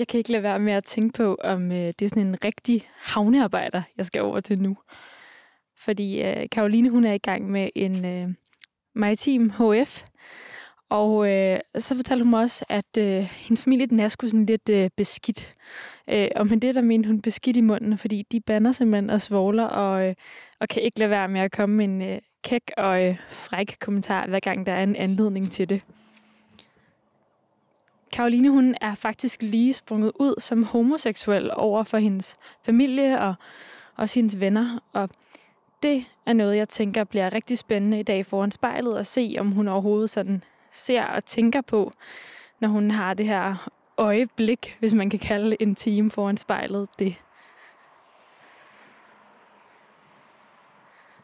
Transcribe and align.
Jeg 0.00 0.08
kan 0.08 0.18
ikke 0.18 0.32
lade 0.32 0.42
være 0.42 0.58
med 0.58 0.72
at 0.72 0.84
tænke 0.84 1.16
på, 1.16 1.36
om 1.44 1.72
øh, 1.72 1.92
det 1.98 2.02
er 2.02 2.08
sådan 2.08 2.26
en 2.26 2.44
rigtig 2.44 2.88
havnearbejder, 2.96 3.82
jeg 3.96 4.06
skal 4.06 4.22
over 4.22 4.40
til 4.40 4.62
nu. 4.62 4.76
Fordi 5.78 6.22
øh, 6.22 6.48
Karoline, 6.52 6.90
hun 6.90 7.04
er 7.04 7.12
i 7.12 7.18
gang 7.18 7.50
med 7.50 7.68
en 7.74 8.04
øh, 8.04 8.26
maritim 8.94 9.50
HF, 9.50 10.02
og 10.90 11.30
øh, 11.30 11.60
så 11.78 11.96
fortalte 11.96 12.24
hun 12.24 12.30
mig 12.30 12.40
også, 12.40 12.64
at 12.68 12.98
øh, 12.98 13.22
hendes 13.22 13.62
familie 13.62 13.86
den 13.86 14.00
er 14.00 14.08
sgu 14.08 14.28
sådan 14.28 14.46
lidt 14.46 14.68
øh, 14.68 14.90
beskidt. 14.96 15.52
Øh, 16.10 16.28
og 16.36 16.46
med 16.46 16.60
det, 16.60 16.74
der 16.74 16.82
mente 16.82 17.06
hun 17.06 17.22
beskidt 17.22 17.56
i 17.56 17.60
munden, 17.60 17.98
fordi 17.98 18.26
de 18.32 18.40
bander 18.40 18.72
simpelthen 18.72 19.10
og 19.10 19.20
svogler, 19.20 19.64
og, 19.64 20.06
øh, 20.06 20.14
og 20.60 20.68
kan 20.68 20.82
ikke 20.82 20.98
lade 20.98 21.10
være 21.10 21.28
med 21.28 21.40
at 21.40 21.52
komme 21.52 21.76
med 21.76 21.84
en 21.84 22.02
øh, 22.02 22.18
kæk 22.44 22.70
og 22.76 23.06
øh, 23.06 23.16
fræk 23.28 23.76
kommentar, 23.80 24.26
hver 24.26 24.40
gang 24.40 24.66
der 24.66 24.72
er 24.72 24.82
en 24.82 24.96
anledning 24.96 25.52
til 25.52 25.68
det. 25.68 25.84
Karoline, 28.12 28.50
hun 28.50 28.74
er 28.80 28.94
faktisk 28.94 29.42
lige 29.42 29.74
sprunget 29.74 30.12
ud 30.14 30.34
som 30.38 30.62
homoseksuel 30.62 31.50
over 31.54 31.82
for 31.82 31.98
hendes 31.98 32.36
familie 32.62 33.20
og 33.20 33.34
også 33.96 34.18
hendes 34.18 34.40
venner. 34.40 34.78
Og 34.92 35.08
det 35.82 36.04
er 36.26 36.32
noget, 36.32 36.56
jeg 36.56 36.68
tænker 36.68 37.04
bliver 37.04 37.34
rigtig 37.34 37.58
spændende 37.58 38.00
i 38.00 38.02
dag 38.02 38.26
foran 38.26 38.50
spejlet 38.50 38.96
at 38.96 39.06
se, 39.06 39.36
om 39.38 39.50
hun 39.50 39.68
overhovedet 39.68 40.10
sådan 40.10 40.44
ser 40.72 41.04
og 41.04 41.24
tænker 41.24 41.60
på, 41.60 41.92
når 42.60 42.68
hun 42.68 42.90
har 42.90 43.14
det 43.14 43.26
her 43.26 43.70
øjeblik, 43.96 44.76
hvis 44.78 44.94
man 44.94 45.10
kan 45.10 45.18
kalde 45.18 45.56
en 45.60 45.74
time 45.74 46.10
foran 46.10 46.36
spejlet 46.36 46.88
det. 46.98 47.14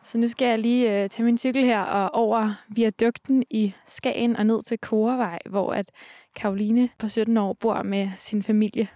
Så 0.06 0.19
nu 0.19 0.28
skal 0.28 0.48
jeg 0.48 0.59
lige 0.59 1.02
øh, 1.02 1.10
tage 1.10 1.24
min 1.24 1.38
cykel 1.38 1.65
her 1.65 1.83
og 1.83 2.14
over 2.14 2.51
viadukten 2.69 3.45
i 3.51 3.74
Skagen 3.87 4.37
og 4.37 4.47
ned 4.47 4.62
til 4.62 4.78
Korevej, 4.78 5.38
hvor 5.51 5.73
at 5.73 5.91
Karoline 6.37 6.88
på 6.98 7.09
17 7.09 7.37
år 7.37 7.52
bor 7.52 7.83
med 7.83 8.11
sin 8.16 8.42
familie. 8.42 8.88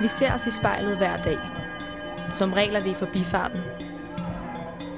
Vi 0.00 0.06
ser 0.06 0.34
os 0.34 0.46
i 0.46 0.50
spejlet 0.50 0.96
hver 0.96 1.22
dag. 1.22 1.38
Som 2.32 2.52
regel 2.52 2.74
er 2.74 2.82
det 2.82 2.90
i 2.90 2.94
forbifarten. 2.94 3.79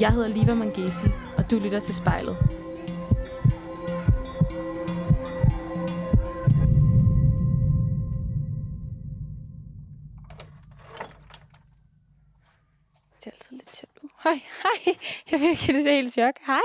Jeg 0.00 0.12
hedder 0.12 0.28
Liva 0.28 0.54
Mangesi, 0.54 1.06
og 1.36 1.50
du 1.50 1.58
lytter 1.58 1.80
til 1.80 1.94
spejlet. 1.94 2.36
Det 13.20 13.26
er 13.26 13.30
altid 13.30 13.56
lidt 13.56 13.76
sjovt. 13.76 13.98
Uh, 14.02 14.10
Hej, 14.24 14.32
hej. 14.62 14.94
Jeg 15.30 15.40
fik 15.40 15.74
det 15.74 15.84
så 15.84 15.90
helt 15.90 16.12
chok. 16.12 16.34
Hej, 16.46 16.60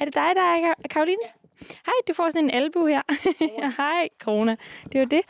er 0.00 0.04
det 0.04 0.14
dig, 0.14 0.32
der 0.34 0.42
er 0.42 0.72
Ka- 0.74 0.82
Karoline? 0.90 1.22
Hej, 1.60 1.94
du 2.08 2.12
får 2.12 2.30
sådan 2.30 2.44
en 2.44 2.50
albu 2.50 2.86
her. 2.86 3.02
Ja, 3.40 3.72
hej, 3.82 4.08
Corona. 4.22 4.56
Det 4.92 5.00
var 5.00 5.06
det. 5.06 5.20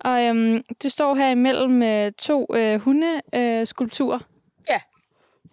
Og 0.00 0.22
øhm, 0.24 0.62
du 0.82 0.88
står 0.88 1.14
her 1.14 1.28
imellem 1.30 1.82
øh, 1.82 2.12
to 2.12 2.46
øh, 2.54 2.80
hundeskulpturer. 2.80 3.60
Øh, 3.60 3.66
skulpturer. 3.66 4.18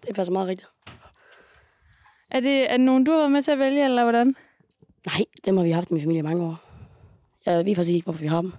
Det 0.08 0.16
passer 0.16 0.34
meget 0.34 0.48
rigtigt. 0.48 0.71
Er, 2.32 2.40
det, 2.40 2.72
er 2.72 2.78
det 2.78 2.86
nogen, 2.86 3.04
du 3.04 3.12
har 3.12 3.18
været 3.18 3.32
med 3.32 3.42
til 3.42 3.52
at 3.52 3.60
vælge, 3.60 3.86
eller 3.86 4.04
hvordan? 4.04 4.36
Nej, 5.06 5.26
dem 5.46 5.58
har 5.58 5.64
vi 5.64 5.72
haft 5.72 5.90
i 5.90 5.94
min 5.94 6.02
familie 6.02 6.20
i 6.20 6.22
mange 6.24 6.44
år. 6.46 6.56
Jeg 7.46 7.66
ved 7.66 7.76
faktisk 7.76 7.96
ikke, 7.96 8.04
hvorfor 8.06 8.22
vi 8.22 8.28
har 8.28 8.42
dem. 8.42 8.54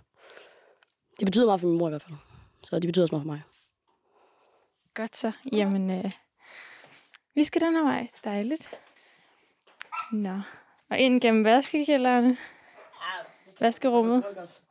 Det 1.18 1.26
betyder 1.26 1.46
meget 1.46 1.60
for 1.60 1.68
min 1.68 1.78
mor 1.78 1.88
i 1.88 1.90
hvert 1.90 2.02
fald. 2.02 2.16
Så 2.62 2.78
det 2.78 2.88
betyder 2.88 3.04
også 3.04 3.14
meget 3.14 3.22
for 3.22 3.32
mig. 3.32 3.42
Godt 4.94 5.16
så. 5.16 5.32
Jamen, 5.52 5.90
øh, 5.90 6.10
vi 7.34 7.44
skal 7.44 7.60
den 7.60 7.74
her 7.74 7.82
vej. 7.82 8.08
Dejligt. 8.24 8.74
Nå. 10.12 10.40
Og 10.90 10.98
ind 10.98 11.20
gennem 11.20 11.44
vaskekælderne. 11.44 12.36
Vaskerummet. 13.60 14.24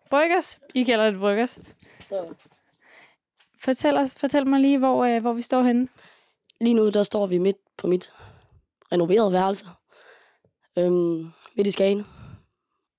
Bryggers. 0.10 0.60
I 0.74 0.84
kalder 0.84 1.12
det 1.12 1.20
Bryggers. 1.20 1.60
Så 2.06 2.34
Fortæl, 3.60 3.98
os, 3.98 4.16
fortæl 4.16 4.48
mig 4.48 4.60
lige, 4.60 4.78
hvor, 4.78 5.06
øh, 5.06 5.22
hvor 5.22 5.34
vi 5.34 5.42
står 5.42 5.64
henne. 5.64 5.88
lige 6.62 6.74
nu, 6.74 6.90
der 6.90 7.04
står 7.04 7.28
vi 7.28 7.38
midt 7.38 7.58
på 7.78 7.88
mit 7.88 8.14
renoverede 8.92 9.34
værelse. 9.34 9.66
Øhm, 10.78 11.32
midt 11.56 11.68
i 11.68 11.72
Skagen. 11.72 12.06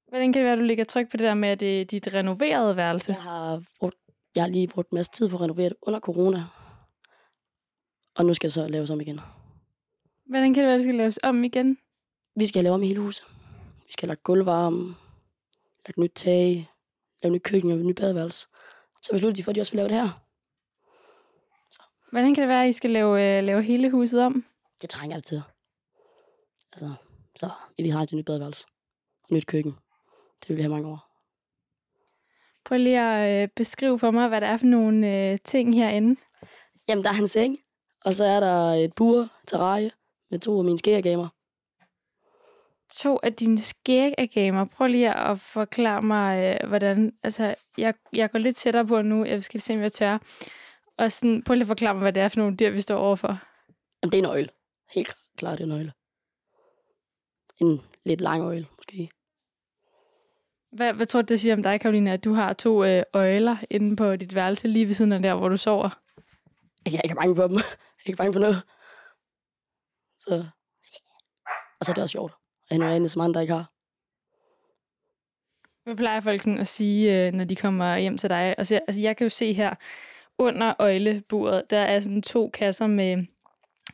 Hvordan 0.09 0.33
kan 0.33 0.41
det 0.41 0.45
være, 0.45 0.53
at 0.53 0.59
du 0.59 0.65
ligger 0.65 0.85
tryk 0.85 1.11
på 1.11 1.17
det 1.17 1.25
der 1.25 1.35
med, 1.35 1.49
at 1.49 1.61
det 1.61 1.81
er 1.81 1.85
dit 1.85 2.15
renoverede 2.15 2.77
værelse? 2.77 3.13
Jeg 3.13 3.23
har, 3.23 3.63
brugt, 3.79 3.97
jeg 4.35 4.43
har 4.43 4.49
lige 4.49 4.69
brugt 4.69 4.91
en 4.91 4.97
masse 4.97 5.13
tid 5.13 5.29
på 5.29 5.37
at 5.37 5.41
renovere 5.41 5.69
det 5.69 5.77
under 5.83 6.01
corona. 6.01 6.45
Og 8.15 8.27
nu 8.27 8.35
skal 8.35 8.47
det 8.47 8.55
så 8.55 8.69
laves 8.69 8.91
om 8.91 9.01
igen. 9.01 9.21
Hvordan 10.27 10.55
kan 10.55 10.63
det 10.63 10.67
være, 10.67 10.75
at 10.75 10.79
det 10.79 10.85
skal 10.85 10.95
laves 10.95 11.19
om 11.23 11.45
igen? 11.45 11.79
Vi 12.37 12.47
skal 12.47 12.65
lave 12.65 12.75
om 12.75 12.83
i 12.83 12.87
hele 12.87 13.01
huset. 13.01 13.25
Vi 13.87 13.93
skal 13.93 14.07
have 14.07 14.13
lagt 14.13 14.23
gulvvarme, 14.23 14.95
lagt 15.87 15.99
nyt 15.99 16.13
tag, 16.15 16.71
lave 17.23 17.33
nyt 17.33 17.43
køkken 17.43 17.73
og 17.73 17.79
nyt 17.79 17.97
badeværelse. 17.97 18.49
Så 19.03 19.13
besluttede 19.13 19.37
de 19.37 19.43
for, 19.45 19.51
at 19.51 19.57
de 19.57 19.61
også 19.61 19.73
vil 19.73 19.77
lave 19.77 19.89
det 19.89 19.97
her. 19.97 20.23
Hvordan 22.11 22.35
kan 22.35 22.43
det 22.43 22.49
være, 22.49 22.63
at 22.63 22.69
I 22.69 22.73
skal 22.73 22.91
lave, 22.91 23.39
øh, 23.39 23.45
lave 23.45 23.63
hele 23.63 23.91
huset 23.91 24.25
om? 24.25 24.45
Det 24.83 24.91
trænger 24.91 25.17
det 25.17 25.25
til. 25.25 25.43
Altså, 26.73 26.95
så 27.37 27.51
vi 27.79 27.89
har 27.89 28.05
til 28.05 28.17
nyt 28.17 28.27
badeværelse 28.27 28.67
og 29.23 29.35
nyt 29.35 29.47
køkken. 29.47 29.73
Det 30.41 30.49
vil 30.49 30.57
vi 30.57 30.63
have 30.63 30.73
mange 30.73 30.89
år. 30.89 31.09
Prøv 32.65 32.79
lige 32.79 33.01
at 33.01 33.43
øh, 33.43 33.49
beskrive 33.57 33.99
for 33.99 34.11
mig, 34.11 34.29
hvad 34.29 34.41
der 34.41 34.47
er 34.47 34.57
for 34.57 34.67
nogle 34.67 35.09
øh, 35.09 35.39
ting 35.45 35.75
herinde. 35.75 36.21
Jamen, 36.89 37.05
der 37.05 37.11
er 37.11 37.15
en 37.15 37.29
seng, 37.29 37.59
og 38.05 38.15
så 38.15 38.25
er 38.25 38.41
der 38.41 38.73
et 38.85 38.95
bur, 38.95 39.29
terrarie, 39.47 39.91
med 40.31 40.39
to 40.39 40.59
af 40.59 40.65
mine 40.65 40.79
skæregamer. 40.79 41.29
To 42.91 43.19
af 43.23 43.33
dine 43.33 43.59
skægagamer. 43.59 44.65
Prøv 44.65 44.87
lige 44.87 45.15
at 45.15 45.41
forklare 45.41 46.03
mig, 46.03 46.59
øh, 46.63 46.69
hvordan... 46.69 47.13
Altså, 47.23 47.55
jeg, 47.79 47.95
jeg 48.13 48.31
går 48.31 48.39
lidt 48.39 48.57
tættere 48.57 48.87
på 48.87 49.03
nu. 49.03 49.25
Jeg 49.25 49.43
skal 49.43 49.61
se, 49.61 49.75
om 49.75 49.81
jeg 49.81 49.93
tør. 49.93 50.19
Og 50.99 51.13
sådan, 51.13 51.43
prøv 51.43 51.55
lige 51.55 51.63
at 51.63 51.67
forklare 51.67 51.95
mig, 51.95 52.03
hvad 52.03 52.13
det 52.13 52.23
er 52.23 52.29
for 52.29 52.39
nogle 52.39 52.57
dyr, 52.57 52.71
vi 52.71 52.81
står 52.81 52.99
overfor. 52.99 53.39
Jamen, 54.03 54.13
det 54.13 54.15
er 54.15 54.23
en 54.23 54.31
øjle. 54.31 54.49
Helt 54.95 55.17
klart, 55.37 55.59
det 55.59 55.65
er 55.65 55.69
en 55.69 55.73
øjle. 55.73 55.93
En 57.63 57.81
lidt 58.05 58.21
lang 58.21 58.43
øjle, 58.43 58.67
måske. 58.77 59.11
Hvad, 60.73 60.93
hvad 60.93 61.07
tror 61.07 61.23
du, 61.23 61.27
det 61.27 61.41
siger 61.41 61.57
om 61.57 61.63
dig, 61.63 61.81
Karoline, 61.81 62.13
at 62.13 62.25
du 62.25 62.33
har 62.33 62.53
to 62.53 62.85
øh, 62.85 63.03
øjler 63.13 63.57
inde 63.71 63.97
på 63.97 64.17
dit 64.17 64.35
værelse 64.35 64.69
lige 64.69 64.87
ved 64.87 64.95
siden 64.95 65.13
af 65.13 65.23
der, 65.23 65.35
hvor 65.35 65.49
du 65.49 65.57
sover? 65.57 66.01
Jeg 66.87 66.95
er 66.95 67.03
ikke 67.03 67.15
bange 67.15 67.37
for 67.37 67.47
dem. 67.47 67.57
Jeg 67.57 68.07
er 68.07 68.09
ikke 68.09 68.17
bange 68.17 68.33
for 68.33 68.41
noget. 68.41 68.63
Så... 70.13 70.45
Og 71.81 71.87
så 71.87 71.93
er 71.93 71.95
det 71.95 72.03
også 72.03 72.13
sjovt. 72.13 72.33
At 72.33 72.75
have 72.75 72.79
noget 72.79 72.97
andet, 72.97 73.11
som 73.11 73.23
andre 73.23 73.41
ikke 73.41 73.55
har. 73.55 73.73
Hvad 75.85 75.97
plejer 75.97 76.21
folk 76.21 76.43
sådan 76.43 76.59
at 76.59 76.67
sige, 76.67 77.27
øh, 77.27 77.33
når 77.33 77.45
de 77.45 77.57
kommer 77.57 77.97
hjem 77.97 78.19
til 78.19 78.31
dig? 78.31 78.55
Og 78.59 78.67
ser, 78.67 78.79
altså, 78.89 79.01
jeg 79.01 79.17
kan 79.17 79.25
jo 79.25 79.29
se 79.29 79.53
her 79.53 79.75
under 80.39 80.75
øjleburet, 80.79 81.71
der 81.71 81.79
er 81.79 82.01
sådan 82.01 82.23
to 82.23 82.51
kasser 82.55 82.87
med 82.87 83.27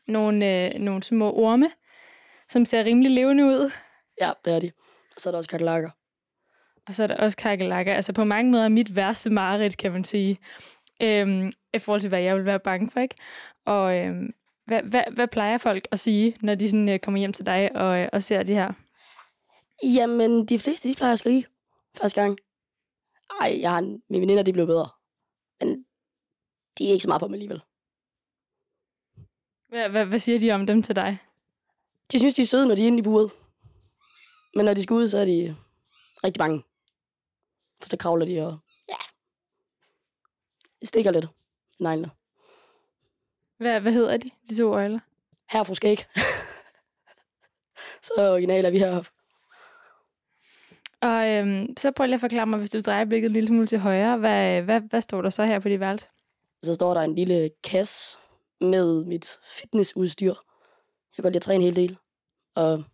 nogle, 0.06 0.66
øh, 0.66 0.81
nogle 0.81 1.02
små 1.02 1.32
orme, 1.32 1.70
som 2.48 2.64
ser 2.64 2.84
rimelig 2.84 3.10
levende 3.10 3.44
ud. 3.44 3.70
Ja, 4.20 4.32
det 4.44 4.54
er 4.54 4.60
de. 4.60 4.70
Og 5.16 5.20
så 5.20 5.28
er 5.28 5.30
der 5.30 5.38
også 5.38 5.50
kakelakker. 5.50 5.90
Og 6.86 6.94
så 6.94 7.02
er 7.02 7.06
der 7.06 7.16
også 7.16 7.36
kakelakker. 7.36 7.94
Altså 7.94 8.12
på 8.12 8.24
mange 8.24 8.50
måder 8.50 8.68
mit 8.68 8.96
værste 8.96 9.30
mareridt, 9.30 9.76
kan 9.76 9.92
man 9.92 10.04
sige. 10.04 10.36
Øhm, 11.02 11.52
I 11.74 11.78
forhold 11.78 12.00
til, 12.00 12.08
hvad 12.08 12.20
jeg 12.20 12.36
vil 12.36 12.44
være 12.44 12.60
bange 12.60 12.90
for, 12.90 13.00
ikke? 13.00 13.14
Og 13.64 13.96
øhm, 13.98 14.32
hvad, 14.66 14.82
hvad, 14.82 15.02
hvad 15.12 15.28
plejer 15.28 15.58
folk 15.58 15.88
at 15.90 15.98
sige, 15.98 16.36
når 16.42 16.54
de 16.54 16.68
sådan, 16.70 16.88
øh, 16.88 16.98
kommer 16.98 17.18
hjem 17.18 17.32
til 17.32 17.46
dig 17.46 17.76
og, 17.76 17.98
øh, 17.98 18.08
og 18.12 18.22
ser 18.22 18.42
det 18.42 18.54
her? 18.54 18.72
Jamen, 19.96 20.46
de 20.46 20.58
fleste, 20.58 20.88
de 20.88 20.94
plejer 20.94 21.12
at 21.12 21.18
skrige 21.18 21.44
første 22.00 22.20
gang. 22.20 22.38
Ej, 23.40 23.60
jeg 23.60 23.70
har, 23.70 23.78
en- 23.78 24.02
mine 24.10 24.20
veninder, 24.20 24.42
de 24.42 24.52
blev 24.52 24.66
bedre. 24.66 24.88
Men 25.60 25.84
de 26.78 26.88
er 26.88 26.92
ikke 26.92 27.02
så 27.02 27.08
meget 27.08 27.20
på 27.20 27.28
mig 27.28 27.34
alligevel. 27.34 27.60
Hvad, 29.68 29.88
hvad, 29.88 30.06
hvad 30.06 30.18
siger 30.18 30.38
de 30.38 30.52
om 30.52 30.66
dem 30.66 30.82
til 30.82 30.96
dig? 30.96 31.18
De 32.12 32.19
synes, 32.19 32.34
de 32.34 32.43
er 32.43 32.46
søde, 32.46 32.66
når 32.66 32.75
de 32.75 32.82
er 32.82 32.87
inde 32.87 32.99
i 32.99 33.02
buret. 33.02 33.31
Men 34.55 34.64
når 34.64 34.75
de 34.75 34.82
skal 34.82 34.94
ud, 34.94 35.08
så 35.08 35.19
er 35.19 35.25
de 35.25 35.56
rigtig 36.25 36.38
bange. 36.38 36.64
For 37.82 37.88
så 37.88 37.96
kravler 37.96 38.26
de 38.26 38.46
og... 38.46 38.58
Ja. 38.88 38.94
Stikker 40.84 41.10
lidt. 41.10 41.26
Neglene. 41.81 42.10
Hvad, 43.58 43.81
hvad 43.81 43.93
hedder 43.93 44.16
de, 44.16 44.31
de 44.49 44.56
to 44.56 44.72
øjler? 44.75 44.99
Her 45.50 45.62
fru 45.62 45.75
skæg. 45.75 46.05
så 48.06 48.12
original 48.19 48.64
er 48.64 48.70
vi 48.70 48.78
heroppe. 48.78 49.10
Og 51.00 51.28
øhm, 51.28 51.76
så 51.76 51.90
prøv 51.90 52.06
lige 52.06 52.14
at 52.14 52.20
forklare 52.20 52.46
mig, 52.46 52.58
hvis 52.58 52.70
du 52.70 52.81
drejer 52.81 53.05
blikket 53.05 53.28
en 53.28 53.32
lille 53.32 53.46
smule 53.46 53.66
til 53.66 53.78
højre, 53.78 54.16
hvad, 54.16 54.62
hvad, 54.62 54.81
hvad 54.81 55.00
står 55.00 55.22
der 55.22 55.31
så 55.31 55.44
her 55.44 55.60
på 55.60 55.69
dit 55.69 55.81
værelse? 55.81 56.08
Så 56.62 56.75
står 56.75 56.94
der 56.94 57.00
en 57.00 57.14
lille 57.14 57.50
kasse 57.64 58.19
med 58.60 59.05
mit 59.05 59.38
fitnessudstyr. 59.44 60.34
Jeg 61.19 61.23
kan 61.23 61.32
godt 61.32 61.32
lide 61.32 61.38
at 61.38 61.43
træne 61.43 61.65
en 61.65 61.75
hel 61.75 61.76
del. 61.76 61.99
Og 62.55 62.85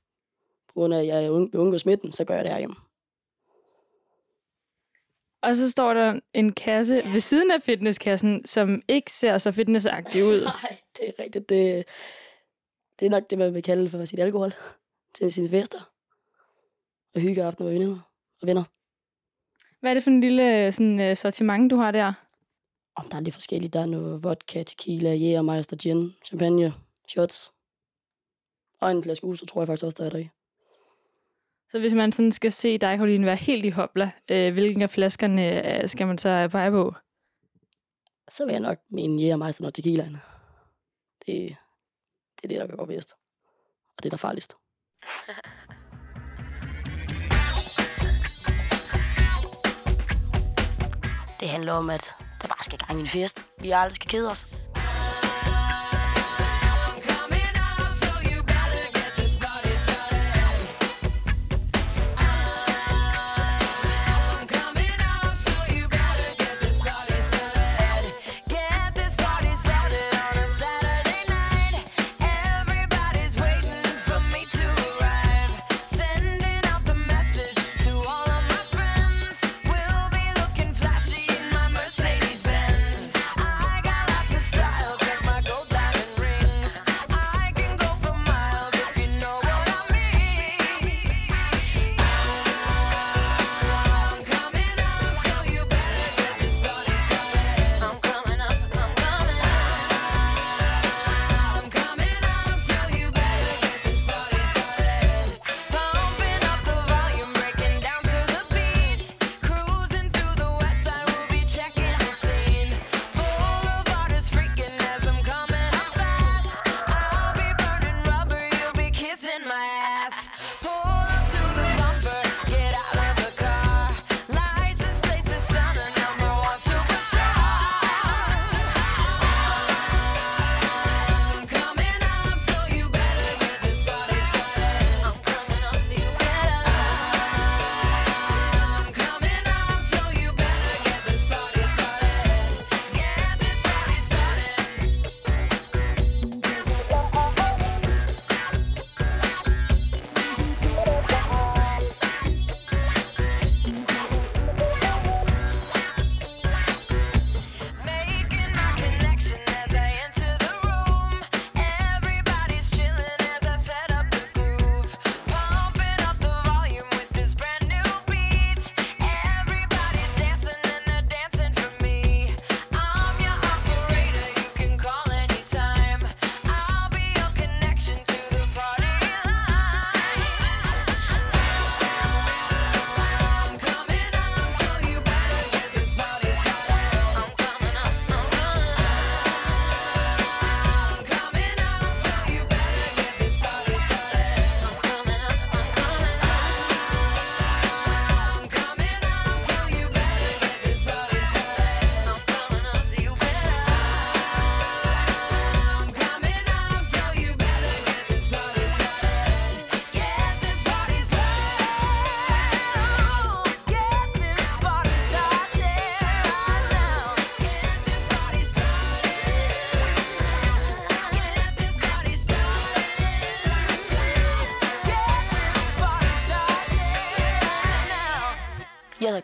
på 0.69 0.73
grund 0.75 0.95
af, 0.95 1.01
at 1.01 1.07
jeg 1.07 1.23
vil 1.23 1.31
undgå 1.31 1.79
smitten, 1.79 2.13
så 2.13 2.25
gør 2.25 2.35
jeg 2.35 2.45
det 2.45 2.53
herhjemme. 2.53 2.77
Og 5.43 5.57
så 5.57 5.71
står 5.71 5.95
der 5.95 6.21
en 6.35 6.53
kasse 6.53 7.03
ved 7.13 7.21
siden 7.21 7.51
af 7.51 7.63
fitnesskassen, 7.63 8.47
som 8.47 8.83
ikke 8.89 9.13
ser 9.13 9.39
så 9.39 9.53
fitnessagtig 9.53 10.25
ud. 10.25 10.41
Nej, 10.63 10.77
det 10.97 11.09
er 11.09 11.23
rigtigt. 11.23 11.49
Det, 11.49 11.85
det 13.01 13.07
er 13.07 13.11
nok 13.11 13.31
det, 13.31 13.39
man 13.39 13.55
vil 13.55 13.63
kalde 13.63 13.89
for 13.89 14.05
sit 14.05 14.19
alkohol 14.21 14.53
til 15.15 15.33
sine 15.33 15.49
fester. 15.49 15.91
Og 17.15 17.21
hyggeaftener 17.21 17.71
med 17.71 17.79
venner 17.79 17.99
og 18.43 18.47
venner. 18.47 18.65
Hvad 19.81 19.91
er 19.91 19.95
det 19.95 20.03
for 20.03 20.11
en 20.11 20.21
lille 20.21 20.73
sådan, 20.73 21.01
øh, 21.01 21.17
sortiment, 21.17 21.71
du 21.71 21.77
har 21.77 21.91
der? 21.91 22.13
Om 22.97 23.09
der 23.09 23.17
er 23.17 23.21
lidt 23.21 23.35
forskelligt. 23.35 23.73
Der 23.73 23.81
er 23.81 23.87
noget 23.87 24.25
vodka, 24.25 24.63
tequila, 24.63 25.15
jægermeister, 25.15 25.77
gin, 25.77 26.15
champagne, 26.25 26.75
shots. 27.09 27.55
Og 28.81 28.91
en 28.91 29.03
flaske 29.03 29.27
us, 29.27 29.45
tror 29.49 29.61
jeg 29.61 29.69
faktisk 29.69 29.85
også, 29.85 29.97
der 29.99 30.07
er 30.07 30.11
der 30.11 30.19
i. 30.19 30.29
Så 31.71 31.79
hvis 31.79 31.95
man 31.95 32.13
sådan 32.13 32.33
skal 32.33 32.53
se 32.53 32.79
dig, 32.79 32.97
Karoline, 32.97 33.27
være 33.27 33.37
helt 33.37 33.65
i 33.65 33.69
hopla, 33.69 34.11
øh, 34.31 34.53
hvilken 34.53 34.83
af 34.83 34.91
flaskerne 34.91 35.83
øh, 35.83 35.89
skal 35.89 36.07
man 36.07 36.19
så 36.19 36.49
pege 36.53 36.71
på? 36.71 36.95
Så 38.29 38.45
vil 38.45 38.53
jeg 38.53 38.61
nok 38.61 38.79
mene 38.91 39.23
jægermeister 39.23 39.67
og 39.67 39.75
tequilaen. 39.75 40.17
Det, 41.27 41.57
det 42.37 42.45
er 42.45 42.49
det, 42.49 42.71
der 42.71 42.77
går 42.77 42.87
bedst. 42.87 43.13
Og 43.97 44.03
det 44.03 44.07
er 44.07 44.11
der 44.11 44.17
farligst. 44.17 44.57
Det 51.41 51.49
handler 51.49 51.73
om, 51.73 51.91
at 51.91 52.15
der 52.43 52.49
bare 52.49 52.63
skal 52.65 52.79
gang 52.79 52.99
i 52.99 53.01
en 53.01 53.09
fest. 53.09 53.41
Vi 53.61 53.71
aldrig 53.71 53.95
skal 53.95 54.09
kede 54.11 54.31
os. 54.31 54.64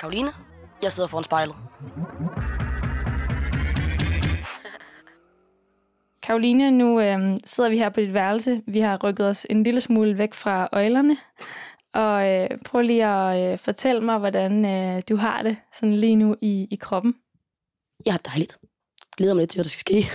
Karoline. 0.00 0.32
Jeg 0.82 0.92
sidder 0.92 1.08
foran 1.08 1.24
spejlet. 1.24 1.56
Karoline, 6.22 6.70
nu 6.70 7.00
øh, 7.00 7.36
sidder 7.44 7.70
vi 7.70 7.78
her 7.78 7.88
på 7.88 8.00
dit 8.00 8.14
værelse. 8.14 8.62
Vi 8.66 8.80
har 8.80 8.98
rykket 9.04 9.28
os 9.28 9.46
en 9.50 9.62
lille 9.62 9.80
smule 9.80 10.18
væk 10.18 10.34
fra 10.34 10.68
øjlerne. 10.72 11.16
Og 11.94 12.28
øh, 12.28 12.48
prøv 12.64 12.80
lige 12.80 13.06
at 13.06 13.52
øh, 13.52 13.58
fortælle 13.58 14.00
mig, 14.00 14.18
hvordan 14.18 14.64
øh, 14.64 15.02
du 15.08 15.16
har 15.16 15.42
det 15.42 15.56
sådan 15.72 15.94
lige 15.94 16.16
nu 16.16 16.36
i, 16.40 16.68
i 16.70 16.76
kroppen. 16.76 17.14
Jeg 18.06 18.12
har 18.12 18.18
det 18.18 18.26
dejligt. 18.26 18.58
Glæder 19.16 19.34
mig 19.34 19.40
lidt 19.40 19.50
til, 19.50 19.58
hvad 19.58 19.64
der 19.64 19.68
skal 19.68 19.80
ske. 19.80 20.10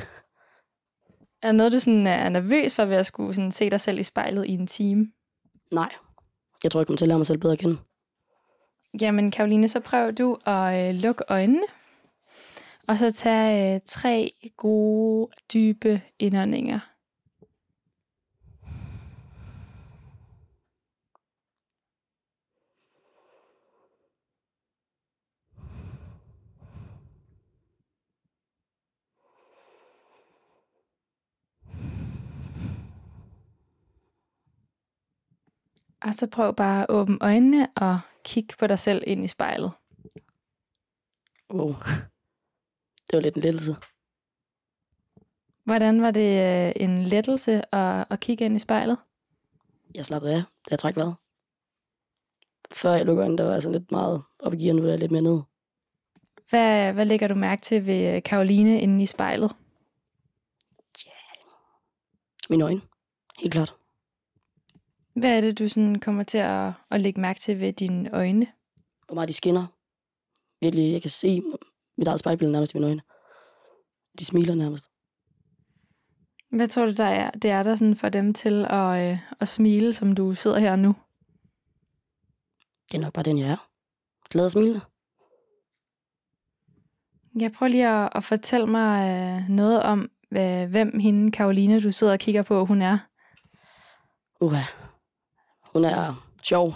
Er 1.41 1.47
der 1.47 1.51
noget, 1.51 1.71
du 1.71 1.79
sådan 1.79 2.07
er 2.07 2.29
nervøs 2.29 2.75
for 2.75 2.85
ved 2.85 2.95
at 2.95 3.05
skulle 3.05 3.33
sådan 3.33 3.51
se 3.51 3.69
dig 3.69 3.81
selv 3.81 3.99
i 3.99 4.03
spejlet 4.03 4.45
i 4.45 4.51
en 4.51 4.67
time? 4.67 5.11
Nej. 5.71 5.93
Jeg 6.63 6.71
tror, 6.71 6.79
jeg 6.79 6.87
kommer 6.87 6.97
til 6.97 7.05
at 7.05 7.07
lære 7.07 7.19
mig 7.19 7.25
selv 7.25 7.37
bedre 7.37 7.53
at 7.53 7.59
kende. 7.59 7.77
Jamen, 9.01 9.31
Karoline, 9.31 9.67
så 9.67 9.79
prøv 9.79 10.11
du 10.11 10.37
at 10.45 10.89
øh, 10.89 10.95
lukke 10.95 11.23
øjnene. 11.27 11.65
Og 12.87 12.97
så 12.97 13.11
tag 13.11 13.75
øh, 13.75 13.81
tre 13.85 14.31
gode, 14.57 15.29
dybe 15.53 16.01
indåndinger. 16.19 16.79
Og 36.01 36.13
så 36.13 36.27
prøv 36.27 36.55
bare 36.55 36.81
at 36.81 36.85
åbne 36.89 37.17
øjnene 37.21 37.67
og 37.75 37.99
kigge 38.25 38.55
på 38.59 38.67
dig 38.67 38.79
selv 38.79 39.03
ind 39.07 39.23
i 39.23 39.27
spejlet. 39.27 39.71
Wow. 41.53 41.75
Det 43.07 43.13
var 43.13 43.19
lidt 43.19 43.35
en 43.35 43.41
lettelse. 43.41 43.75
Hvordan 45.63 46.01
var 46.01 46.11
det 46.11 46.67
øh, 46.67 46.73
en 46.75 47.03
lettelse 47.03 47.75
at, 47.75 48.05
at 48.09 48.19
kigge 48.19 48.45
ind 48.45 48.55
i 48.55 48.59
spejlet? 48.59 48.97
Jeg 49.95 50.05
slappede 50.05 50.33
af, 50.33 50.39
da 50.41 50.71
jeg 50.71 50.79
trak 50.79 50.95
vejret. 50.95 51.15
Før 52.71 52.91
jeg 52.91 53.05
lukkede 53.05 53.23
øjnene, 53.23 53.37
der 53.37 53.43
var 53.43 53.53
jeg 53.53 53.63
sådan 53.63 53.79
lidt 53.79 53.91
meget 53.91 54.23
op 54.39 54.53
i 54.53 54.57
gear, 54.57 54.73
nu 54.73 54.83
er 54.83 54.89
jeg 54.89 54.99
lidt 54.99 55.11
mere 55.11 55.21
ned. 55.21 55.41
Hvad, 56.49 56.93
hvad 56.93 57.05
lægger 57.05 57.27
du 57.27 57.35
mærke 57.35 57.61
til 57.61 57.85
ved 57.85 58.15
øh, 58.15 58.23
Karoline 58.23 58.81
inde 58.81 59.03
i 59.03 59.05
spejlet? 59.05 59.55
Mine 62.49 62.63
øjne. 62.63 62.81
Helt 63.39 63.53
klart. 63.53 63.75
Hvad 65.15 65.37
er 65.37 65.41
det, 65.41 65.59
du 65.59 65.67
sådan 65.67 65.99
kommer 65.99 66.23
til 66.23 66.37
at, 66.37 66.73
at 66.91 67.01
lægge 67.01 67.21
mærke 67.21 67.39
til 67.39 67.59
ved 67.59 67.73
dine 67.73 68.13
øjne? 68.13 68.47
Hvor 69.05 69.15
meget 69.15 69.27
de 69.27 69.33
skinner. 69.33 69.65
Virkelig, 70.61 70.91
jeg 70.91 71.01
kan 71.01 71.11
se 71.11 71.41
mit 71.97 72.07
eget 72.07 72.19
spejlbillede 72.19 72.51
nærmest 72.51 72.73
i 72.73 72.77
mine 72.77 72.87
øjne. 72.87 73.01
De 74.19 74.25
smiler 74.25 74.55
nærmest. 74.55 74.89
Hvad 76.49 76.67
tror 76.67 76.85
du, 76.85 76.93
der 76.93 77.05
er, 77.05 77.31
det 77.31 77.51
er 77.51 77.63
der 77.63 77.75
sådan 77.75 77.95
for 77.95 78.09
dem 78.09 78.33
til 78.33 78.65
at, 78.69 79.11
øh, 79.11 79.19
at 79.39 79.47
smile, 79.47 79.93
som 79.93 80.15
du 80.15 80.33
sidder 80.33 80.59
her 80.59 80.75
nu? 80.75 80.95
Det 82.91 82.97
er 82.97 83.01
nok 83.01 83.13
bare 83.13 83.23
den, 83.23 83.37
jeg 83.37 83.49
er. 83.49 83.69
Glad 84.29 84.45
og 84.45 84.51
smilende. 84.51 84.81
Jeg 87.39 87.51
prøver 87.51 87.69
lige 87.69 87.87
at, 87.87 88.09
at 88.15 88.23
fortælle 88.23 88.67
mig 88.67 89.09
øh, 89.09 89.49
noget 89.49 89.83
om, 89.83 90.11
hvad, 90.31 90.67
hvem 90.67 90.99
hende, 90.99 91.31
Karoline, 91.31 91.81
du 91.81 91.91
sidder 91.91 92.13
og 92.13 92.19
kigger 92.19 92.43
på, 92.43 92.65
hun 92.65 92.81
er. 92.81 92.97
Uha. 94.41 94.84
Hun 95.75 95.85
er 95.85 96.27
sjov. 96.43 96.73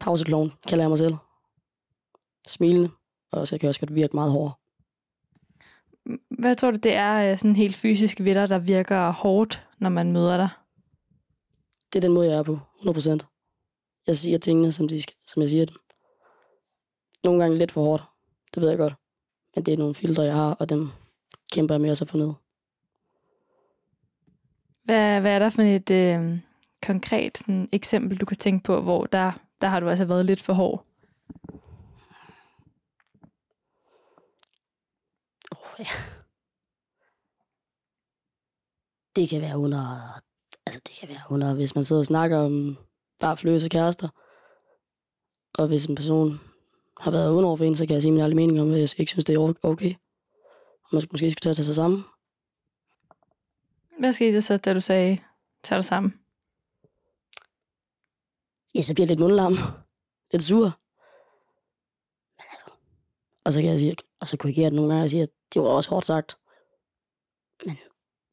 Pauseklovn, 0.00 0.52
kalder 0.68 0.84
jeg 0.84 0.90
mig 0.90 0.98
selv. 0.98 1.14
Smilende. 2.46 2.90
Og 3.32 3.48
så 3.48 3.58
kan 3.58 3.62
jeg 3.62 3.68
også 3.68 3.80
godt 3.80 3.94
virke 3.94 4.16
meget 4.16 4.32
hård. 4.32 4.60
Hvad 6.40 6.56
tror 6.56 6.70
du, 6.70 6.76
det 6.76 6.94
er 6.94 7.30
øh, 7.30 7.38
sådan 7.38 7.56
helt 7.56 7.76
fysisk 7.76 8.20
ved 8.20 8.34
dig, 8.34 8.48
der 8.48 8.58
virker 8.58 9.10
hårdt, 9.10 9.66
når 9.78 9.88
man 9.88 10.12
møder 10.12 10.36
dig? 10.36 10.48
Det 11.92 11.98
er 11.98 12.00
den 12.00 12.12
måde, 12.12 12.30
jeg 12.30 12.38
er 12.38 12.42
på. 12.42 12.58
100%. 12.80 13.18
Jeg 14.06 14.16
siger 14.16 14.38
tingene, 14.38 14.72
som, 14.72 14.88
de 14.88 15.02
skal, 15.02 15.16
som 15.26 15.42
jeg 15.42 15.50
siger 15.50 15.66
dem. 15.66 15.76
Nogle 17.24 17.42
gange 17.42 17.58
lidt 17.58 17.72
for 17.72 17.84
hårdt. 17.84 18.02
Det 18.54 18.62
ved 18.62 18.68
jeg 18.68 18.78
godt. 18.78 18.94
Men 19.54 19.66
det 19.66 19.74
er 19.74 19.78
nogle 19.78 19.94
filtre, 19.94 20.22
jeg 20.22 20.34
har, 20.34 20.54
og 20.54 20.68
dem 20.68 20.90
kæmper 21.52 21.74
jeg 21.74 21.80
med 21.80 21.90
at 21.90 21.98
så 21.98 22.04
få 22.04 22.16
ned. 22.16 22.32
Hvad, 24.84 25.20
hvad 25.20 25.34
er 25.34 25.38
der 25.38 25.50
for 25.50 25.62
et 25.62 25.90
øh, 25.90 26.38
konkret 26.82 27.38
sådan, 27.38 27.68
eksempel, 27.72 28.18
du 28.18 28.26
kan 28.26 28.36
tænke 28.36 28.64
på, 28.64 28.80
hvor 28.80 29.04
der, 29.04 29.32
der 29.60 29.68
har 29.68 29.80
du 29.80 29.88
altså 29.88 30.04
været 30.04 30.26
lidt 30.26 30.42
for 30.42 30.52
hård? 30.52 30.86
Oh, 35.50 35.78
ja. 35.78 35.86
Det 39.16 39.28
kan 39.28 39.40
være 39.42 39.58
under... 39.58 40.12
Altså, 40.66 40.80
det 40.86 40.94
kan 41.00 41.08
være 41.08 41.22
under, 41.30 41.54
hvis 41.54 41.74
man 41.74 41.84
sidder 41.84 42.02
og 42.02 42.06
snakker 42.06 42.38
om 42.38 42.76
bare 43.20 43.36
fløse 43.36 43.68
kærester. 43.68 44.08
Og 45.54 45.66
hvis 45.68 45.86
en 45.86 45.94
person 45.94 46.40
har 47.00 47.10
været 47.10 47.30
under 47.30 47.48
over 47.48 47.56
for 47.56 47.64
en, 47.64 47.76
så 47.76 47.86
kan 47.86 47.94
jeg 47.94 48.02
sige 48.02 48.12
min 48.12 48.20
ærlige 48.20 48.36
mening 48.36 48.60
om, 48.60 48.70
at 48.70 48.80
jeg 48.80 49.00
ikke 49.00 49.10
synes, 49.10 49.24
det 49.24 49.34
er 49.34 49.54
okay. 49.62 49.94
Og 50.82 50.88
man 50.92 51.02
måske 51.12 51.30
skulle 51.30 51.54
tage 51.54 51.64
sig 51.64 51.74
sammen. 51.74 52.04
Hvad 53.98 54.12
skete 54.12 54.34
der 54.34 54.40
så, 54.40 54.56
da 54.56 54.74
du 54.74 54.80
sagde, 54.80 55.18
tag 55.62 55.76
dig 55.76 55.84
sammen? 55.84 56.21
Ja, 58.74 58.82
så 58.82 58.94
bliver 58.94 59.06
jeg 59.06 59.08
lidt 59.08 59.20
mundlam. 59.20 59.52
Lidt 60.32 60.42
sur. 60.42 60.64
Men 62.38 62.46
altså, 62.52 62.70
og 63.44 63.52
så 63.52 63.60
kan 63.60 63.70
jeg 63.70 63.78
sige, 63.78 63.96
og 64.20 64.28
så 64.28 64.36
korrigere 64.36 64.64
det 64.64 64.72
nogle 64.72 64.90
gange 64.90 65.04
og 65.04 65.10
sige, 65.10 65.22
at 65.22 65.30
det 65.54 65.62
var 65.62 65.68
også 65.68 65.90
hårdt 65.90 66.06
sagt. 66.06 66.38
Men 67.66 67.76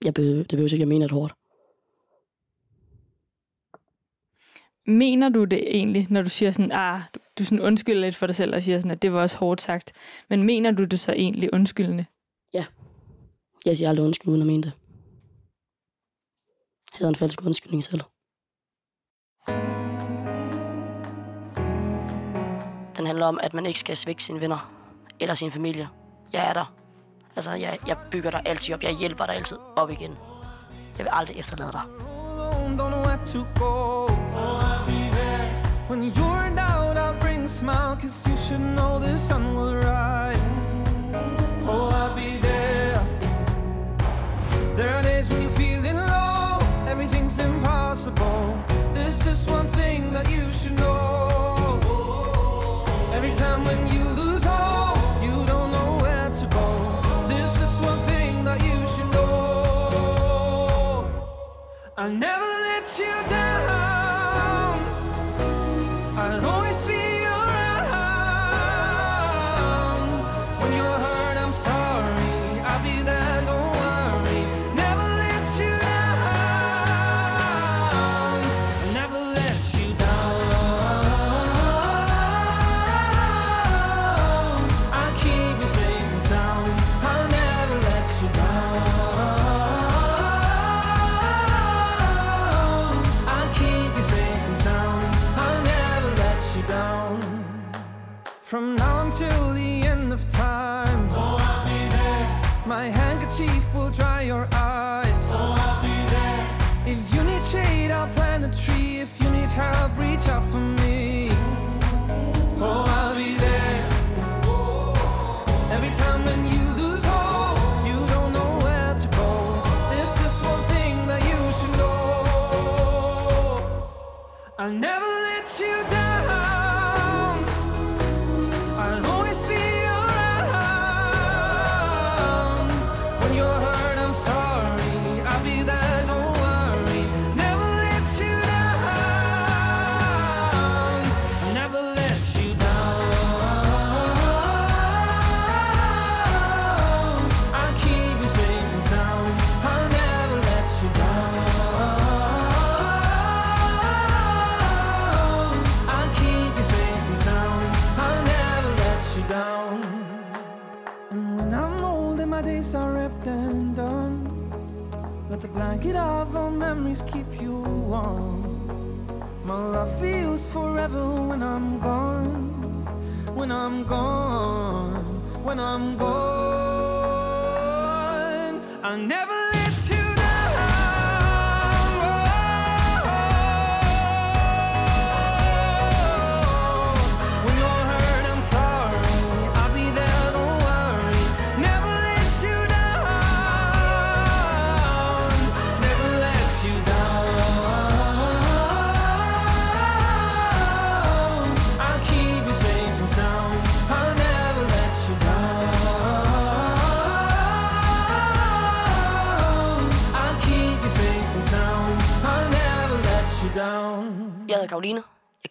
jeg 0.04 0.14
behøver, 0.14 0.38
det 0.38 0.50
behøver 0.50 0.74
ikke, 0.74 0.80
jeg 0.80 0.88
mener 0.88 1.08
det 1.08 1.12
hårdt. 1.12 1.34
Mener 4.86 5.30
du 5.30 5.44
det 5.44 5.76
egentlig, 5.76 6.08
når 6.10 6.22
du 6.22 6.30
siger 6.30 6.52
sådan, 6.52 6.72
ah, 6.72 7.02
du, 7.16 7.20
du 7.40 7.46
sådan 7.46 7.62
undskylder 7.62 8.02
lidt 8.02 8.16
for 8.16 8.26
dig 8.26 8.36
selv 8.36 8.56
og 8.56 8.62
siger 8.64 8.78
sådan, 8.78 8.92
at 8.92 9.02
det 9.02 9.14
var 9.14 9.22
også 9.22 9.38
hårdt 9.38 9.62
sagt. 9.62 9.92
Men 10.30 10.44
mener 10.44 10.72
du 10.72 10.84
det 10.84 11.00
så 11.00 11.12
egentlig 11.12 11.54
undskyldende? 11.54 12.06
Jeg 13.66 13.78
siger 13.78 13.90
aldrig 13.90 14.06
undskyld, 14.06 14.30
uden 14.30 14.42
at 14.42 14.48
mene 14.48 14.64
det. 14.64 14.72
Jeg 16.92 16.98
havde 16.98 17.10
en 17.10 17.16
falsk 17.16 17.42
undskyldning 17.46 17.84
selv. 17.84 18.02
Den 23.00 23.06
handler 23.08 23.26
om, 23.26 23.40
at 23.44 23.54
man 23.54 23.66
ikke 23.66 23.80
skal 23.80 23.98
svække 23.98 24.24
sine 24.24 24.42
venner 24.42 24.72
eller 25.20 25.36
sin 25.36 25.52
familie. 25.52 25.90
Jeg 26.34 26.50
er 26.50 26.54
der. 26.54 26.74
Altså, 27.36 27.52
jeg, 27.52 27.80
jeg 27.88 27.98
bygger 28.12 28.32
dig 28.32 28.42
altid 28.46 28.74
op. 28.74 28.84
Jeg 28.84 28.94
hjælper 28.94 29.26
dig 29.26 29.36
altid 29.36 29.58
op 29.76 29.90
igen. 29.90 30.18
Jeg 30.98 31.06
vil 31.06 31.10
aldrig 31.12 31.38
efterlade 31.38 31.72
dig. 31.72 31.82
Oh, 32.42 32.70
I'll 34.62 34.86
be 34.86 35.10
there. 35.18 35.46
When 35.90 36.04
you're 36.04 36.48
in 36.48 36.56
doubt, 36.56 36.98
I'll 36.98 37.20
bring 37.22 37.44
a 37.44 37.48
smile, 37.48 37.96
cause 38.02 38.30
you 38.30 38.38
should 38.38 38.62
know 38.76 39.00
the 39.00 39.18
sun 39.18 39.56
will 39.56 39.76
rise. 39.76 40.66
Oh, 41.68 41.90
I'll 42.00 42.16
be 42.16 42.38
there. 42.42 43.02
There 44.76 44.90
are 44.90 45.04
days 45.04 45.30
when 45.30 45.42
you're 45.42 45.52
feeling 45.52 45.96
low, 45.96 46.60
everything's 46.88 47.40
impossible. 47.40 48.58
There's 48.94 49.18
just 49.26 49.50
one 49.50 49.68
thing 49.68 50.12
that 50.14 50.30
you 50.30 50.52
should 50.54 50.78
know. 50.78 51.39
I'll 62.02 62.16
never 62.16 62.42
let 62.42 62.98
you 62.98 63.29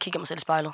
kigger 0.08 0.20
mig 0.20 0.28
selv 0.28 0.38
i 0.38 0.40
spejlet. 0.40 0.72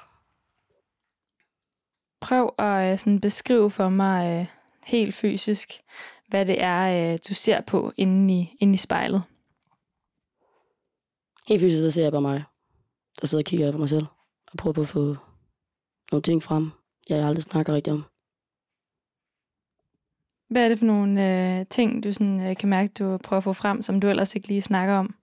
Prøv 2.20 2.54
at 2.58 2.92
øh, 2.92 2.98
sådan 2.98 3.20
beskrive 3.20 3.70
for 3.70 3.88
mig 3.88 4.40
øh, 4.40 4.46
helt 4.84 5.14
fysisk, 5.14 5.80
hvad 6.28 6.46
det 6.46 6.62
er, 6.62 7.12
øh, 7.12 7.18
du 7.28 7.34
ser 7.34 7.60
på 7.60 7.92
inde 7.96 8.34
i, 8.34 8.56
inde 8.60 8.74
i 8.74 8.76
spejlet. 8.76 9.22
Helt 11.48 11.60
fysisk, 11.60 11.82
så 11.82 11.90
ser 11.90 12.02
jeg 12.02 12.12
bare 12.12 12.22
mig, 12.22 12.44
der 13.20 13.26
sidder 13.26 13.42
og 13.42 13.46
kigger 13.46 13.72
på 13.72 13.78
mig 13.78 13.88
selv. 13.88 14.06
Og 14.52 14.58
prøver 14.58 14.74
på 14.74 14.80
at 14.80 14.88
få 14.88 15.16
nogle 16.12 16.22
ting 16.22 16.42
frem, 16.42 16.70
jeg 17.08 17.26
aldrig 17.26 17.42
snakker 17.42 17.74
rigtig 17.74 17.92
om. 17.92 18.04
Hvad 20.48 20.64
er 20.64 20.68
det 20.68 20.78
for 20.78 20.86
nogle 20.86 21.10
øh, 21.28 21.66
ting, 21.66 22.04
du 22.04 22.12
sådan, 22.12 22.40
øh, 22.40 22.56
kan 22.56 22.68
mærke, 22.68 22.92
du 22.98 23.18
prøver 23.18 23.38
at 23.38 23.44
få 23.44 23.52
frem, 23.52 23.82
som 23.82 24.00
du 24.00 24.08
ellers 24.08 24.34
ikke 24.34 24.48
lige 24.48 24.62
snakker 24.62 24.94
om? 24.94 25.14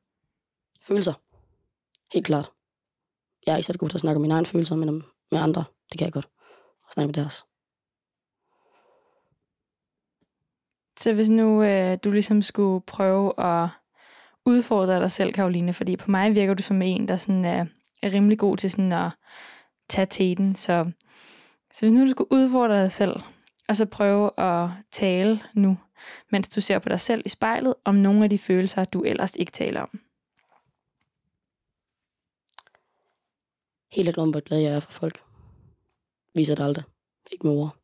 Følelser. 0.82 1.14
Helt 2.14 2.26
klart. 2.26 2.51
Jeg 3.46 3.54
er 3.54 3.58
ikke 3.58 3.68
så 3.68 3.74
god 3.78 3.90
til 3.90 3.98
at 3.98 4.02
snakke 4.02 4.16
om 4.16 4.22
mine 4.22 4.34
egne 4.34 4.46
følelser, 4.46 4.76
men 4.76 4.90
om, 4.90 5.04
med 5.32 5.40
andre, 5.40 5.64
det 5.92 5.98
kan 5.98 6.06
jeg 6.06 6.14
godt. 6.14 6.28
Og 6.88 6.94
snakke 6.94 7.08
med 7.08 7.14
deres. 7.14 7.46
Så 11.00 11.14
hvis 11.14 11.30
nu 11.30 11.64
øh, 11.64 11.98
du 12.04 12.12
ligesom 12.12 12.42
skulle 12.42 12.82
prøve 12.82 13.40
at 13.40 13.70
udfordre 14.46 15.00
dig 15.00 15.12
selv, 15.12 15.34
Karoline, 15.34 15.74
fordi 15.74 15.98
på 15.98 16.12
mig 16.12 16.36
virker 16.36 16.54
du 16.54 16.64
som 16.64 16.82
en, 16.82 17.08
der 17.08 17.18
sådan 17.18 17.46
er, 17.46 17.66
er 18.02 18.14
rimelig 18.14 18.40
god 18.40 18.58
til 18.58 18.72
sådan 18.72 18.92
at 18.92 19.10
tage 19.90 20.08
teten. 20.10 20.56
Så, 20.56 20.92
så 21.74 21.86
hvis 21.86 21.94
nu 21.94 22.02
du 22.02 22.12
skulle 22.12 22.32
udfordre 22.32 22.82
dig 22.82 22.92
selv, 22.92 23.20
og 23.68 23.76
så 23.76 23.86
prøve 23.86 24.40
at 24.40 24.70
tale 24.92 25.42
nu, 25.54 25.78
mens 26.32 26.50
du 26.50 26.62
ser 26.62 26.80
på 26.80 26.90
dig 26.90 27.00
selv 27.00 27.22
i 27.26 27.30
spejlet, 27.30 27.74
om 27.86 27.96
nogle 27.96 28.24
af 28.24 28.30
de 28.30 28.38
følelser, 28.38 28.86
du 28.86 29.04
ellers 29.04 29.36
ikke 29.36 29.52
taler 29.52 29.82
om. 29.82 30.00
Helt 33.92 34.06
lidt 34.06 34.18
om, 34.18 34.30
hvor 34.30 34.40
glad 34.40 34.60
jeg 34.60 34.74
er 34.74 34.80
for 34.80 34.92
folk. 34.92 35.24
Viser 36.34 36.56
det 36.56 36.64
aldrig. 36.64 36.84
Ikke 37.32 37.48
med 37.48 37.56
ord. 37.56 37.78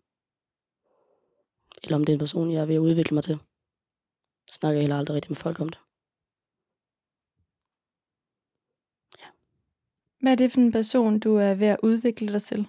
Eller 1.84 1.96
om 1.96 2.06
det 2.06 2.14
er 2.14 2.16
en 2.16 2.20
person, 2.20 2.52
jeg 2.52 2.62
er 2.62 2.66
ved 2.66 2.76
at 2.76 2.80
udvikle 2.80 3.14
mig 3.14 3.24
til. 3.24 3.40
Snakker 4.52 4.78
jeg 4.78 4.82
heller 4.82 4.98
aldrig 4.98 5.16
rigtig 5.16 5.32
med 5.32 5.36
folk 5.36 5.60
om 5.60 5.70
det. 5.70 5.80
Hvad 10.22 10.32
er 10.32 10.36
det 10.36 10.52
for 10.52 10.60
en 10.60 10.72
person, 10.72 11.20
du 11.20 11.36
er 11.36 11.54
ved 11.54 11.68
at 11.68 11.80
udvikle 11.84 12.34
dig 12.34 12.42
til? 12.42 12.68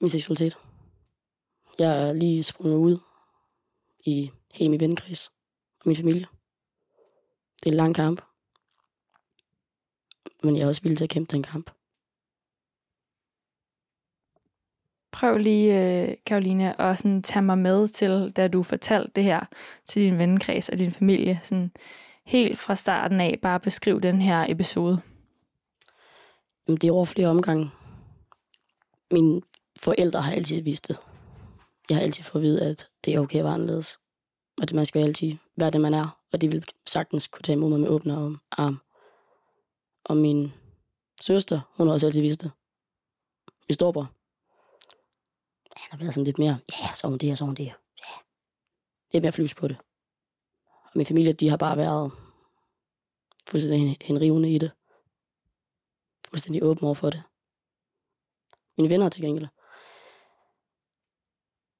Min 0.00 0.10
seksualitet. 0.10 0.58
Jeg 1.78 2.08
er 2.08 2.12
lige 2.12 2.42
sprunget 2.42 2.76
ud 2.76 2.98
i 4.04 4.30
hele 4.54 4.70
min 4.70 4.80
vennekreds 4.80 5.28
og 5.80 5.82
min 5.84 5.96
familie. 5.96 6.26
Det 7.60 7.66
er 7.66 7.70
en 7.70 7.76
lang 7.76 7.94
kamp. 7.94 8.22
Men 10.42 10.56
jeg 10.56 10.62
er 10.62 10.68
også 10.68 10.82
villig 10.82 10.98
til 10.98 11.04
at 11.04 11.10
kæmpe 11.10 11.32
den 11.32 11.42
kamp. 11.42 11.77
Prøv 15.12 15.36
lige, 15.36 16.02
øh, 16.02 16.14
Karoline, 16.26 16.80
at 16.80 16.98
sådan 16.98 17.22
tage 17.22 17.42
mig 17.42 17.58
med 17.58 17.88
til, 17.88 18.32
da 18.36 18.48
du 18.48 18.62
fortalte 18.62 19.12
det 19.16 19.24
her 19.24 19.40
til 19.84 20.02
din 20.02 20.18
vennekreds 20.18 20.68
og 20.68 20.78
din 20.78 20.92
familie. 20.92 21.40
Sådan 21.42 21.70
helt 22.26 22.58
fra 22.58 22.74
starten 22.74 23.20
af, 23.20 23.38
bare 23.42 23.60
beskriv 23.60 24.00
den 24.00 24.20
her 24.20 24.46
episode. 24.48 25.00
Jamen, 26.68 26.78
det 26.78 26.88
er 26.88 26.92
over 26.92 27.04
flere 27.04 27.28
omgange. 27.28 27.70
Mine 29.10 29.40
forældre 29.80 30.22
har 30.22 30.32
altid 30.32 30.62
vidst 30.62 30.88
det. 30.88 30.96
Jeg 31.88 31.96
har 31.96 32.02
altid 32.02 32.24
fået 32.24 32.42
at 32.42 32.44
vide, 32.44 32.70
at 32.70 32.88
det 33.04 33.14
er 33.14 33.20
okay 33.20 33.38
at 33.38 33.44
være 33.44 33.54
anderledes. 33.54 33.98
Og 34.56 34.62
at 34.62 34.72
man 34.72 34.86
skal 34.86 35.02
altid 35.02 35.36
være 35.56 35.70
det, 35.70 35.80
man 35.80 35.94
er. 35.94 36.18
Og 36.32 36.42
de 36.42 36.48
vil 36.48 36.64
sagtens 36.86 37.26
kunne 37.26 37.42
tage 37.42 37.56
imod 37.56 37.70
mig 37.70 37.80
med 37.80 37.88
åbne 37.88 38.14
arm- 38.14 38.48
arm. 38.52 38.80
Og 40.04 40.16
min 40.16 40.52
søster, 41.22 41.60
hun 41.76 41.86
har 41.86 41.94
også 41.94 42.06
altid 42.06 42.20
vidst 42.20 42.42
det. 42.42 42.50
Min 43.68 43.74
storebror. 43.74 44.17
Han 45.78 45.90
har 45.90 45.98
været 45.98 46.14
sådan 46.14 46.24
lidt 46.24 46.38
mere, 46.38 46.58
ja, 46.68 46.92
så 46.94 47.08
hun 47.08 47.18
det, 47.18 47.28
her, 47.28 47.36
så 47.36 47.44
hun 47.44 47.54
det. 47.54 47.64
Ja. 47.64 47.72
Lidt 49.12 49.22
mere 49.22 49.32
flys 49.32 49.54
på 49.54 49.68
det. 49.68 49.76
Og 50.84 50.90
min 50.94 51.06
familie, 51.06 51.32
de 51.32 51.48
har 51.48 51.56
bare 51.56 51.76
været 51.76 52.12
fuldstændig 53.48 53.96
henrivende 54.00 54.54
i 54.54 54.58
det 54.58 54.70
fuldstændig 56.28 56.62
åben 56.62 56.84
over 56.84 56.94
for 56.94 57.10
det. 57.10 57.22
Mine 58.76 58.88
venner 58.90 59.08
til 59.08 59.22
gengæld. 59.22 59.48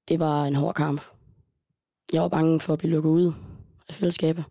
Det 0.07 0.19
var 0.19 0.45
en 0.45 0.55
hård 0.55 0.75
kamp. 0.75 1.01
Jeg 2.13 2.21
var 2.21 2.27
bange 2.27 2.59
for 2.59 2.73
at 2.73 2.79
blive 2.79 2.91
lukket 2.91 3.09
ud 3.09 3.33
af 3.87 3.95
fællesskabet. 3.95 4.45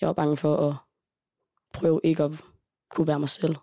Jeg 0.00 0.06
var 0.06 0.12
bange 0.12 0.36
for 0.36 0.56
at 0.68 0.76
prøve 1.74 2.00
ikke 2.04 2.22
at 2.22 2.30
kunne 2.90 3.06
være 3.06 3.18
mig 3.18 3.28
selv. 3.28 3.56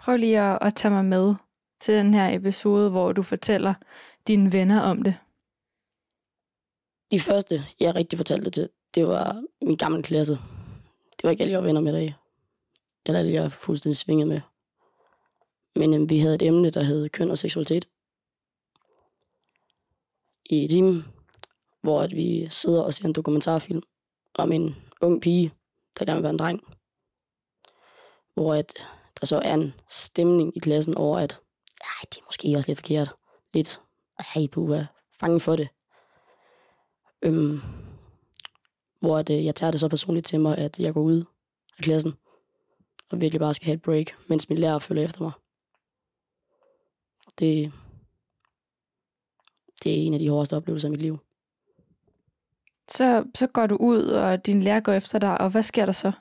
Prøv 0.00 0.16
lige 0.16 0.40
at, 0.40 0.58
at 0.60 0.74
tage 0.74 0.94
mig 0.94 1.04
med 1.04 1.34
til 1.80 1.94
den 1.94 2.14
her 2.14 2.36
episode, 2.36 2.90
hvor 2.90 3.12
du 3.12 3.22
fortæller 3.22 3.74
dine 4.26 4.52
venner 4.52 4.80
om 4.80 5.02
det. 5.02 5.16
De 7.10 7.20
første, 7.20 7.64
jeg 7.80 7.94
rigtig 7.94 8.16
fortalte 8.16 8.44
det 8.44 8.52
til, 8.52 8.68
det 8.94 9.06
var 9.06 9.44
min 9.62 9.76
gamle 9.76 10.02
klasse. 10.02 10.32
Det 11.12 11.24
var 11.24 11.30
ikke 11.30 11.42
alle, 11.42 11.52
jeg 11.52 11.60
var 11.60 11.66
venner 11.66 11.80
med 11.80 11.92
dig. 11.92 12.16
Eller 13.06 13.18
alle, 13.18 13.32
jeg 13.32 13.44
er 13.44 13.48
fuldstændig 13.48 13.96
svinget 13.96 14.28
med. 14.28 14.40
Men 15.76 15.94
øhm, 15.94 16.10
vi 16.10 16.18
havde 16.18 16.34
et 16.34 16.42
emne, 16.42 16.70
der 16.70 16.82
hed 16.82 17.08
køn 17.08 17.30
og 17.30 17.38
seksualitet. 17.38 17.88
I 20.44 20.68
timen, 20.68 21.04
hvor 21.80 22.02
at 22.02 22.16
vi 22.16 22.48
sidder 22.50 22.82
og 22.82 22.94
ser 22.94 23.04
en 23.04 23.12
dokumentarfilm 23.12 23.82
om 24.34 24.52
en 24.52 24.76
ung 25.00 25.22
pige, 25.22 25.52
der 25.98 26.04
gerne 26.04 26.16
vil 26.16 26.22
være 26.22 26.32
en 26.32 26.38
dreng. 26.38 26.60
Hvor 28.34 28.54
at 28.54 28.72
der 29.20 29.26
så 29.26 29.38
er 29.38 29.54
en 29.54 29.74
stemning 29.88 30.56
i 30.56 30.58
klassen 30.58 30.94
over, 30.94 31.18
at 31.18 31.40
ej, 31.80 32.08
det 32.10 32.18
er 32.18 32.24
måske 32.24 32.56
også 32.56 32.70
lidt 32.70 32.78
forkert. 32.78 33.14
Lidt, 33.54 33.80
ej, 34.18 34.46
du 34.52 34.72
er 34.72 34.84
fange 35.20 35.40
for 35.40 35.56
det. 35.56 35.68
Øhm, 37.22 37.60
hvor 39.00 39.18
at, 39.18 39.30
øh, 39.30 39.44
jeg 39.44 39.54
tager 39.54 39.70
det 39.70 39.80
så 39.80 39.88
personligt 39.88 40.26
til 40.26 40.40
mig, 40.40 40.58
at 40.58 40.78
jeg 40.78 40.94
går 40.94 41.00
ud 41.00 41.24
af 41.78 41.82
klassen 41.84 42.14
og 43.10 43.20
virkelig 43.20 43.40
bare 43.40 43.54
skal 43.54 43.66
have 43.66 43.74
et 43.74 43.82
break, 43.82 44.06
mens 44.28 44.48
min 44.48 44.58
lærer 44.58 44.78
følger 44.78 45.04
efter 45.04 45.22
mig. 45.22 45.32
Det, 47.38 47.72
det 49.84 49.92
er 49.92 49.96
en 50.06 50.14
af 50.14 50.18
de 50.20 50.30
hårdeste 50.30 50.56
oplevelser 50.56 50.88
i 50.88 50.90
mit 50.90 51.02
liv. 51.02 51.18
Så, 52.88 53.24
så 53.34 53.46
går 53.46 53.66
du 53.66 53.76
ud, 53.76 54.02
og 54.04 54.46
din 54.46 54.62
lærer 54.62 54.80
går 54.80 54.92
efter 54.92 55.18
dig, 55.18 55.40
og 55.40 55.50
hvad 55.50 55.62
sker 55.62 55.86
der 55.86 55.92
så? 55.92 56.12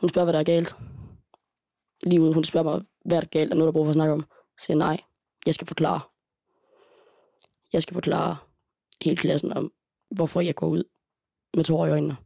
Hun 0.00 0.08
spørger, 0.08 0.24
hvad 0.24 0.32
der 0.32 0.40
er 0.40 0.44
galt. 0.44 0.76
Lige 2.02 2.20
ud, 2.20 2.34
hun 2.34 2.44
spørger 2.44 2.70
mig, 2.70 2.86
hvad 3.04 3.16
er 3.16 3.20
der 3.20 3.28
galt, 3.28 3.52
er 3.52 3.54
noget, 3.54 3.66
der 3.66 3.72
brug 3.72 3.84
for 3.84 3.90
at 3.90 3.94
snakke 3.94 4.14
om. 4.14 4.24
Så 4.58 4.64
siger 4.64 4.76
nej, 4.76 5.00
jeg 5.46 5.54
skal 5.54 5.66
forklare. 5.66 6.00
Jeg 7.72 7.82
skal 7.82 7.94
forklare 7.94 8.36
hele 9.04 9.16
klassen 9.16 9.52
om, 9.52 9.72
hvorfor 10.10 10.40
jeg 10.40 10.54
går 10.54 10.66
ud 10.66 10.84
med 11.54 11.64
tårer 11.64 11.86
i 11.86 11.90
øjnene. 11.90 12.16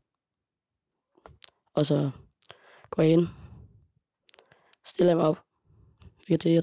Og 1.75 1.87
så 1.87 2.11
går 2.91 3.03
jeg 3.03 3.13
ind, 3.13 3.29
stiller 4.85 5.15
mig 5.15 5.25
op, 5.25 5.39
vi 6.19 6.25
kan 6.25 6.39
tage 6.39 6.63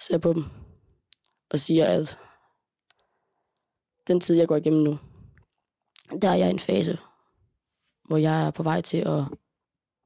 ser 0.00 0.18
på 0.18 0.32
dem, 0.32 0.44
og 1.50 1.58
siger, 1.58 1.86
at 1.86 2.18
den 4.06 4.20
tid, 4.20 4.36
jeg 4.36 4.48
går 4.48 4.56
igennem 4.56 4.82
nu, 4.82 4.98
der 6.22 6.28
er 6.28 6.34
jeg 6.34 6.48
i 6.48 6.50
en 6.50 6.58
fase, 6.58 6.98
hvor 8.04 8.16
jeg 8.16 8.46
er 8.46 8.50
på 8.50 8.62
vej 8.62 8.80
til 8.80 8.98
at, 8.98 9.24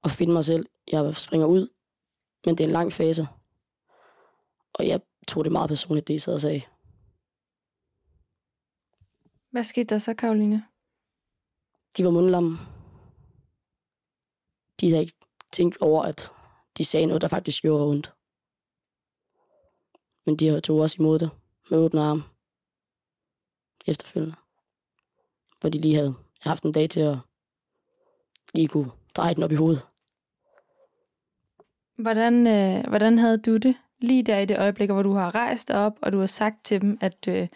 at 0.06 0.12
finde 0.12 0.32
mig 0.32 0.44
selv. 0.44 0.66
Jeg 0.92 1.14
springer 1.14 1.46
ud, 1.46 1.68
men 2.44 2.58
det 2.58 2.64
er 2.64 2.68
en 2.68 2.72
lang 2.72 2.92
fase. 2.92 3.28
Og 4.74 4.86
jeg 4.86 5.00
tog 5.28 5.44
det 5.44 5.52
meget 5.52 5.68
personligt, 5.68 6.08
det 6.08 6.14
I 6.14 6.18
sad 6.18 6.34
og 6.34 6.40
sagde. 6.40 6.62
Hvad 9.50 9.64
skete 9.64 9.94
der 9.94 9.98
så, 9.98 10.14
Karoline? 10.14 10.64
De 11.96 12.04
var 12.04 12.10
mundlamme. 12.10 12.58
de 14.80 14.90
havde 14.90 15.02
ikke 15.02 15.16
tænkt 15.52 15.78
over, 15.80 16.02
at 16.02 16.32
de 16.76 16.84
sagde 16.84 17.06
noget, 17.06 17.22
der 17.22 17.28
faktisk 17.28 17.62
gjorde 17.62 17.84
ondt. 17.84 18.14
Men 20.26 20.36
de 20.36 20.60
tog 20.60 20.78
også 20.78 20.96
imod 20.98 21.18
det 21.18 21.30
med 21.70 21.78
åbne 21.78 22.00
arme 22.02 22.22
efterfølgende. 23.86 24.36
Hvor 25.60 25.70
de 25.70 25.80
lige 25.80 25.94
havde 25.94 26.14
haft 26.40 26.64
en 26.64 26.72
dag 26.72 26.90
til 26.90 27.00
at 27.00 27.18
lige 28.54 28.68
kunne 28.68 28.92
dreje 29.16 29.34
den 29.34 29.42
op 29.42 29.52
i 29.52 29.54
hovedet. 29.54 29.86
Hvordan, 31.96 32.46
øh, 32.46 32.88
hvordan 32.88 33.18
havde 33.18 33.38
du 33.38 33.56
det 33.56 33.76
lige 33.98 34.22
der 34.22 34.38
i 34.38 34.44
det 34.44 34.58
øjeblik, 34.58 34.90
hvor 34.90 35.02
du 35.02 35.12
har 35.12 35.34
rejst 35.34 35.70
op, 35.70 35.98
og 36.02 36.12
du 36.12 36.18
har 36.18 36.26
sagt 36.26 36.64
til 36.64 36.80
dem, 36.80 36.98
at 37.00 37.28
øh, 37.28 37.48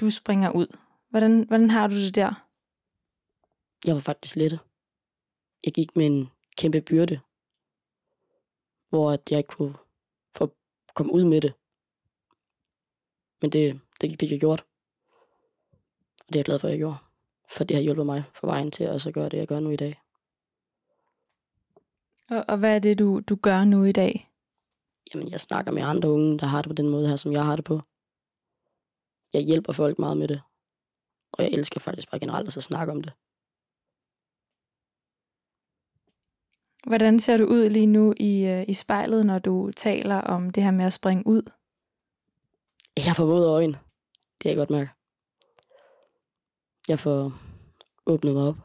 du 0.00 0.10
springer 0.10 0.50
ud? 0.50 0.66
Hvordan, 1.10 1.42
hvordan 1.42 1.70
har 1.70 1.88
du 1.88 1.94
det 1.94 2.14
der? 2.14 2.46
Jeg 3.86 3.94
var 3.94 4.00
faktisk 4.00 4.36
lettet. 4.36 4.60
Jeg 5.64 5.72
gik 5.72 5.96
med 5.96 6.06
en 6.06 6.30
kæmpe 6.56 6.80
byrde, 6.80 7.20
hvor 8.88 9.12
at 9.12 9.20
jeg 9.30 9.38
ikke 9.38 9.48
kunne 9.48 9.74
få 10.36 10.54
komme 10.94 11.12
ud 11.12 11.24
med 11.24 11.40
det. 11.40 11.54
Men 13.42 13.52
det, 13.52 13.80
det 14.00 14.20
fik 14.20 14.30
jeg 14.30 14.40
gjort. 14.40 14.64
Og 16.20 16.28
det 16.28 16.34
er 16.34 16.38
jeg 16.38 16.44
glad 16.44 16.58
for, 16.58 16.68
at 16.68 16.72
jeg 16.72 16.78
gjorde. 16.78 16.96
For 17.50 17.64
det 17.64 17.76
har 17.76 17.82
hjulpet 17.82 18.06
mig 18.06 18.24
på 18.40 18.46
vejen 18.46 18.70
til 18.70 18.88
også 18.88 19.04
så 19.04 19.12
gøre 19.12 19.28
det, 19.28 19.36
jeg 19.36 19.48
gør 19.48 19.60
nu 19.60 19.70
i 19.70 19.76
dag. 19.76 20.03
Og, 22.30 22.44
og 22.48 22.58
hvad 22.58 22.74
er 22.74 22.78
det, 22.78 22.98
du, 22.98 23.20
du 23.20 23.36
gør 23.36 23.64
nu 23.64 23.84
i 23.84 23.92
dag? 23.92 24.30
Jamen, 25.14 25.30
jeg 25.30 25.40
snakker 25.40 25.72
med 25.72 25.82
andre 25.82 26.08
unge, 26.08 26.38
der 26.38 26.46
har 26.46 26.62
det 26.62 26.68
på 26.68 26.74
den 26.74 26.88
måde 26.88 27.08
her, 27.08 27.16
som 27.16 27.32
jeg 27.32 27.44
har 27.44 27.56
det 27.56 27.64
på. 27.64 27.80
Jeg 29.32 29.42
hjælper 29.42 29.72
folk 29.72 29.98
meget 29.98 30.16
med 30.16 30.28
det. 30.28 30.42
Og 31.32 31.44
jeg 31.44 31.52
elsker 31.52 31.80
faktisk 31.80 32.10
bare 32.10 32.20
generelt 32.20 32.56
at 32.56 32.62
snakke 32.62 32.92
om 32.92 33.02
det. 33.02 33.12
Hvordan 36.86 37.20
ser 37.20 37.36
du 37.36 37.44
ud 37.44 37.68
lige 37.68 37.86
nu 37.86 38.14
i, 38.16 38.44
øh, 38.44 38.64
i 38.68 38.74
spejlet, 38.74 39.26
når 39.26 39.38
du 39.38 39.70
taler 39.76 40.20
om 40.20 40.50
det 40.50 40.62
her 40.62 40.70
med 40.70 40.84
at 40.84 40.92
springe 40.92 41.26
ud? 41.26 41.42
Jeg 42.96 43.16
får 43.16 43.26
både 43.26 43.48
øjne. 43.48 43.72
Det 43.72 44.40
kan 44.40 44.48
jeg 44.48 44.56
godt 44.56 44.70
mærke. 44.70 44.90
Jeg 46.88 46.98
får 46.98 47.32
åbnet 48.06 48.34
mig 48.34 48.42
op. 48.48 48.56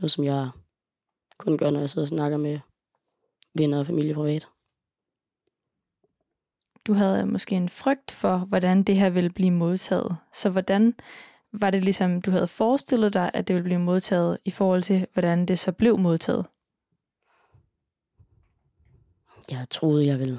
Noget, 0.00 0.10
som 0.10 0.24
jeg 0.24 0.50
kun 1.38 1.58
gør, 1.58 1.70
når 1.70 1.80
jeg 1.80 1.90
sidder 1.90 2.04
og 2.04 2.08
snakker 2.08 2.38
med 2.38 2.58
venner 3.54 3.78
og 3.78 3.86
familie 3.86 4.14
privat. 4.14 4.48
Du 6.86 6.92
havde 6.92 7.26
måske 7.26 7.54
en 7.54 7.68
frygt 7.68 8.10
for, 8.10 8.36
hvordan 8.38 8.82
det 8.82 8.96
her 8.96 9.10
ville 9.10 9.30
blive 9.30 9.50
modtaget. 9.50 10.16
Så 10.32 10.50
hvordan 10.50 10.94
var 11.52 11.70
det 11.70 11.84
ligesom, 11.84 12.22
du 12.22 12.30
havde 12.30 12.48
forestillet 12.48 13.12
dig, 13.12 13.30
at 13.34 13.48
det 13.48 13.54
ville 13.54 13.64
blive 13.64 13.78
modtaget, 13.78 14.38
i 14.44 14.50
forhold 14.50 14.82
til, 14.82 15.06
hvordan 15.12 15.46
det 15.46 15.58
så 15.58 15.72
blev 15.72 15.98
modtaget? 15.98 16.46
Jeg 19.50 19.66
troede, 19.70 20.06
jeg 20.06 20.18
ville 20.18 20.38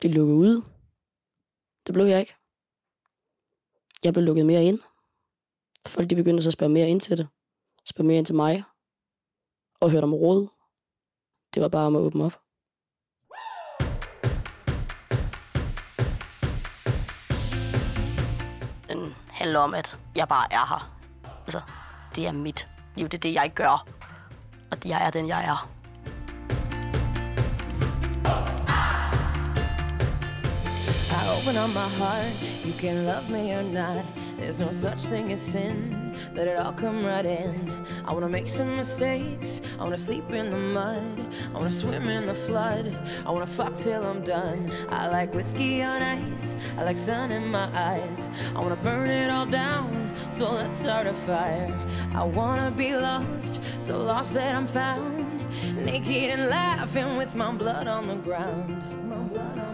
blive 0.00 0.12
lukket 0.12 0.34
ud. 0.34 0.62
Det 1.86 1.92
blev 1.92 2.04
jeg 2.04 2.20
ikke. 2.20 2.34
Jeg 4.04 4.12
blev 4.12 4.24
lukket 4.24 4.46
mere 4.46 4.64
ind. 4.64 4.78
Folk 5.86 6.10
de 6.10 6.16
begyndte 6.16 6.42
så 6.42 6.48
at 6.48 6.52
spørge 6.52 6.72
mere 6.72 6.88
ind 6.88 7.00
til 7.00 7.18
det. 7.18 7.28
Spørge 7.84 8.06
mere 8.06 8.18
ind 8.18 8.26
til 8.26 8.34
mig. 8.34 8.64
Og 9.80 9.90
hørte 9.90 10.04
om 10.04 10.14
råd. 10.14 10.48
Det 11.54 11.62
var 11.62 11.68
bare 11.68 11.86
om 11.86 11.96
at 11.96 12.00
åbne 12.00 12.24
op. 12.24 12.32
Den 18.88 19.14
handler 19.28 19.58
om, 19.58 19.74
at 19.74 19.98
jeg 20.16 20.28
bare 20.28 20.52
er 20.52 20.66
her. 20.68 20.98
Altså, 21.44 21.60
det 22.14 22.26
er 22.26 22.32
mit 22.32 22.66
liv. 22.96 23.08
Det 23.08 23.14
er 23.14 23.20
det, 23.20 23.34
jeg 23.34 23.52
gør. 23.54 23.86
Og 24.70 24.78
jeg 24.84 25.06
er 25.06 25.10
den, 25.10 25.28
jeg 25.28 25.44
er. 25.44 25.77
Open 31.28 31.56
up 31.56 31.72
my 31.74 31.88
heart, 32.00 32.32
you 32.64 32.72
can 32.72 33.04
love 33.04 33.28
me 33.28 33.52
or 33.52 33.62
not. 33.62 34.04
There's 34.38 34.60
no 34.60 34.70
such 34.70 35.00
thing 35.00 35.30
as 35.32 35.42
sin, 35.42 36.16
let 36.34 36.48
it 36.48 36.56
all 36.58 36.72
come 36.72 37.04
right 37.04 37.24
in. 37.24 37.70
I 38.06 38.12
wanna 38.14 38.28
make 38.28 38.48
some 38.48 38.76
mistakes, 38.76 39.60
I 39.78 39.84
wanna 39.84 39.98
sleep 39.98 40.30
in 40.30 40.50
the 40.50 40.56
mud, 40.56 41.20
I 41.54 41.58
wanna 41.58 41.72
swim 41.72 42.08
in 42.08 42.26
the 42.26 42.34
flood, 42.34 42.96
I 43.26 43.30
wanna 43.30 43.46
fuck 43.46 43.76
till 43.76 44.04
I'm 44.04 44.22
done. 44.22 44.70
I 44.88 45.08
like 45.08 45.34
whiskey 45.34 45.82
on 45.82 46.02
ice, 46.02 46.56
I 46.78 46.84
like 46.84 46.98
sun 46.98 47.30
in 47.30 47.46
my 47.48 47.68
eyes. 47.74 48.26
I 48.56 48.60
wanna 48.60 48.76
burn 48.76 49.08
it 49.08 49.30
all 49.30 49.46
down, 49.46 50.14
so 50.30 50.52
let's 50.52 50.72
start 50.72 51.06
a 51.06 51.14
fire. 51.14 51.76
I 52.14 52.24
wanna 52.24 52.70
be 52.70 52.96
lost, 52.96 53.60
so 53.78 53.98
lost 53.98 54.32
that 54.34 54.54
I'm 54.54 54.66
found. 54.66 55.26
Naked 55.76 56.30
and 56.30 56.48
laughing 56.48 57.16
with 57.18 57.34
my 57.34 57.52
blood 57.52 57.86
on 57.86 58.08
the 58.08 58.16
ground. 58.16 59.67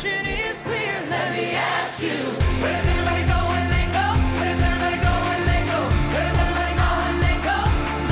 Question 0.00 0.26
is 0.26 0.60
clear. 0.60 0.94
Let 1.10 1.32
me 1.32 1.54
ask 1.54 2.00
you. 2.00 2.18
Where 2.62 2.72
does 2.72 2.88
everybody 2.88 3.24
go 3.26 3.38
when 3.50 3.64
they 3.74 3.86
go? 3.98 4.06
Where 4.38 4.46
does 4.54 4.62
everybody 4.62 4.98
go 5.02 5.12
when 5.26 5.42
they 5.50 5.62
go? 5.66 5.78
Where 6.14 6.22
does 6.28 6.38
everybody 6.38 6.74
go 6.78 6.88
when 7.02 7.16
they 7.26 7.36
go? 7.50 7.58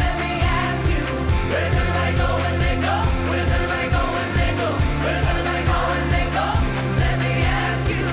Let 0.00 0.14
me 0.18 0.32
ask 0.58 0.82
you. 0.94 1.04
Where 1.50 1.62
does 1.62 1.76
everybody 1.78 2.12
go 2.22 2.28
when 2.42 2.56
they 2.64 2.76
go? 2.86 2.94
Where 3.30 3.38
does 3.38 3.52
everybody 3.54 3.86
go 3.94 4.02
when 4.16 4.30
they 4.34 4.50
go? 4.62 4.68
Where 5.02 5.14
does 5.14 5.28
everybody 5.30 5.62
go 5.70 5.78
when 5.92 6.04
they 6.14 6.26
go? 6.38 6.46
Let 7.02 7.16
me 7.22 7.32
ask 7.62 7.84
you. 7.94 8.06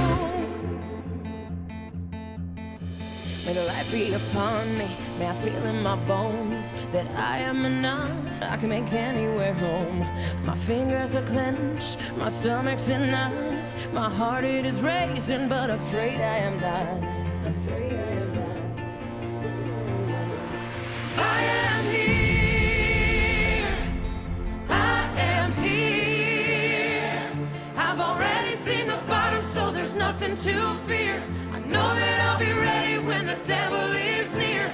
May 3.46 3.54
the 3.58 3.66
light 3.72 3.88
be 3.92 4.14
upon 4.14 4.78
me. 4.78 5.03
I 5.26 5.34
feel 5.36 5.66
in 5.66 5.82
my 5.82 5.96
bones 6.06 6.74
that 6.92 7.08
I 7.16 7.38
am 7.40 7.66
enough. 7.66 8.42
I 8.42 8.58
can 8.58 8.70
make 8.70 8.92
anywhere 8.92 9.54
home. 9.54 10.00
My 10.46 10.56
fingers 10.56 11.16
are 11.16 11.24
clenched, 11.24 11.98
my 12.18 12.30
stomach's 12.30 12.90
in 12.90 13.12
knots. 13.12 13.76
My 13.94 14.10
heart 14.10 14.44
it 14.44 14.66
is 14.66 14.80
racing, 14.82 15.50
but 15.50 15.70
afraid 15.70 16.20
I 16.20 16.38
am 16.38 16.58
not. 16.58 17.04
Afraid 17.48 17.94
I 17.94 18.12
am 18.22 18.34
not. 18.34 18.58
I 21.18 21.44
am 21.68 21.84
here. 21.94 23.78
I 24.70 25.20
am 25.20 25.52
here. 25.54 27.32
I've 27.78 28.00
already 28.00 28.56
seen 28.58 28.88
the 28.88 29.00
bottom, 29.08 29.44
so 29.44 29.72
there's 29.72 29.94
nothing 29.94 30.36
to 30.36 30.76
fear. 30.88 31.22
I 31.54 31.60
know 31.60 31.96
that 31.96 32.20
I'll 32.22 32.40
be 32.40 32.52
ready 32.52 32.98
when 32.98 33.26
the 33.28 33.38
devil 33.46 33.92
is 33.94 34.34
near. 34.36 34.74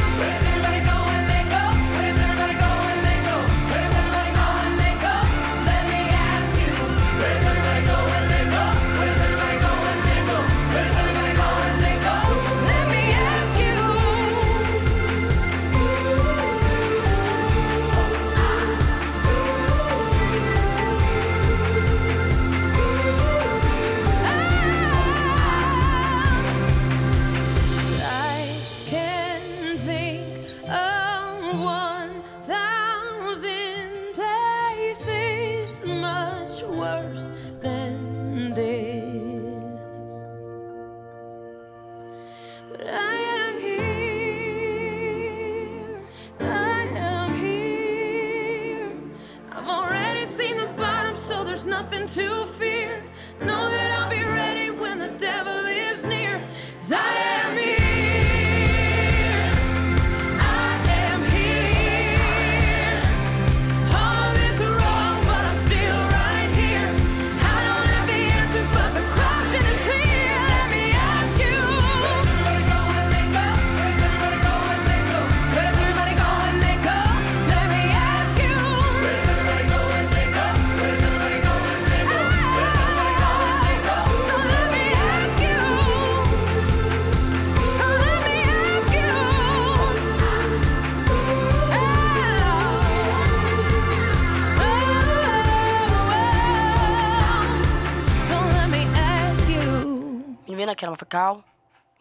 Karo. 101.11 101.41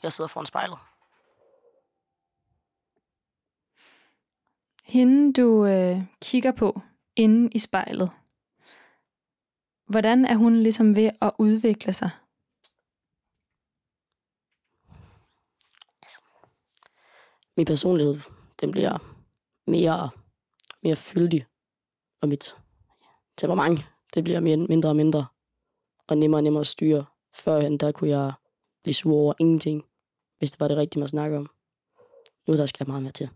Jeg 0.02 0.12
sidder 0.12 0.28
foran 0.28 0.46
spejlet. 0.46 0.78
Hende, 4.84 5.32
du 5.32 5.66
øh, 5.66 6.02
kigger 6.22 6.52
på 6.52 6.80
inde 7.16 7.50
i 7.52 7.58
spejlet. 7.58 8.10
Hvordan 9.86 10.24
er 10.24 10.34
hun 10.34 10.56
ligesom 10.56 10.96
ved 10.96 11.10
at 11.20 11.32
udvikle 11.38 11.92
sig? 11.92 12.10
Min 17.56 17.66
personlighed, 17.66 18.20
den 18.60 18.70
bliver 18.70 18.98
mere, 19.66 20.10
mere 20.82 20.96
fyldig. 20.96 21.46
Og 22.20 22.28
mit 22.28 22.56
temperament, 23.36 23.80
det 24.14 24.24
bliver 24.24 24.40
mere, 24.40 24.56
mindre 24.56 24.88
og 24.88 24.96
mindre. 24.96 25.26
Og 26.06 26.18
nemmere 26.18 26.38
og 26.38 26.42
nemmere 26.42 26.60
at 26.60 26.66
styre. 26.66 27.04
Førhen, 27.34 27.78
der 27.78 27.92
kunne 27.92 28.10
jeg 28.10 28.32
blive 28.82 28.94
sur 28.94 29.14
over 29.14 29.34
ingenting, 29.38 29.84
hvis 30.38 30.50
det 30.50 30.60
var 30.60 30.68
det 30.68 30.76
rigtige, 30.76 31.00
man 31.00 31.08
snakke 31.08 31.36
om. 31.36 31.50
Nu 32.46 32.56
der 32.56 32.66
skal 32.66 32.88
meget 32.88 33.02
mere 33.02 33.12
til. 33.12 33.30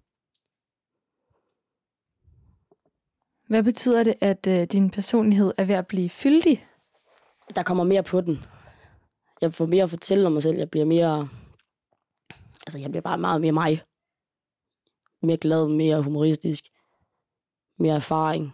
Hvad 3.49 3.63
betyder 3.63 4.05
det, 4.05 4.15
at 4.21 4.47
øh, 4.47 4.67
din 4.67 4.91
personlighed 4.91 5.53
er 5.57 5.65
ved 5.65 5.75
at 5.75 5.87
blive 5.87 6.11
fyldig? 6.11 6.67
Der 7.55 7.63
kommer 7.63 7.85
mere 7.85 8.03
på 8.03 8.21
den. 8.21 8.45
Jeg 9.41 9.55
får 9.55 9.67
mere 9.67 9.83
at 9.83 9.91
fortælle 9.91 10.27
om 10.27 10.33
mig 10.33 10.43
selv. 10.43 10.59
Jeg 10.59 10.71
bliver 10.71 10.87
mere... 10.87 11.29
Altså, 12.67 12.79
jeg 12.79 12.91
bliver 12.91 13.03
bare 13.03 13.19
meget 13.19 13.41
mere 13.41 13.53
mig. 13.53 13.83
Mere 15.23 15.37
glad, 15.37 15.69
mere 15.69 16.03
humoristisk. 16.03 16.65
Mere 17.79 17.95
erfaring. 17.95 18.53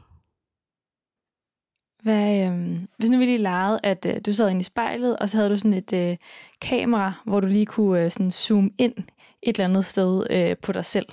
Hvad, 2.03 2.47
øh, 2.47 2.81
hvis 2.97 3.11
nu 3.11 3.19
vi 3.19 3.25
lige 3.25 3.39
legede, 3.39 3.81
at 3.83 4.07
øh, 4.07 4.21
du 4.27 4.33
sad 4.33 4.51
inde 4.51 4.61
i 4.61 4.65
spejlet, 4.65 5.17
og 5.17 5.29
så 5.29 5.37
havde 5.37 5.51
du 5.51 5.57
sådan 5.57 5.75
et 5.75 5.93
øh, 5.93 6.17
kamera, 6.61 7.13
hvor 7.25 7.41
du 7.41 7.47
lige 7.47 7.67
kunne 7.67 8.05
øh, 8.05 8.11
sådan 8.11 8.31
zoome 8.31 8.71
ind 8.79 8.95
et 9.43 9.57
eller 9.57 9.65
andet 9.65 9.85
sted 9.85 10.27
øh, 10.31 10.57
på 10.57 10.73
dig 10.73 10.85
selv. 10.85 11.07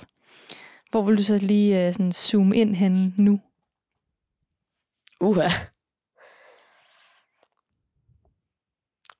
Hvor 0.90 1.02
vil 1.02 1.18
du 1.18 1.22
så 1.22 1.38
lige 1.38 1.86
øh, 1.86 1.92
sådan 1.92 2.12
zoome 2.12 2.56
ind 2.56 2.74
hen 2.74 3.14
nu? 3.18 3.40
Uha. 5.20 5.48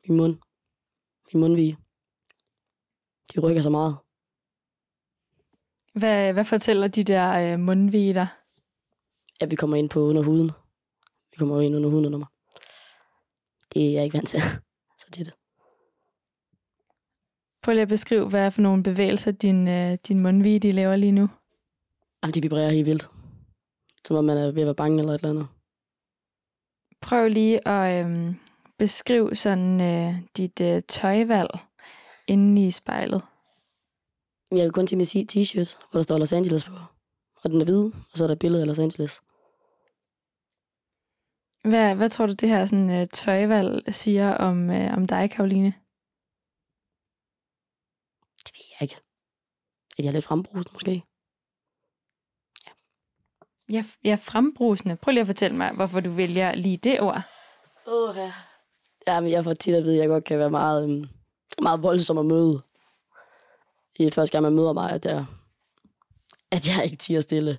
Min 0.08 0.16
mund. 0.16 0.36
Min 1.32 1.40
mundvige. 1.40 1.76
De 3.34 3.40
rykker 3.40 3.62
så 3.62 3.70
meget. 3.70 3.96
Hvad, 5.92 6.32
hvad 6.32 6.44
fortæller 6.44 6.88
de 6.88 7.04
der 7.04 7.52
øh, 7.52 7.58
mundvige 7.58 8.14
dig? 8.14 8.26
At 9.40 9.50
vi 9.50 9.56
kommer 9.56 9.76
ind 9.76 9.90
på 9.90 10.00
under 10.00 10.22
Vi 11.38 11.40
kommer 11.40 11.54
jo 11.54 11.60
ind 11.60 11.76
under 11.76 11.90
huden 11.90 12.06
under 12.06 12.18
mig. 12.18 12.26
Det 13.74 13.88
er 13.88 13.92
jeg 13.92 14.04
ikke 14.04 14.14
vant 14.14 14.28
til. 14.28 14.40
Så 15.00 15.06
det 15.10 15.20
er 15.20 15.24
det. 15.24 15.34
Prøv 17.62 17.72
lige 17.72 17.82
at 17.82 17.88
beskrive, 17.88 18.28
hvad 18.28 18.50
for 18.50 18.62
nogle 18.62 18.82
bevægelser 18.82 19.30
din, 19.30 19.68
øh, 19.68 19.98
din 20.08 20.22
mundvige 20.22 20.58
de 20.58 20.72
laver 20.72 20.96
lige 20.96 21.12
nu. 21.12 21.28
Jamen, 22.22 22.34
de 22.34 22.42
vibrerer 22.42 22.70
helt 22.70 22.86
vildt. 22.86 23.10
Som 24.04 24.16
om 24.16 24.24
man 24.24 24.36
er 24.36 24.50
ved 24.50 24.62
at 24.62 24.66
være 24.66 24.74
bange 24.74 24.98
eller 24.98 25.12
et 25.12 25.18
eller 25.18 25.30
andet. 25.30 25.46
Prøv 27.00 27.28
lige 27.28 27.68
at 27.68 28.06
øh, 28.06 28.34
beskrive 28.78 29.34
sådan 29.34 29.80
øh, 29.80 30.14
dit 30.36 30.60
øh, 30.60 30.82
tøjvalg 30.88 31.50
inde 32.26 32.66
i 32.66 32.70
spejlet. 32.70 33.22
Jeg 34.50 34.58
kan 34.58 34.72
kun 34.72 34.86
til 34.86 34.98
min 34.98 35.06
t-shirt, 35.06 35.76
hvor 35.90 35.98
der 35.98 36.02
står 36.02 36.18
Los 36.18 36.32
Angeles 36.32 36.64
på. 36.64 36.74
Og 37.44 37.50
den 37.50 37.60
er 37.60 37.64
hvid, 37.64 37.84
og 37.84 38.14
så 38.14 38.24
er 38.24 38.28
der 38.28 38.32
et 38.32 38.38
billede 38.38 38.62
af 38.62 38.66
Los 38.66 38.78
Angeles. 38.78 39.22
Hvad, 41.68 41.94
hvad 41.94 42.08
tror 42.08 42.26
du, 42.26 42.32
det 42.32 42.48
her 42.48 42.66
sådan, 42.66 42.90
øh, 42.90 43.06
tøjvalg 43.06 43.94
siger 43.94 44.34
om, 44.34 44.70
øh, 44.70 44.96
om 44.96 45.06
dig, 45.06 45.30
Karoline? 45.30 45.74
Det 48.46 48.52
ved 48.54 48.64
jeg 48.70 48.82
ikke. 48.82 48.96
At 49.98 50.04
jeg 50.04 50.08
er 50.08 50.12
lidt 50.12 50.24
frembruset, 50.24 50.72
måske. 50.72 51.02
Ja, 53.70 53.84
ja, 54.04 54.18
frembrusende. 54.20 54.96
Prøv 54.96 55.12
lige 55.12 55.20
at 55.20 55.26
fortælle 55.26 55.56
mig, 55.56 55.72
hvorfor 55.74 56.00
du 56.00 56.10
vælger 56.10 56.54
lige 56.54 56.76
det 56.76 57.00
ord. 57.00 57.22
Åh, 57.86 58.16
ja. 58.16 58.32
Ja, 59.06 59.20
men 59.20 59.30
jeg 59.30 59.44
får 59.44 59.54
tit 59.54 59.74
at 59.74 59.84
vide, 59.84 59.94
at 59.94 60.00
jeg 60.00 60.08
godt 60.08 60.24
kan 60.24 60.38
være 60.38 60.50
meget, 60.50 60.82
øhm, 60.82 61.08
meget 61.62 61.82
voldsom 61.82 62.18
at 62.18 62.26
møde. 62.26 62.62
I 63.98 64.10
første 64.10 64.32
gang, 64.32 64.42
man 64.42 64.54
møder 64.54 64.72
mig, 64.72 64.90
at 64.90 65.04
jeg, 65.04 65.26
at 66.50 66.68
jeg 66.68 66.84
ikke 66.84 66.96
tiger 66.96 67.20
stille. 67.20 67.58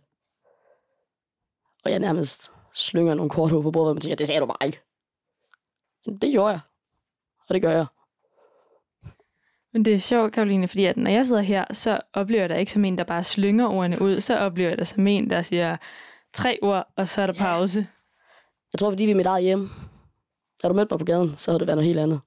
Og 1.83 1.91
jeg 1.91 1.99
nærmest 1.99 2.51
slynger 2.79 3.13
nogle 3.13 3.29
kort 3.29 3.51
på 3.51 3.71
bordet, 3.71 3.89
og 3.89 3.95
man 3.95 4.01
tænker, 4.01 4.15
det 4.15 4.27
sagde 4.27 4.41
du 4.41 4.45
bare 4.45 4.65
ikke. 4.65 4.79
Det 6.21 6.31
gjorde 6.31 6.49
jeg. 6.49 6.59
Og 7.47 7.53
det 7.53 7.61
gør 7.61 7.71
jeg. 7.71 7.85
Men 9.73 9.85
det 9.85 9.93
er 9.93 9.99
sjovt, 9.99 10.33
Karoline, 10.33 10.67
fordi 10.67 10.85
at 10.85 10.97
når 10.97 11.11
jeg 11.11 11.25
sidder 11.25 11.41
her, 11.41 11.65
så 11.73 11.99
oplever 12.13 12.41
jeg 12.41 12.49
dig 12.49 12.59
ikke 12.59 12.71
som 12.71 12.85
en, 12.85 12.97
der 12.97 13.03
bare 13.03 13.23
slynger 13.23 13.67
ordene 13.67 14.01
ud. 14.01 14.19
Så 14.19 14.37
oplever 14.37 14.69
jeg 14.69 14.77
dig 14.77 14.87
som 14.87 15.07
en, 15.07 15.29
der 15.29 15.41
siger 15.41 15.77
tre 16.33 16.59
ord, 16.61 16.87
og 16.95 17.07
så 17.07 17.21
er 17.21 17.27
der 17.27 17.33
pause. 17.33 17.87
Jeg 18.73 18.79
tror, 18.79 18.91
fordi 18.91 19.05
vi 19.05 19.11
er 19.11 19.15
mit 19.15 19.25
eget 19.25 19.43
hjem. 19.43 19.69
Har 20.61 20.69
du 20.69 20.75
mødt 20.75 20.91
mig 20.91 20.99
på 20.99 21.05
gaden, 21.05 21.35
så 21.35 21.51
har 21.51 21.57
det 21.57 21.67
været 21.67 21.77
noget 21.77 21.87
helt 21.87 21.99
andet. 21.99 22.19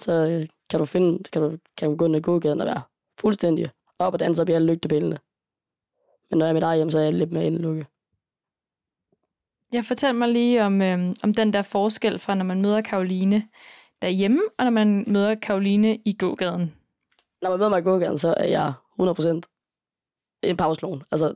Så 0.00 0.12
øh, 0.12 0.48
kan 0.70 0.78
du 0.78 0.84
finde, 0.84 1.24
kan 1.32 1.42
du, 1.42 1.58
kan 1.76 1.88
du 1.90 1.96
gå 1.96 2.06
ned 2.06 2.18
i 2.18 2.22
gågaden 2.22 2.60
og 2.60 2.66
være 2.66 2.82
fuldstændig 3.20 3.70
op 3.98 4.12
og 4.12 4.20
danse 4.20 4.42
op 4.42 4.48
i 4.48 4.52
alle 4.52 4.72
lygtepælene. 4.72 5.18
Men 6.30 6.38
når 6.38 6.46
jeg 6.46 6.50
er 6.50 6.54
mit 6.54 6.62
eget 6.62 6.78
hjem, 6.78 6.90
så 6.90 6.98
er 6.98 7.02
jeg 7.02 7.12
lidt 7.12 7.32
mere 7.32 7.44
indelukket. 7.44 7.86
Jeg 9.72 9.84
fortæl 9.84 10.14
mig 10.14 10.28
lige 10.28 10.64
om, 10.64 10.82
øh, 10.82 11.14
om 11.22 11.34
den 11.34 11.52
der 11.52 11.62
forskel 11.62 12.18
fra, 12.18 12.34
når 12.34 12.44
man 12.44 12.62
møder 12.62 12.80
Karoline 12.80 13.48
derhjemme, 14.02 14.40
og 14.58 14.64
når 14.64 14.70
man 14.70 15.04
møder 15.06 15.34
Karoline 15.34 15.96
i 16.04 16.12
gågaden. 16.12 16.74
Når 17.42 17.50
man 17.50 17.58
møder 17.58 17.70
mig 17.70 17.78
i 17.78 17.82
gågaden, 17.82 18.18
så 18.18 18.34
er 18.36 18.44
jeg 18.44 18.72
100% 19.00 19.40
en 20.42 20.56
pauslån. 20.56 21.02
Altså, 21.10 21.34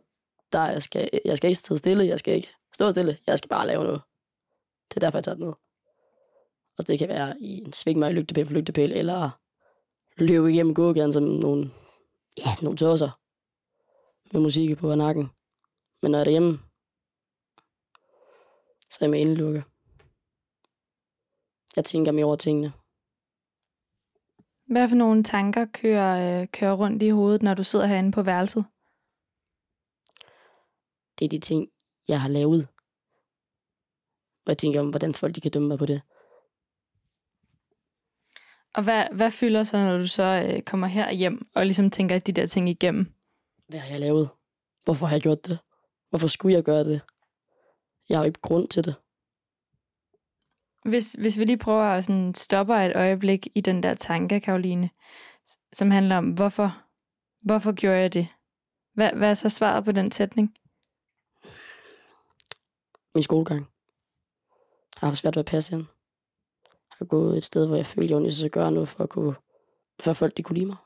der 0.53 0.67
jeg 0.67 0.83
skal, 0.83 1.09
jeg 1.25 1.37
skal 1.37 1.49
ikke 1.49 1.61
sidde 1.61 1.79
stille, 1.79 2.07
jeg 2.07 2.19
skal 2.19 2.35
ikke 2.35 2.53
stå 2.75 2.91
stille, 2.91 3.19
jeg 3.27 3.39
skal 3.39 3.49
bare 3.49 3.67
lave 3.67 3.85
noget. 3.85 4.01
Det 4.89 4.97
er 4.97 5.01
derfor, 5.01 5.19
jeg 5.19 5.25
tager 5.25 5.37
den 5.37 5.45
ned. 5.45 5.53
Og 6.79 6.87
det 6.87 6.99
kan 6.99 7.09
være 7.09 7.35
i 7.41 7.59
en 7.59 7.73
svingmørk 7.73 8.13
lygtepæl 8.13 8.47
for 8.47 8.55
lygtepæl, 8.55 8.93
eller 8.93 9.31
løbe 10.17 10.53
igennem 10.53 10.75
gågaden 10.75 11.13
som 11.13 11.23
nogle, 11.23 11.71
ja, 12.39 12.51
nogle 12.63 12.77
tørser 12.77 13.11
med 14.33 14.41
musik 14.41 14.79
på 14.79 14.95
nakken. 14.95 15.31
Men 16.03 16.11
når 16.11 16.19
jeg 16.19 16.21
er 16.21 16.25
derhjemme, 16.25 16.59
så 18.93 18.99
er 19.01 19.05
jeg 19.05 19.11
med 19.11 19.21
indelukket. 19.21 19.65
Jeg 21.77 21.85
tænker 21.85 22.13
mere 22.13 22.25
over 22.25 22.37
tingene. 22.37 22.73
Hvad 24.67 24.89
for 24.89 24.97
nogle 24.97 25.23
tanker 25.23 25.67
kører, 25.67 26.41
øh, 26.43 26.49
kører 26.49 26.73
rundt 26.73 27.03
i 27.03 27.09
hovedet, 27.09 27.43
når 27.43 27.55
du 27.55 27.65
sidder 27.65 27.87
herinde 27.87 28.13
på 28.13 28.23
værelset? 28.23 28.65
Det 31.19 31.25
er 31.25 31.29
de 31.29 31.39
ting, 31.39 31.69
jeg 32.09 32.21
har 32.21 32.29
lavet. 32.29 32.69
Og 34.45 34.49
jeg 34.49 34.59
tænker 34.59 34.81
om, 34.81 34.91
hvordan 34.91 35.15
folk 35.15 35.35
de 35.35 35.41
kan 35.41 35.51
dømme 35.51 35.69
mig 35.69 35.79
på 35.79 35.87
det. 35.87 36.03
Og 38.75 38.83
hvad, 38.83 39.07
hvad 39.13 39.31
fylder 39.31 39.65
så, 39.65 39.77
når 39.77 39.99
du 39.99 40.07
så 40.07 40.49
øh, 40.49 40.63
kommer 40.63 40.87
her 40.87 41.11
hjem 41.11 41.49
og 41.55 41.67
ligesom 41.67 41.91
tænker 41.91 42.19
de 42.19 42.33
der 42.33 42.47
ting 42.47 42.69
igennem? 42.69 43.15
Hvad 43.69 43.81
har 43.81 43.91
jeg 43.91 44.01
lavet? 44.01 44.29
Hvorfor 44.85 45.07
har 45.07 45.15
jeg 45.15 45.23
gjort 45.23 45.47
det? 45.47 45.59
Hvorfor 46.11 46.29
skulle 46.29 46.55
jeg 46.55 46.65
gøre 46.65 46.85
det? 46.85 47.01
Jeg 48.13 48.19
har 48.19 48.25
jo 48.25 48.29
ikke 48.29 48.41
grund 48.41 48.69
til 48.69 48.85
det. 48.85 48.95
Hvis, 50.85 51.13
hvis 51.13 51.39
vi 51.39 51.45
lige 51.45 51.59
prøver 51.59 51.85
at 51.85 52.05
sådan 52.05 52.35
stoppe 52.35 52.87
et 52.87 52.97
øjeblik 52.97 53.49
i 53.55 53.61
den 53.61 53.83
der 53.83 53.95
tanke, 53.95 54.41
Karoline, 54.41 54.91
som 55.73 55.91
handler 55.91 56.17
om, 56.17 56.31
hvorfor, 56.31 56.83
hvorfor 57.41 57.73
gjorde 57.73 57.99
jeg 57.99 58.15
det? 58.15 58.29
Hvad, 58.95 59.11
hvad 59.13 59.31
er 59.31 59.35
så 59.35 59.49
svaret 59.49 59.85
på 59.85 59.93
den 59.93 60.13
sætning? 60.13 60.55
Min 63.15 63.23
skolegang. 63.23 63.69
har 64.97 65.07
haft 65.07 65.19
svært 65.19 65.37
ved 65.37 65.41
at 65.41 65.47
passe 65.47 65.75
ind. 65.75 65.85
Jeg 66.65 66.97
har 66.99 67.05
gået 67.05 67.37
et 67.37 67.45
sted, 67.45 67.67
hvor 67.67 67.77
jeg 67.77 67.87
følte, 67.87 68.11
jeg 68.11 68.17
var 68.17 68.23
nødt 68.23 68.35
til 68.35 68.47
at 68.47 68.53
gøre 68.53 68.73
noget 68.73 68.89
for 68.89 69.05
at, 69.05 69.11
kunne, 69.11 69.35
for 70.01 70.11
at 70.11 70.17
folk 70.17 70.37
de 70.37 70.43
kunne 70.43 70.59
lide 70.59 70.67
mig. 70.67 70.77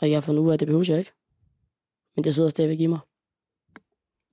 Og 0.00 0.10
jeg 0.10 0.16
har 0.16 0.20
fundet 0.20 0.42
ud 0.42 0.48
af, 0.48 0.54
at 0.54 0.60
det 0.60 0.66
behøver 0.66 0.84
jeg 0.88 0.98
ikke. 0.98 1.12
Men 2.16 2.24
det 2.24 2.34
sidder 2.34 2.50
stadigvæk 2.50 2.80
i 2.80 2.86
mig. 2.86 2.98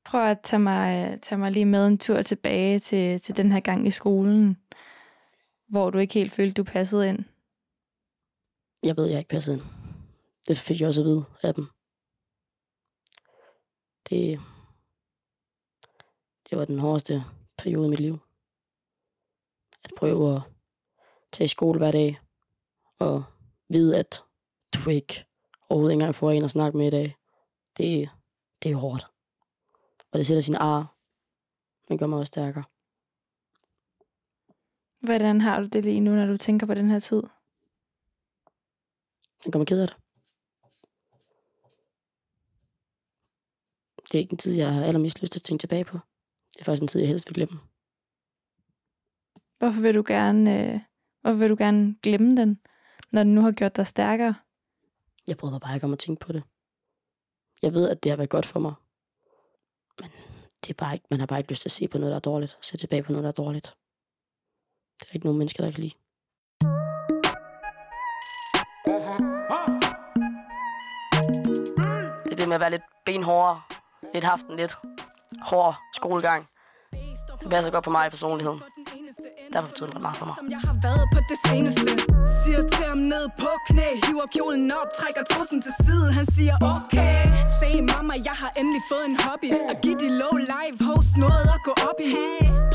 Prøv 0.06 0.32
at 0.32 0.40
tage 0.44 0.60
mig, 0.60 1.20
tage 1.22 1.40
mig 1.40 1.52
lige 1.52 1.66
med 1.66 1.88
en 1.88 1.98
tur 1.98 2.22
tilbage 2.22 2.80
til, 2.80 3.22
til 3.22 3.38
den 3.38 3.52
her 3.52 3.60
gang 3.60 3.88
i 3.88 3.92
skolen, 3.92 4.58
hvor 5.68 5.90
du 5.90 5.98
ikke 5.98 6.14
helt 6.14 6.32
følte, 6.32 6.54
du 6.54 6.64
passede 6.64 7.10
ind. 7.10 7.20
Jeg 8.84 8.98
ved, 8.98 9.06
jeg 9.06 9.18
ikke 9.20 9.30
passede 9.30 9.58
ind. 9.58 9.64
Det 10.48 10.58
fik 10.58 10.80
jeg 10.80 10.88
også 10.88 11.02
at 11.02 11.06
vide 11.06 11.26
af 11.44 11.54
dem. 11.54 11.68
Det, 14.10 14.40
det 16.50 16.58
var 16.58 16.66
den 16.66 16.80
hårdeste 16.80 17.24
periode 17.58 17.88
i 17.88 17.90
mit 17.90 18.00
liv. 18.00 18.20
At 19.84 19.92
prøve 19.98 20.36
at 20.36 20.42
tage 21.32 21.46
i 21.46 21.48
skole 21.48 21.78
hver 21.78 21.92
dag 21.92 22.20
og 23.00 23.24
vide, 23.70 24.00
at 24.00 24.24
du 24.74 24.90
ikke 24.90 25.26
overhovedet 25.70 25.94
ikke 25.94 26.02
engang 26.02 26.16
får 26.16 26.32
en 26.32 26.44
at 26.44 26.52
snakke 26.52 26.78
med 26.78 26.88
i 26.88 26.90
dag. 26.90 27.16
Det, 27.78 28.10
det 28.64 28.72
er 28.72 28.76
hårdt. 28.76 29.13
Og 30.14 30.20
det 30.20 30.28
sætter 30.28 30.42
sine 30.42 30.58
ar. 30.58 30.96
Men 31.90 31.98
gør 31.98 32.08
mig 32.08 32.20
også 32.20 32.30
stærkere. 32.30 32.64
Hvordan 35.00 35.42
har 35.42 35.60
du 35.60 35.66
det 35.66 35.84
lige 35.84 36.00
nu, 36.00 36.16
når 36.16 36.26
du 36.26 36.38
tænker 36.38 36.68
på 36.68 36.74
den 36.74 36.90
her 36.90 37.00
tid? 37.00 37.24
Jeg 39.46 39.54
kommer 39.54 39.66
ked 39.66 39.82
af 39.82 39.88
det. 39.88 39.98
Det 44.04 44.16
er 44.16 44.20
ikke 44.20 44.32
en 44.32 44.38
tid, 44.38 44.54
jeg 44.54 44.74
har 44.74 44.84
allermest 44.84 45.22
lyst 45.22 45.34
til 45.34 45.40
at 45.40 45.44
tænke 45.44 45.62
tilbage 45.62 45.86
på. 45.86 46.00
Det 46.54 46.60
er 46.60 46.64
faktisk 46.64 46.82
en 46.82 46.88
tid, 46.88 47.00
jeg 47.00 47.10
helst 47.10 47.30
vil 47.30 47.36
glemme. 47.36 47.60
Hvorfor 49.58 49.82
vil 49.82 49.96
du 49.96 50.04
gerne, 50.08 50.74
øh, 50.74 50.80
hvorfor 51.22 51.38
vil 51.38 51.50
du 51.50 51.56
gerne 51.60 51.96
glemme 52.04 52.38
den, 52.38 52.60
når 53.12 53.24
den 53.24 53.36
nu 53.36 53.42
har 53.42 53.52
gjort 53.52 53.76
dig 53.76 53.88
stærkere? 53.88 54.36
Jeg 55.28 55.38
mig 55.44 55.62
bare 55.62 55.76
ikke 55.76 55.86
om 55.86 55.94
at 55.94 56.00
tænke 56.00 56.20
på 56.26 56.34
det. 56.34 56.44
Jeg 57.62 57.74
ved, 57.74 57.90
at 57.90 58.04
det 58.04 58.10
har 58.10 58.18
været 58.18 58.30
godt 58.30 58.46
for 58.46 58.60
mig. 58.60 58.74
Men 60.00 60.10
det 60.62 60.70
er 60.70 60.74
bare 60.74 60.94
ikke, 60.94 61.06
man 61.10 61.20
har 61.20 61.28
bare 61.28 61.40
ikke 61.40 61.50
lyst 61.50 61.62
til 61.62 61.68
at 61.68 61.72
se 61.72 61.88
på 61.88 61.98
noget, 61.98 62.12
der 62.12 62.16
er 62.16 62.20
dårligt. 62.32 62.58
Se 62.62 62.78
tilbage 62.78 63.04
på 63.04 63.12
noget, 63.12 63.24
der 63.24 63.30
er 63.30 63.44
dårligt. 63.44 63.66
Det 63.66 65.02
er 65.02 65.06
der 65.06 65.14
ikke 65.14 65.26
nogen 65.26 65.38
mennesker, 65.38 65.64
der 65.64 65.72
kan 65.72 65.84
lide. 65.84 65.96
Det 72.24 72.32
er 72.32 72.36
det 72.36 72.48
med 72.48 72.56
at 72.56 72.60
være 72.60 72.72
lidt 72.72 72.84
benhårdere. 73.06 73.62
Lidt 74.14 74.24
haft 74.24 74.46
en 74.46 74.56
lidt 74.56 74.76
hård 75.42 75.76
skolegang. 75.94 76.48
Det 77.42 77.50
passer 77.50 77.72
godt 77.72 77.84
på 77.84 77.90
mig 77.90 78.08
i 78.08 78.10
personligheden. 78.10 78.62
Derfor 79.54 79.70
betyder 79.72 79.88
det 79.88 79.96
ret 79.96 80.02
meget 80.08 80.18
for 80.22 80.26
mig. 80.26 80.36
Som 80.42 80.50
jeg 80.56 80.62
har 80.68 80.76
været 80.88 81.06
på 81.14 81.20
det 81.32 81.38
seneste. 81.48 81.90
Siger 82.42 82.62
til 82.74 82.86
ham 82.92 83.02
ned 83.14 83.26
på 83.42 83.52
knæ 83.68 83.88
Hiver 84.06 84.28
kjolen 84.36 84.72
op, 84.82 84.90
trækker 85.00 85.24
trussen 85.32 85.60
til 85.66 85.74
side. 85.86 86.08
Han 86.18 86.26
siger 86.36 86.56
okay 86.74 87.24
Se 87.60 87.70
mamma, 87.92 88.14
jeg 88.30 88.36
har 88.44 88.52
endelig 88.60 88.84
fået 88.92 89.06
en 89.12 89.18
hobby. 89.26 89.50
At 89.72 89.78
give 89.86 89.98
de 90.04 90.10
low 90.22 90.36
live 90.54 90.78
host 90.88 91.12
noget 91.26 91.46
at 91.56 91.62
gå 91.68 91.74
op 91.90 92.00
i 92.08 92.10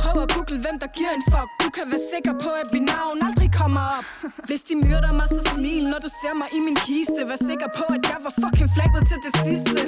Prøv 0.09 0.23
at 0.27 0.31
google, 0.37 0.59
hvem 0.65 0.77
der 0.83 0.91
giver 0.99 1.13
en 1.19 1.25
fuck. 1.33 1.49
Du 1.63 1.69
kan 1.77 1.87
være 1.93 2.05
sikker 2.15 2.35
på, 2.45 2.51
at 2.63 2.69
mit 2.75 2.85
navn 2.95 3.17
aldrig 3.29 3.51
kommer 3.61 3.85
op. 3.97 4.07
Hvis 4.49 4.63
de 4.69 4.75
myrder 4.85 5.13
mig, 5.19 5.29
så 5.37 5.41
smil 5.53 5.83
Når 5.93 6.01
du 6.05 6.11
ser 6.21 6.35
mig 6.41 6.49
i 6.59 6.61
min 6.67 6.79
kiste. 6.87 7.21
Vær 7.31 7.41
sikker 7.51 7.69
på, 7.79 7.85
at 7.97 8.03
jeg 8.11 8.19
var 8.27 8.33
fucking 8.43 8.71
flabet 8.77 9.03
til 9.11 9.19
det 9.25 9.33
sidste. 9.45 9.79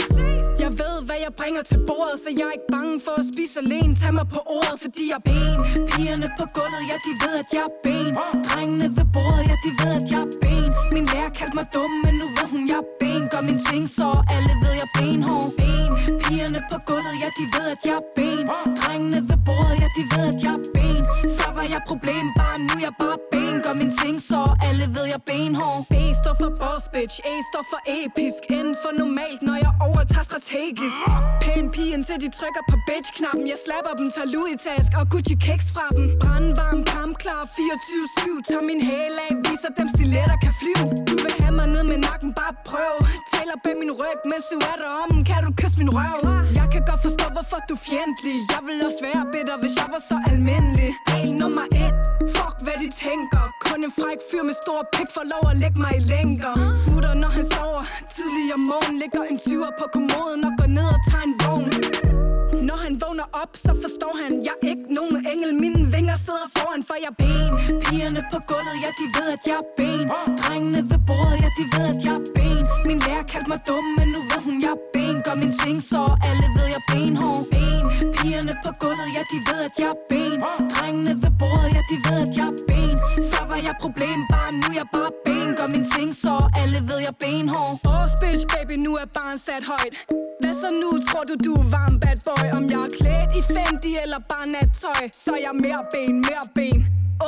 Jeg 0.65 0.71
ved, 0.83 0.97
hvad 1.09 1.19
jeg 1.27 1.33
bringer 1.41 1.63
til 1.71 1.79
bordet 1.89 2.17
Så 2.25 2.29
jeg 2.39 2.47
er 2.51 2.55
ikke 2.59 2.71
bange 2.77 2.95
for 3.07 3.15
at 3.21 3.25
spise 3.33 3.57
alene. 3.65 3.93
Tag 4.01 4.13
mig 4.19 4.27
på 4.37 4.41
ordet, 4.59 4.77
fordi 4.85 5.05
jeg 5.13 5.19
er 5.23 5.27
ben. 5.31 5.59
Pigerne 5.91 6.29
på 6.39 6.45
gulvet, 6.57 6.83
ja 6.91 6.97
de 7.07 7.13
ved, 7.23 7.35
at 7.43 7.49
jeg 7.57 7.65
er 7.71 7.75
ben. 7.87 8.13
Drengene 8.49 8.89
ved 8.97 9.07
bordet, 9.15 9.45
ja 9.51 9.57
de 9.65 9.71
ved, 9.81 9.93
at 10.01 10.07
jeg 10.13 10.23
er 10.27 10.33
ben. 10.45 10.71
Min 10.95 11.07
lærer 11.13 11.33
kaldte 11.39 11.57
mig 11.59 11.67
dum, 11.75 11.93
men 12.05 12.15
nu 12.21 12.27
ved 12.37 12.47
hun, 12.55 12.63
jeg 12.73 12.79
er 12.85 12.89
ben. 13.01 13.23
Gør 13.33 13.43
min 13.49 13.61
ting, 13.69 13.85
så 13.99 14.07
alle 14.35 14.53
ved, 14.63 14.73
jeg 14.81 14.87
er 14.89 14.93
benhård. 14.99 15.49
Ben. 15.59 15.91
Pigerne 16.23 16.61
på 16.71 16.77
gulvet, 16.89 17.15
ja 17.23 17.29
de 17.39 17.45
ved, 17.55 17.67
at 17.75 17.83
jeg 17.89 17.97
er 18.03 18.07
ben. 18.17 18.45
Drengene 18.81 19.21
ved 19.31 19.39
bordet, 19.47 19.77
ja 19.83 19.89
de 19.97 20.03
ved, 20.17 20.29
at 20.29 20.43
jeg 20.43 20.51
er 20.51 20.71
ben 20.75 20.81
Før 20.81 20.90
var 21.61 21.69
jeg 21.77 21.83
problem, 21.93 22.25
bare 22.41 22.59
nu 22.67 22.75
er 22.79 22.83
jeg 22.89 22.95
bare 23.03 23.19
ben 23.33 23.57
Gør 23.65 23.75
min 23.83 23.93
ting, 24.03 24.17
så 24.31 24.41
alle 24.69 24.85
ved, 24.95 25.05
jeg 25.13 25.21
er 25.23 25.27
benhård. 25.31 25.81
B 25.93 25.95
står 26.21 26.35
for 26.43 26.51
boss 26.63 26.85
bitch, 26.95 27.17
A 27.33 27.35
står 27.51 27.65
for 27.73 27.81
episk. 28.01 28.43
N 28.67 28.69
for 28.83 28.93
normalt, 29.01 29.41
når 29.49 29.57
jeg 29.65 29.73
overtager 29.87 30.27
strategisk. 30.31 31.01
Pæn 31.43 31.65
pigen 31.75 32.03
til 32.09 32.17
de 32.23 32.29
trykker 32.39 32.65
på 32.71 32.77
bitch-knappen. 32.89 33.45
Jeg 33.53 33.59
slapper 33.67 33.93
dem, 34.01 34.07
tager 34.17 34.29
Louis-task 34.35 34.91
og 35.01 35.05
Gucci 35.13 35.37
kicks 35.47 35.69
fra 35.75 35.87
dem. 35.97 36.05
Brandvarm, 36.23 36.81
kampklar, 36.95 37.43
24-7 37.57 38.49
Tager 38.49 38.65
min 38.71 38.81
hæl 38.89 39.17
af, 39.27 39.33
viser 39.47 39.71
dem 39.79 39.89
stiletter 39.97 40.39
kan 40.45 40.55
flyve. 40.61 40.85
Du 41.09 41.15
vil 41.25 41.35
have 41.43 41.55
mig 41.61 41.69
ned 41.75 41.85
med 41.93 41.99
nakken, 42.09 42.31
bare 42.41 42.55
prøv. 42.71 42.95
Taler 43.33 43.57
bag 43.65 43.75
min 43.83 43.93
ryg, 44.01 44.19
mens 44.33 44.45
du 44.53 44.57
er 44.71 44.77
derom. 44.83 45.13
Kan 45.29 45.41
du 45.47 45.51
kysse 45.61 45.77
min 45.83 45.91
røv? 45.99 46.21
Jeg 46.59 46.67
kan 46.73 46.83
godt 46.91 47.03
forstå, 47.07 47.27
hvorfor 47.37 47.59
du 47.69 47.75
er 47.79 47.83
fjendtlig. 47.91 48.37
Jeg 48.55 48.61
vil 48.69 48.79
også 48.89 49.01
være 49.09 49.23
bitter, 49.33 49.57
hvis 49.63 49.75
jeg 49.81 49.89
var 49.95 50.03
så 50.11 50.17
almindelig. 50.31 50.91
Regel 51.13 51.33
nummer 51.51 51.69
et 51.85 51.95
Fuck 52.35 52.57
hvad 52.65 52.77
de 52.83 52.89
tænker. 53.05 53.43
Kun 53.67 53.79
en 53.87 53.93
fræk 54.01 54.21
fyr 54.31 54.43
med 54.51 54.57
stor 54.65 54.81
pik 54.95 55.09
får 55.17 55.27
lov 55.35 55.45
at 55.53 55.57
lægge 55.63 55.79
mig 55.85 55.93
i 56.01 56.03
længder. 56.15 56.55
Smutter 56.83 57.15
når 57.23 57.31
han 57.37 57.45
sover. 57.55 57.85
Tidlig 58.15 58.47
om 58.57 58.63
morgen 58.73 58.95
Ligger 59.03 59.23
en 59.33 59.39
tyver 59.47 59.73
på 59.81 59.85
kommoden 59.95 60.41
Og 60.49 60.53
går 60.59 60.69
ned 60.79 60.89
og 60.97 61.01
tager 61.09 61.25
en 61.31 61.35
vogn. 61.43 61.71
Når 62.69 62.79
han 62.85 62.93
vågner 63.03 63.27
op, 63.43 63.53
så 63.65 63.73
forstår 63.85 64.15
han 64.23 64.33
Jeg 64.49 64.57
er 64.63 64.69
ikke 64.73 64.87
nogen 64.99 65.17
engel, 65.33 65.51
mine 65.65 65.83
vinger 65.95 66.17
sidder 66.27 66.47
foran 66.57 66.83
For 66.89 66.97
jeg 67.07 67.13
ben. 67.23 67.53
Pigerne 67.85 68.23
på 68.33 68.39
gulvet, 68.51 68.77
ja 68.85 68.91
de 69.01 69.07
ved 69.17 69.29
at 69.37 69.43
jeg 69.51 69.59
er 69.65 69.69
ben. 69.79 70.07
Drengene 70.41 70.81
ved 70.91 71.01
bordet, 71.09 71.37
ja 71.45 71.49
de 71.59 71.65
ved 71.75 71.87
at 71.93 72.01
jeg 72.07 72.15
er 72.21 72.25
ben. 72.37 72.65
Min 72.89 72.99
lærer 73.07 73.25
kaldte 73.33 73.49
mig 73.53 73.61
dum, 73.69 73.85
men 73.99 74.07
nu 74.15 74.21
ved 74.31 74.41
hun 74.47 74.57
jeg 74.67 74.75
er 74.79 74.83
ben. 74.93 75.00
Gør 75.25 75.35
min 75.35 75.53
ting, 75.63 75.83
så 75.83 76.01
alle 76.29 76.47
ved 76.57 76.67
jeg 76.75 76.83
benhård. 76.91 77.45
Ben 77.53 77.85
Pigerne 78.17 78.55
på 78.65 78.71
gulvet, 78.81 79.09
ja 79.17 79.23
de 79.33 79.39
ved 79.49 79.61
at 79.69 79.75
jeg 79.79 79.91
er 79.95 80.01
ben. 80.11 80.39
Drengene 80.75 81.15
ved 81.23 81.33
bordet, 81.41 81.71
ja 81.77 81.83
de 81.91 81.97
ved 82.07 82.19
at 82.27 82.33
jeg 82.39 82.49
er 82.53 82.57
ben. 82.69 82.97
Før 83.61 83.67
jeg 83.67 83.79
problem, 83.87 84.19
bare 84.35 84.53
nu 84.53 84.67
er 84.73 84.77
jeg 84.83 84.89
bare 84.97 85.13
ben 85.27 85.49
Gør 85.59 85.69
min 85.75 85.87
ting, 85.95 86.11
så 86.25 86.35
alle 86.61 86.79
ved 86.89 86.99
jeg 87.07 87.15
er 87.17 87.21
benhård. 87.25 87.73
Boss 87.87 88.13
bitch 88.21 88.45
baby, 88.55 88.75
nu 88.87 88.93
er 89.03 89.09
barn 89.19 89.37
sat 89.47 89.65
højt. 89.73 89.95
Hvad 90.41 90.55
så 90.63 90.69
nu, 90.83 90.91
tror 91.09 91.25
du 91.31 91.35
du 91.47 91.53
er 91.63 91.67
varm 91.77 91.95
bad 92.03 92.19
boy? 92.29 92.47
Om 92.59 92.65
jeg 92.75 92.83
er 92.89 92.93
klædt 92.99 93.31
i 93.41 93.43
Fendi 93.53 93.93
eller 94.05 94.21
bare 94.33 94.47
nattøj 94.55 95.03
Så 95.25 95.31
er 95.37 95.43
jeg 95.47 95.55
mere 95.65 95.83
ben, 95.95 96.15
mere 96.29 96.47
ben. 96.57 96.79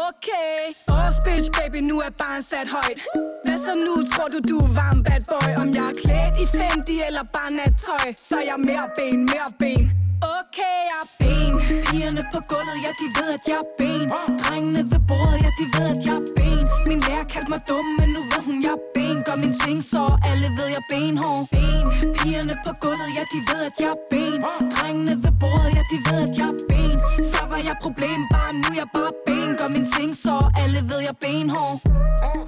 Okay. 0.08 0.56
Boss 0.90 1.16
bitch 1.26 1.48
baby, 1.58 1.80
nu 1.90 1.96
er 2.06 2.12
barn 2.22 2.42
sat 2.50 2.68
højt. 2.76 2.98
Hvad 3.44 3.58
så 3.66 3.72
nu, 3.86 3.94
tror 4.12 4.28
du 4.34 4.38
du 4.50 4.56
er 4.66 4.70
varm 4.80 4.98
bad 5.06 5.22
boy? 5.32 5.48
Om 5.62 5.68
jeg 5.78 5.86
er 5.92 5.96
klædt 6.02 6.34
i 6.44 6.46
Fendi 6.56 6.96
eller 7.08 7.24
bare 7.36 7.50
nattøj 7.60 8.06
Så 8.28 8.34
er 8.40 8.46
jeg 8.50 8.58
mere 8.68 8.86
ben, 8.98 9.18
mere 9.32 9.50
ben. 9.62 9.84
Okay, 10.22 10.76
jeg 10.90 11.00
er 11.04 11.08
ben. 11.20 11.52
Pigerne 11.86 12.22
på 12.32 12.38
gulvet, 12.50 12.78
ja 12.84 12.90
de 13.00 13.06
ved 13.16 13.28
at 13.36 13.44
jeg 13.50 13.58
er 13.64 13.68
ben. 13.78 14.06
Drengene 14.42 14.82
ved 14.92 15.00
bordet, 15.08 15.38
ja 15.44 15.50
de 15.58 15.64
ved 15.74 15.86
at 15.94 16.00
jeg 16.06 16.16
er 16.22 16.26
ben. 16.36 16.64
Min 16.88 17.00
lærer 17.06 17.26
kaldte 17.32 17.50
mig 17.54 17.62
dum, 17.68 17.86
men 17.98 18.08
nu 18.14 18.20
ved 18.32 18.42
hun 18.48 18.56
jeg 18.66 18.74
er 18.78 18.82
ben. 18.96 19.16
Gør 19.26 19.36
min 19.44 19.54
ting, 19.62 19.78
så 19.92 20.02
alle 20.30 20.48
ved 20.58 20.68
jeg 20.74 20.82
er 20.84 20.88
benhård. 20.92 21.42
Ben. 21.54 21.84
Pigerne 22.18 22.54
på 22.64 22.72
gulvet, 22.82 23.10
ja 23.16 23.24
de 23.32 23.38
ved 23.50 23.60
at 23.68 23.76
jeg 23.82 23.90
er 23.96 24.00
ben. 24.12 24.38
Drengene 24.74 25.14
ved 25.24 25.32
bordet, 25.42 25.70
ja 25.78 25.82
de 25.92 25.98
ved 26.08 26.18
at 26.26 26.32
jeg 26.40 26.48
er 26.54 26.58
ben. 26.70 26.96
Før 27.32 27.44
var 27.52 27.60
jeg 27.68 27.76
problem, 27.86 28.20
bare 28.34 28.52
nu 28.62 28.68
er 28.72 28.78
jeg 28.82 28.88
bare 28.96 29.12
ben. 29.26 29.50
Gør 29.58 29.68
min 29.76 29.86
ting, 29.96 30.10
så 30.24 30.34
alle 30.62 30.80
ved 30.90 31.00
jeg 31.06 31.14
er 31.16 31.20
benhård. 31.26 31.76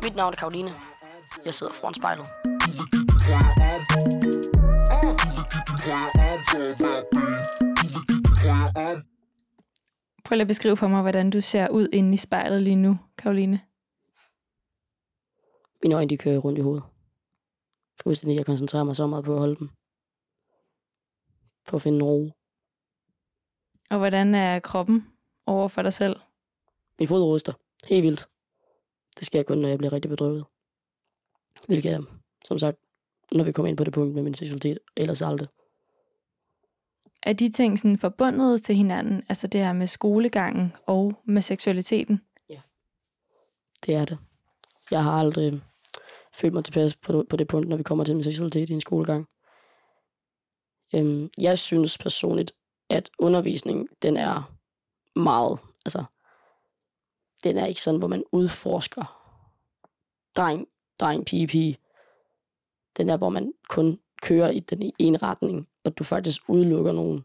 Mit 0.05 0.17
navn 0.21 0.33
er 0.35 0.39
Karoline. 0.43 0.73
Jeg 1.47 1.55
sidder 1.55 1.73
foran 1.81 1.95
spejlet. 1.95 2.27
Prøv 10.25 10.37
lige 10.37 10.41
at 10.41 10.47
beskrive 10.47 10.77
for 10.77 10.89
mig, 10.89 11.01
hvordan 11.03 11.31
du 11.31 11.41
ser 11.41 11.69
ud 11.69 11.89
inde 11.93 12.15
i 12.15 12.17
spejlet 12.17 12.63
lige 12.63 12.77
nu, 12.77 12.99
Karoline. 13.19 13.61
Mine 15.83 15.95
øjne, 15.95 16.09
de 16.09 16.19
kører 16.19 16.39
rundt 16.39 16.59
i 16.59 16.63
hovedet. 16.63 16.85
Fuldstændig, 18.03 18.37
jeg 18.37 18.47
koncentrerer 18.47 18.85
mig 18.85 18.97
så 18.97 19.07
meget 19.07 19.25
på 19.25 19.33
at 19.33 19.39
holde 19.39 19.57
dem. 19.57 19.69
På 21.69 21.77
at 21.77 21.83
finde 21.83 22.05
ro. 22.05 22.31
Og 23.91 23.99
hvordan 23.99 24.35
er 24.35 24.61
kroppen 24.61 25.07
over 25.47 25.69
for 25.69 25.83
dig 25.83 25.93
selv? 25.93 26.17
Min 26.99 27.09
fod 27.09 27.35
ryster. 27.35 27.53
Helt 27.89 28.03
vildt. 28.03 28.29
Det 29.17 29.27
sker 29.27 29.43
kun, 29.43 29.59
når 29.59 29.69
jeg 29.69 29.79
bliver 29.79 29.93
rigtig 29.93 30.09
bedrøvet. 30.09 30.45
Hvilket 31.67 31.93
er, 31.93 32.03
som 32.45 32.59
sagt, 32.59 32.79
når 33.33 33.45
vi 33.45 33.53
kommer 33.53 33.69
ind 33.69 33.77
på 33.77 33.85
det 33.85 33.93
punkt 33.93 34.15
med 34.15 34.23
min 34.23 34.35
seksualitet, 34.35 34.79
ellers 34.97 35.23
aldrig. 35.23 35.49
Er 37.23 37.33
de 37.33 37.49
ting 37.49 37.79
sådan 37.79 37.99
forbundet 37.99 38.63
til 38.63 38.75
hinanden? 38.75 39.23
Altså 39.29 39.47
det 39.47 39.61
her 39.61 39.73
med 39.73 39.87
skolegangen 39.87 40.73
og 40.87 41.21
med 41.25 41.43
seksualiteten? 41.43 42.21
Det 43.87 43.95
er 43.95 44.05
det. 44.05 44.19
Jeg 44.91 45.05
har 45.05 45.13
aldrig 45.13 45.63
følt 46.35 46.55
mig 46.55 46.65
tilpas 46.65 46.97
på, 46.97 47.25
på 47.31 47.37
det 47.37 47.49
punkt, 47.49 47.69
når 47.69 47.77
vi 47.77 47.83
kommer 47.83 48.05
til 48.05 48.15
min 48.15 48.25
seksualitet 48.25 48.71
i 48.71 48.73
en 48.73 48.81
skolegang. 48.81 49.27
Øhm, 50.95 51.31
jeg 51.39 51.59
synes 51.59 51.99
personligt, 51.99 52.53
at 52.91 53.11
undervisning, 53.19 53.89
den 54.03 54.17
er 54.17 54.53
meget 55.17 55.59
Altså, 55.87 56.05
den 57.45 57.59
er 57.59 57.67
ikke 57.67 57.83
sådan, 57.83 57.99
hvor 57.99 58.09
man 58.09 58.25
udforsker 58.33 59.21
dreng, 60.37 60.69
dreng, 61.01 61.25
pige, 61.25 61.47
pige. 61.47 61.79
Den 62.97 63.11
er, 63.11 63.17
hvor 63.17 63.29
man 63.29 63.53
kun 63.69 63.99
kører 64.23 64.51
i 64.51 64.61
den 64.61 64.93
ene 64.99 65.19
retning, 65.19 65.69
og 65.85 65.99
du 65.99 66.05
faktisk 66.05 66.43
udelukker 66.49 66.93
nogen. 66.93 67.25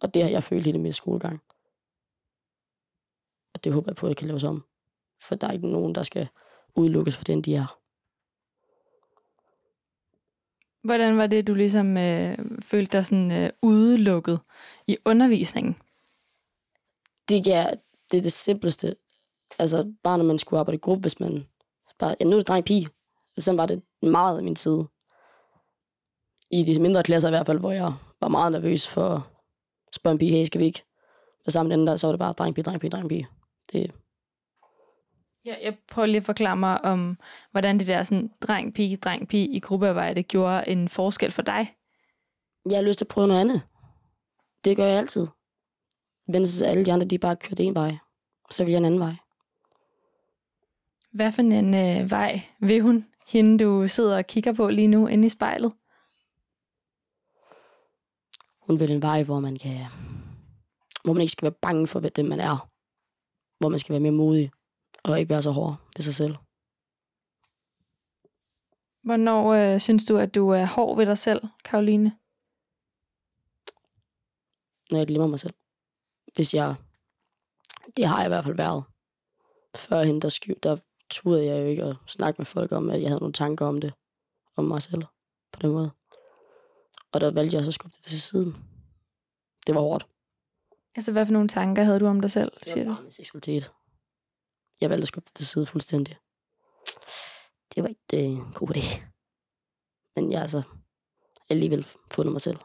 Og 0.00 0.14
det 0.14 0.22
har 0.22 0.30
jeg 0.30 0.42
følt 0.42 0.66
hele 0.66 0.78
min 0.78 0.92
skolegang. 0.92 1.40
Og 3.54 3.64
det 3.64 3.72
håber 3.72 3.90
jeg 3.90 3.96
på, 3.96 4.06
at 4.06 4.10
jeg 4.10 4.16
kan 4.16 4.26
laves 4.26 4.44
om. 4.44 4.64
For 5.22 5.34
der 5.34 5.46
er 5.46 5.52
ikke 5.52 5.68
nogen, 5.68 5.94
der 5.94 6.02
skal 6.02 6.28
udelukkes 6.74 7.16
for 7.16 7.24
den, 7.24 7.42
de 7.42 7.54
er. 7.54 7.78
Hvordan 10.86 11.16
var 11.16 11.26
det, 11.26 11.46
du 11.46 11.54
ligesom 11.54 11.96
øh, 11.96 12.38
følte 12.62 12.92
dig 12.92 13.06
sådan 13.06 13.32
øh, 13.32 13.50
udelukket 13.62 14.40
i 14.86 14.96
undervisningen? 15.04 15.76
det, 17.28 17.46
er, 17.46 17.74
det 18.12 18.18
er 18.18 18.22
det 18.22 18.32
simpleste. 18.32 18.96
Altså, 19.58 19.92
bare 20.02 20.18
når 20.18 20.24
man 20.24 20.38
skulle 20.38 20.60
arbejde 20.60 20.76
i 20.76 20.80
gruppe, 20.80 21.00
hvis 21.00 21.20
man... 21.20 21.46
Bare, 21.98 22.16
ja, 22.20 22.24
nu 22.24 22.30
er 22.30 22.36
det 22.36 22.48
dreng 22.48 22.64
pige. 23.38 23.44
Sådan 23.44 23.58
var 23.58 23.66
det 23.66 23.82
meget 24.02 24.38
af 24.38 24.44
min 24.44 24.56
side. 24.56 24.88
I 26.50 26.64
de 26.64 26.80
mindre 26.80 27.02
klasser 27.02 27.28
i 27.28 27.32
hvert 27.32 27.46
fald, 27.46 27.58
hvor 27.58 27.72
jeg 27.72 27.92
var 28.20 28.28
meget 28.28 28.52
nervøs 28.52 28.88
for 28.88 29.14
at 29.14 29.22
spørge 29.94 30.12
en 30.12 30.18
pige, 30.18 30.32
hey, 30.32 30.44
skal 30.44 30.60
vi 30.60 30.64
ikke 30.64 30.82
være 31.46 31.52
sammen 31.52 31.78
den 31.78 31.86
der, 31.86 31.96
så 31.96 32.06
var 32.06 32.12
det 32.12 32.18
bare 32.18 32.32
dreng 32.32 32.54
pige, 32.54 32.64
dreng 32.64 32.80
pige, 32.80 32.90
dreng 32.90 33.08
pige. 33.08 33.28
Det, 33.72 33.92
Ja, 35.46 35.54
jeg 35.62 35.76
prøver 35.88 36.06
lige 36.06 36.16
at 36.16 36.24
forklare 36.24 36.56
mig 36.56 36.84
om, 36.84 37.18
hvordan 37.50 37.78
det 37.78 37.86
der 37.86 38.02
sådan, 38.02 38.30
dreng, 38.40 38.74
pige, 38.74 38.96
dreng, 38.96 39.28
pige 39.28 39.48
i 39.48 39.60
gruppearbejde 39.60 40.22
gjorde 40.22 40.68
en 40.68 40.88
forskel 40.88 41.30
for 41.30 41.42
dig. 41.42 41.74
jeg 42.70 42.76
har 42.76 42.82
lyst 42.82 42.98
til 42.98 43.04
at 43.04 43.08
prøve 43.08 43.28
noget 43.28 43.40
andet. 43.40 43.62
Det 44.64 44.76
gør 44.76 44.86
jeg 44.86 44.98
altid. 44.98 45.26
Mens 46.28 46.62
alle 46.62 46.86
de 46.86 46.92
andre, 46.92 47.06
de 47.06 47.18
bare 47.18 47.36
kørte 47.36 47.62
en 47.62 47.74
vej. 47.74 47.96
Så 48.50 48.64
vil 48.64 48.70
jeg 48.70 48.78
en 48.78 48.84
anden 48.84 49.00
vej. 49.00 49.14
Hvad 51.12 51.32
for 51.32 51.42
en 51.42 51.74
øh, 51.74 52.10
vej 52.10 52.40
vil 52.60 52.80
hun, 52.80 53.06
hende 53.28 53.64
du 53.64 53.88
sidder 53.88 54.16
og 54.16 54.26
kigger 54.26 54.52
på 54.52 54.68
lige 54.68 54.88
nu 54.88 55.06
inde 55.06 55.26
i 55.26 55.28
spejlet? 55.28 55.72
Hun 58.60 58.80
vil 58.80 58.90
en 58.90 59.02
vej, 59.02 59.22
hvor 59.22 59.40
man 59.40 59.56
kan... 59.56 59.86
Hvor 61.04 61.12
man 61.12 61.20
ikke 61.20 61.32
skal 61.32 61.46
være 61.46 61.58
bange 61.62 61.86
for, 61.86 62.00
hvem 62.00 62.26
man 62.26 62.40
er. 62.40 62.68
Hvor 63.58 63.68
man 63.68 63.78
skal 63.78 63.92
være 63.92 64.00
mere 64.00 64.12
modig. 64.12 64.50
Og 65.04 65.20
ikke 65.20 65.30
være 65.30 65.42
så 65.42 65.50
hård 65.50 65.76
ved 65.96 66.02
sig 66.02 66.14
selv. 66.14 66.36
Hvornår 69.02 69.52
øh, 69.52 69.80
synes 69.80 70.04
du, 70.04 70.16
at 70.16 70.34
du 70.34 70.48
er 70.48 70.64
hård 70.64 70.96
ved 70.96 71.06
dig 71.06 71.18
selv, 71.18 71.42
Karoline? 71.64 72.18
Når 74.90 74.98
jeg 74.98 75.06
glemmer 75.06 75.26
mig 75.26 75.40
selv. 75.40 75.54
Hvis 76.34 76.54
jeg... 76.54 76.74
Det 77.96 78.06
har 78.06 78.18
jeg 78.18 78.26
i 78.26 78.28
hvert 78.28 78.44
fald 78.44 78.56
været. 78.56 78.84
Førhen, 79.74 80.22
der, 80.22 80.28
sky, 80.28 80.52
der 80.62 80.76
turde 81.10 81.44
jeg 81.44 81.62
jo 81.62 81.66
ikke 81.66 81.82
at 81.84 81.96
snakke 82.06 82.38
med 82.38 82.46
folk 82.46 82.72
om, 82.72 82.90
at 82.90 83.00
jeg 83.02 83.08
havde 83.10 83.20
nogle 83.20 83.32
tanker 83.32 83.66
om 83.66 83.80
det. 83.80 83.92
Om 84.56 84.64
mig 84.64 84.82
selv. 84.82 85.02
På 85.52 85.60
den 85.62 85.70
måde. 85.70 85.90
Og 87.12 87.20
der 87.20 87.30
valgte 87.30 87.56
jeg 87.56 87.64
så 87.64 87.70
at 87.70 87.74
skubbe 87.74 87.96
det 87.96 88.04
til 88.04 88.20
siden. 88.22 88.56
Det 89.66 89.74
var 89.74 89.80
hårdt. 89.80 90.06
Altså, 90.96 91.12
hvad 91.12 91.26
for 91.26 91.32
nogle 91.32 91.48
tanker 91.48 91.82
havde 91.82 92.00
du 92.00 92.06
om 92.06 92.20
dig 92.20 92.30
selv, 92.30 92.52
Det 92.64 92.72
siger 92.72 92.84
var 92.84 92.90
du? 92.90 92.94
bare 92.94 93.02
med 93.02 93.10
seksualitet. 93.10 93.72
Jeg 94.80 94.90
valgte 94.90 95.02
at 95.02 95.08
skubbe 95.08 95.24
det 95.26 95.34
til 95.34 95.46
side 95.46 95.66
fuldstændig. 95.66 96.16
Det 97.74 97.82
var 97.82 97.88
ikke 97.88 98.00
øh, 98.14 98.22
en 98.24 98.52
god 98.54 98.76
idé. 98.76 99.00
Men 100.16 100.32
jeg 100.32 100.42
altså 100.42 100.62
alligevel 101.48 101.86
fundet 102.10 102.32
mig 102.32 102.40
selv. 102.40 102.58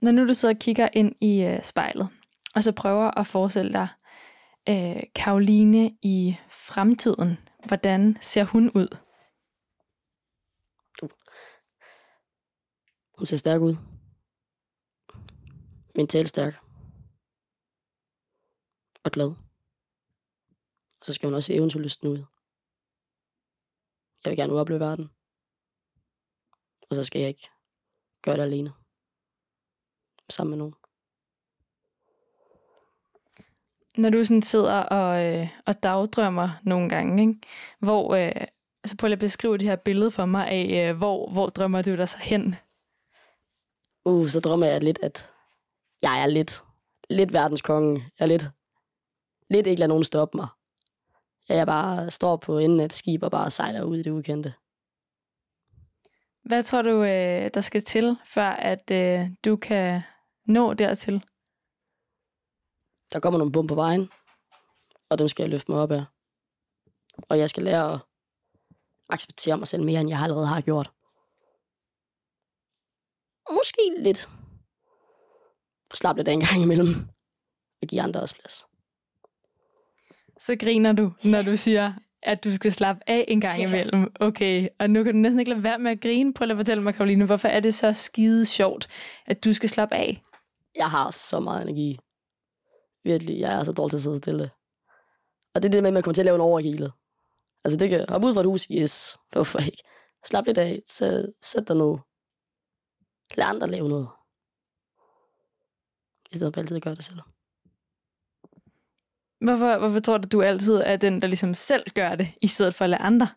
Når 0.00 0.12
nu 0.12 0.28
du 0.28 0.34
sidder 0.34 0.54
og 0.54 0.60
kigger 0.60 0.88
ind 0.92 1.14
i 1.20 1.42
øh, 1.42 1.62
spejlet, 1.62 2.08
og 2.54 2.62
så 2.62 2.72
prøver 2.72 3.10
at 3.18 3.26
forestille 3.26 3.72
dig 3.72 3.88
øh, 4.68 5.02
Karoline 5.14 5.98
i 6.02 6.36
fremtiden, 6.50 7.38
hvordan 7.68 8.18
ser 8.20 8.44
hun 8.44 8.70
ud? 8.74 8.88
Hun 13.18 13.26
ser 13.26 13.36
stærk 13.36 13.60
ud. 13.60 13.76
Mentalt 15.94 16.28
stærk. 16.28 16.54
Og 19.04 19.10
glad. 19.10 19.30
Og 21.00 21.06
så 21.06 21.12
skal 21.12 21.26
hun 21.26 21.34
også 21.34 21.46
se 21.46 21.54
eventyrlysten 21.54 22.08
ud. 22.08 22.18
Jeg 24.24 24.30
vil 24.30 24.36
gerne 24.36 24.52
opleve 24.52 24.80
verden. 24.80 25.10
Og 26.90 26.96
så 26.96 27.04
skal 27.04 27.20
jeg 27.20 27.28
ikke 27.28 27.48
gøre 28.22 28.36
det 28.36 28.42
alene. 28.42 28.72
Sammen 30.30 30.50
med 30.50 30.58
nogen. 30.58 30.81
Når 33.96 34.10
du 34.10 34.24
sådan 34.24 34.42
sidder 34.42 34.74
og, 34.74 35.24
øh, 35.24 35.48
og 35.66 35.82
dagdrømmer 35.82 36.50
nogle 36.62 36.88
gange, 36.88 37.22
ikke? 37.22 37.40
hvor, 37.78 38.14
øh, 38.14 38.46
så 38.84 38.96
prøv 38.96 39.08
lige 39.08 39.12
at 39.12 39.18
beskrive 39.18 39.58
det 39.58 39.68
her 39.68 39.76
billede 39.76 40.10
for 40.10 40.24
mig 40.24 40.48
af, 40.48 40.88
øh, 40.90 40.96
hvor, 40.96 41.30
hvor 41.30 41.46
drømmer 41.46 41.82
du 41.82 41.96
dig 41.96 42.08
så 42.08 42.18
hen? 42.18 42.54
Uh, 44.04 44.28
så 44.28 44.40
drømmer 44.40 44.66
jeg 44.66 44.82
lidt, 44.82 44.98
at 45.02 45.32
jeg 46.02 46.22
er 46.22 46.26
lidt, 46.26 46.62
lidt 47.10 47.32
verdenskonge. 47.32 48.04
Jeg 48.18 48.24
er 48.24 48.28
lidt, 48.28 48.50
lidt 49.50 49.66
ikke 49.66 49.80
lade 49.80 49.88
nogen 49.88 50.04
stoppe 50.04 50.36
mig. 50.38 50.46
Jeg 51.48 51.66
bare 51.66 52.10
står 52.10 52.36
på 52.36 52.58
enden 52.58 52.80
af 52.80 52.84
et 52.84 52.92
skib 52.92 53.22
og 53.22 53.30
bare 53.30 53.50
sejler 53.50 53.82
ud 53.82 53.96
i 53.96 54.02
det 54.02 54.10
ukendte. 54.10 54.54
Hvad 56.44 56.62
tror 56.62 56.82
du, 56.82 57.02
øh, 57.02 57.50
der 57.54 57.60
skal 57.60 57.82
til, 57.82 58.16
før 58.24 58.48
at 58.48 58.90
øh, 58.90 59.30
du 59.44 59.56
kan 59.56 60.00
nå 60.46 60.74
dertil? 60.74 61.22
Der 63.12 63.20
kommer 63.20 63.38
nogle 63.38 63.52
bum 63.52 63.66
på 63.66 63.74
vejen, 63.74 64.10
og 65.10 65.18
dem 65.18 65.28
skal 65.28 65.42
jeg 65.42 65.50
løfte 65.50 65.70
mig 65.70 65.80
op 65.80 65.92
af. 65.92 66.04
Og 67.28 67.38
jeg 67.38 67.50
skal 67.50 67.62
lære 67.62 67.92
at 67.92 68.00
acceptere 69.08 69.58
mig 69.58 69.66
selv 69.66 69.82
mere, 69.82 70.00
end 70.00 70.10
jeg 70.10 70.20
allerede 70.20 70.46
har 70.46 70.60
gjort. 70.60 70.90
Måske 73.50 74.02
lidt. 74.02 74.28
Slap 75.94 76.16
lidt 76.16 76.28
af 76.28 76.32
en 76.32 76.40
gang 76.40 76.62
imellem. 76.62 77.08
Og 77.82 77.88
give 77.88 78.02
andre 78.02 78.20
også 78.20 78.34
plads. 78.34 78.66
Så 80.38 80.56
griner 80.56 80.92
du, 80.92 81.12
når 81.24 81.42
du 81.42 81.56
siger, 81.56 81.92
at 82.22 82.44
du 82.44 82.50
skal 82.50 82.72
slappe 82.72 83.02
af 83.06 83.24
en 83.28 83.40
gang 83.40 83.62
imellem. 83.62 84.12
Okay, 84.20 84.68
og 84.78 84.90
nu 84.90 85.04
kan 85.04 85.12
du 85.12 85.18
næsten 85.18 85.38
ikke 85.38 85.50
lade 85.50 85.64
være 85.64 85.78
med 85.78 85.90
at 85.90 86.00
grine. 86.00 86.34
Prøv 86.34 86.50
at 86.50 86.56
fortælle 86.56 86.82
mig, 86.82 86.94
Karoline, 86.94 87.26
hvorfor 87.26 87.48
er 87.48 87.60
det 87.60 87.74
så 87.74 87.92
skide 87.92 88.46
sjovt, 88.46 88.88
at 89.26 89.44
du 89.44 89.54
skal 89.54 89.68
slappe 89.68 89.94
af? 89.94 90.22
Jeg 90.76 90.90
har 90.90 91.10
så 91.10 91.40
meget 91.40 91.62
energi. 91.62 91.98
Virkelig, 93.04 93.40
jeg 93.40 93.54
er 93.54 93.64
så 93.64 93.72
dårlig 93.72 93.90
til 93.90 93.96
at 93.96 94.02
sidde 94.02 94.16
stille. 94.16 94.50
Og 95.54 95.62
det 95.62 95.68
er 95.68 95.72
det 95.72 95.82
med, 95.82 95.88
at 95.88 95.94
man 95.94 96.02
kommer 96.02 96.14
til 96.14 96.22
at 96.22 96.26
lave 96.26 96.34
en 96.34 96.40
overhile. 96.40 96.90
Altså 97.64 97.78
det 97.78 97.90
kan 97.90 98.06
hoppe 98.08 98.26
ud 98.26 98.34
fra 98.34 98.40
et 98.40 98.46
hus, 98.46 98.62
yes, 98.62 99.16
hvorfor 99.30 99.58
ikke? 99.58 99.82
Slap 100.24 100.46
lidt 100.46 100.58
af, 100.58 100.82
så 100.88 101.32
sæt 101.42 101.68
dig 101.68 101.76
ned. 101.76 101.98
Lad 103.34 103.46
andre 103.46 103.66
lave 103.66 103.88
noget. 103.88 104.08
I 106.32 106.36
stedet 106.36 106.54
for 106.54 106.60
altid 106.60 106.76
at 106.76 106.82
gøre 106.82 106.94
det 106.94 107.04
selv. 107.04 107.20
Hvorfor, 109.40 109.78
hvorfor 109.78 110.00
tror 110.00 110.18
du, 110.18 110.28
du 110.28 110.42
altid 110.42 110.74
er 110.74 110.96
den, 110.96 111.22
der 111.22 111.28
ligesom 111.28 111.54
selv 111.54 111.90
gør 111.94 112.14
det, 112.14 112.28
i 112.42 112.46
stedet 112.46 112.74
for 112.74 112.84
at 112.84 112.90
lade 112.90 113.02
andre? 113.02 113.28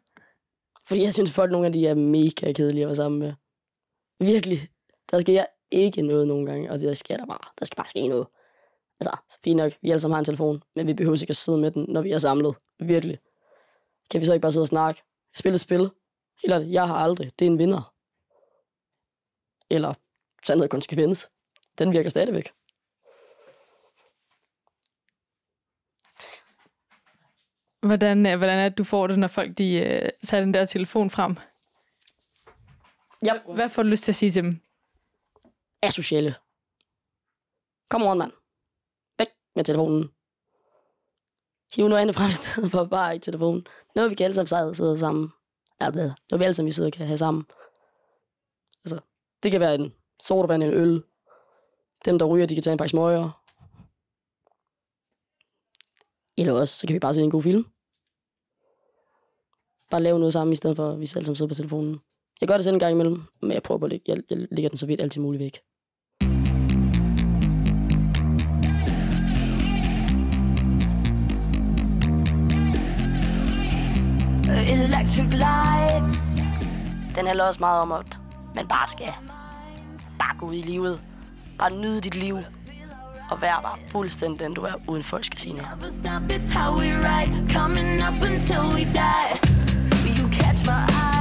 Fordi 0.88 1.02
jeg 1.02 1.14
synes, 1.14 1.32
folk 1.34 1.52
nogle 1.52 1.68
af 1.68 1.74
de 1.74 1.88
er 1.88 1.96
mega 1.96 2.54
kedelige 2.54 2.84
at 2.84 2.88
være 2.88 2.96
sammen 2.96 3.20
med. 3.20 3.34
Virkelig. 4.20 4.70
Der 5.12 5.20
skal 5.20 5.34
jeg 5.34 5.48
ikke 5.72 6.02
noget 6.02 6.28
nogle 6.28 6.52
gange, 6.52 6.72
og 6.72 6.80
det 6.80 6.98
skal 6.98 7.20
der 7.20 7.26
bare. 7.26 7.52
Der 7.60 7.66
skal 7.66 7.76
bare 7.76 7.90
ske 7.90 8.08
noget. 8.08 8.28
Altså, 9.00 9.18
fint 9.44 9.58
nok, 9.58 9.74
vi 9.82 9.92
alle 9.92 10.00
sammen 10.02 10.14
har 10.14 10.20
en 10.20 10.26
telefon, 10.26 10.64
men 10.76 10.88
vi 10.88 10.94
behøver 10.94 11.22
ikke 11.22 11.32
at 11.32 11.36
sidde 11.36 11.58
med 11.58 11.72
den, 11.72 11.86
når 11.90 12.02
vi 12.02 12.12
er 12.12 12.18
samlet. 12.18 12.56
Virkelig. 12.80 13.20
Kan 14.12 14.22
vi 14.22 14.26
så 14.26 14.34
ikke 14.34 14.42
bare 14.42 14.52
sidde 14.52 14.64
og 14.64 14.68
snakke? 14.68 15.02
Spille 15.36 15.54
et 15.54 15.60
spil? 15.60 15.90
Eller 16.44 16.60
jeg 16.60 16.88
har 16.88 16.96
aldrig. 16.96 17.32
Det 17.40 17.46
er 17.46 17.52
en 17.52 17.60
vinder. 17.60 17.94
Eller 19.70 19.94
sandhed 20.46 20.70
konsekvens. 20.70 21.30
Den 21.78 21.92
virker 21.92 22.10
stadigvæk. 22.10 22.52
Hvordan, 27.82 28.26
øh, 28.26 28.38
hvordan 28.38 28.60
er 28.60 28.70
det, 28.70 28.78
du 28.78 28.84
får 28.84 29.08
det, 29.08 29.20
når 29.20 29.28
folk 29.28 29.58
de, 29.58 29.74
øh, 29.74 30.10
tager 30.24 30.42
den 30.42 30.54
der 30.54 30.66
telefon 30.66 31.10
frem? 31.10 31.38
Jeg 33.22 33.42
Hvad 33.56 33.70
får 33.70 33.84
du 33.84 33.90
lyst 33.90 34.04
til 34.04 34.12
at 34.12 34.16
sige 34.16 34.32
til 34.32 34.44
dem? 34.44 34.60
er 35.84 35.90
sociale. 35.90 36.36
Kom 37.90 38.02
on, 38.04 38.18
mand. 38.18 38.32
Med 39.56 39.64
telefonen. 39.64 40.10
Hiv 41.76 41.88
nu 41.88 41.96
andet 41.96 42.16
frem 42.16 42.30
i 42.30 42.34
stedet 42.34 42.72
for 42.72 42.86
bare 42.86 43.14
ikke 43.14 43.24
telefonen. 43.24 43.68
Noget, 43.96 44.10
vi 44.12 44.16
kan 44.16 44.24
alle 44.24 44.34
sammen 44.48 44.76
sidde- 44.76 44.98
sammen. 44.98 45.30
Ja, 45.82 45.92
det 45.92 46.14
er 46.32 46.38
vi 46.38 46.44
alle 46.44 46.54
sammen 46.54 46.66
vi 46.68 46.72
sidder 46.72 46.90
kan 46.90 47.06
have 47.06 47.18
sammen. 47.18 47.46
Altså, 48.86 49.00
det 49.44 49.52
kan 49.52 49.62
være 49.62 49.76
en 49.76 49.94
sodavand, 50.24 50.64
en 50.64 50.74
øl. 50.74 51.04
Dem, 52.06 52.20
der 52.20 52.26
ryger, 52.26 52.46
de 52.46 52.54
kan 52.56 52.64
tage 52.64 52.72
en 52.72 52.78
pakke 52.78 52.90
smøger. 52.90 53.42
Eller 56.38 56.54
også, 56.54 56.78
så 56.78 56.88
kan 56.88 56.94
vi 56.94 57.00
bare 57.00 57.14
se 57.14 57.22
en 57.22 57.32
god 57.32 57.44
film. 57.44 57.66
Bare 59.92 60.02
lave 60.04 60.20
noget 60.20 60.34
sammen, 60.34 60.52
i 60.52 60.56
stedet 60.56 60.76
for, 60.76 60.90
at 60.92 61.00
vi 61.00 61.04
alle 61.04 61.08
sammen 61.26 61.36
sidder 61.36 61.50
på 61.50 61.54
telefonen. 61.54 62.00
Jeg 62.42 62.48
gør 62.48 62.56
det 62.56 62.64
selv 62.64 62.74
en 62.74 62.80
gang 62.80 62.94
imellem, 62.94 63.22
men 63.42 63.52
jeg 63.52 63.64
prøver 63.64 63.80
på 63.80 63.86
at 63.86 63.92
lægge, 63.92 64.12
jeg, 64.12 64.24
jeg 64.30 64.48
lægger 64.52 64.70
den 64.70 64.78
så 64.78 64.86
vidt 64.86 65.02
altid 65.02 65.22
muligt 65.22 65.40
væk. 65.44 65.60
Den 77.16 77.28
handler 77.28 77.44
også 77.44 77.60
meget 77.60 77.82
om, 77.82 77.92
at 77.92 78.20
man 78.56 78.68
bare 78.68 78.90
skal 78.90 79.14
bare 80.20 80.38
gå 80.40 80.46
ud 80.46 80.54
i 80.54 80.62
livet. 80.62 81.02
Bare 81.60 81.72
nyde 81.72 82.02
dit 82.02 82.16
liv. 82.16 82.38
Og 83.32 83.42
være 83.42 83.62
bare 83.62 83.78
fuldstændig 83.92 84.40
den, 84.40 84.54
du 84.54 84.62
er, 84.62 84.74
uden 84.88 85.04
folk 85.04 85.26
skal 85.26 85.40
sige 85.40 85.56
noget. 85.56 85.94
Stop, 85.94 86.22
it's 86.32 86.58
how 86.60 86.80
we 86.80 86.86
ride. 86.86 87.54
Coming 87.54 88.02
up 88.08 88.24
until 88.30 88.62
we 88.76 88.84
die. 88.84 89.30
You 90.20 90.30
catch 90.32 90.66
my 90.66 90.72
eye. 90.72 91.15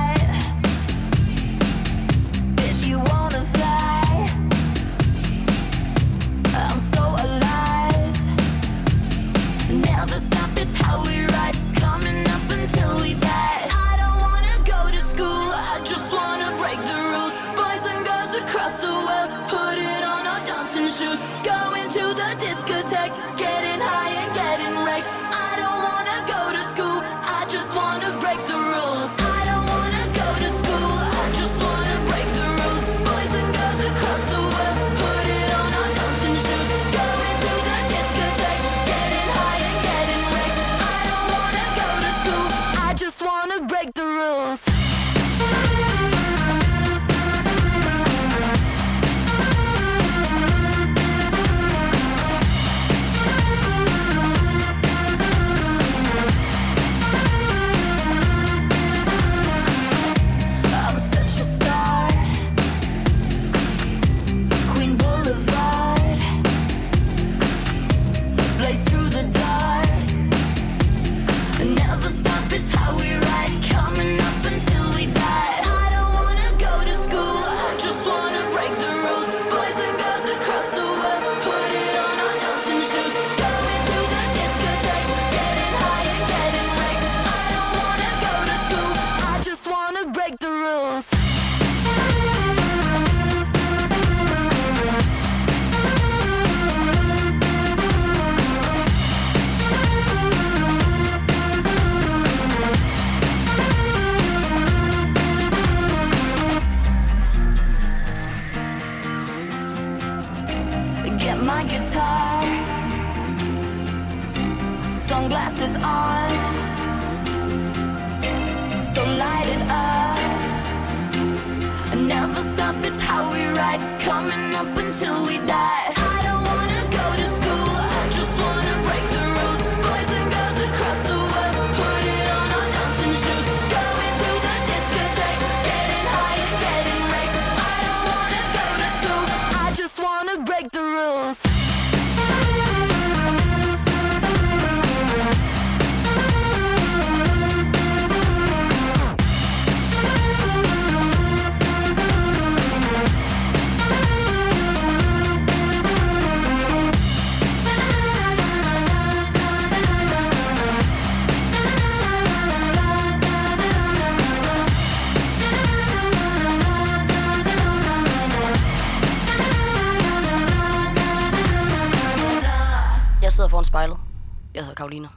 Karoline. 174.95 175.09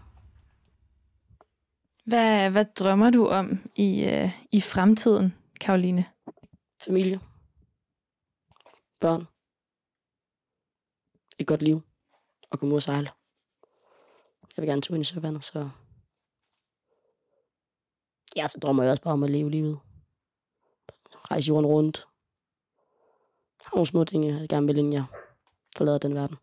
Hvad, 2.05 2.49
hvad 2.51 2.65
drømmer 2.65 3.09
du 3.09 3.27
om 3.27 3.59
i, 3.75 4.03
øh, 4.03 4.29
i 4.51 4.61
fremtiden, 4.61 5.35
Karoline? 5.61 6.05
Familie. 6.81 7.19
Børn. 8.99 9.27
Et 11.39 11.47
godt 11.47 11.61
liv. 11.61 11.81
Og 12.51 12.59
komme 12.59 12.73
ud 12.73 12.77
og 12.77 12.83
sejle. 12.83 13.09
Jeg 14.57 14.61
vil 14.61 14.67
gerne 14.67 14.81
tage 14.81 14.95
ind 14.95 15.01
i 15.01 15.05
søvandet, 15.05 15.43
så... 15.43 15.69
Ja, 18.35 18.47
så 18.47 18.59
drømmer 18.59 18.83
jeg 18.83 18.91
også 18.91 19.03
bare 19.03 19.13
om 19.13 19.23
at 19.23 19.29
leve 19.29 19.51
livet. 19.51 19.79
Rejse 21.31 21.47
jorden 21.47 21.65
rundt. 21.65 22.07
Har 23.63 23.75
nogle 23.75 23.85
små 23.85 24.03
ting, 24.03 24.27
jeg 24.27 24.49
gerne 24.49 24.67
vil, 24.67 24.77
inden 24.77 24.93
jeg 24.93 25.05
forlader 25.77 25.97
den 25.97 26.15
verden. 26.15 26.37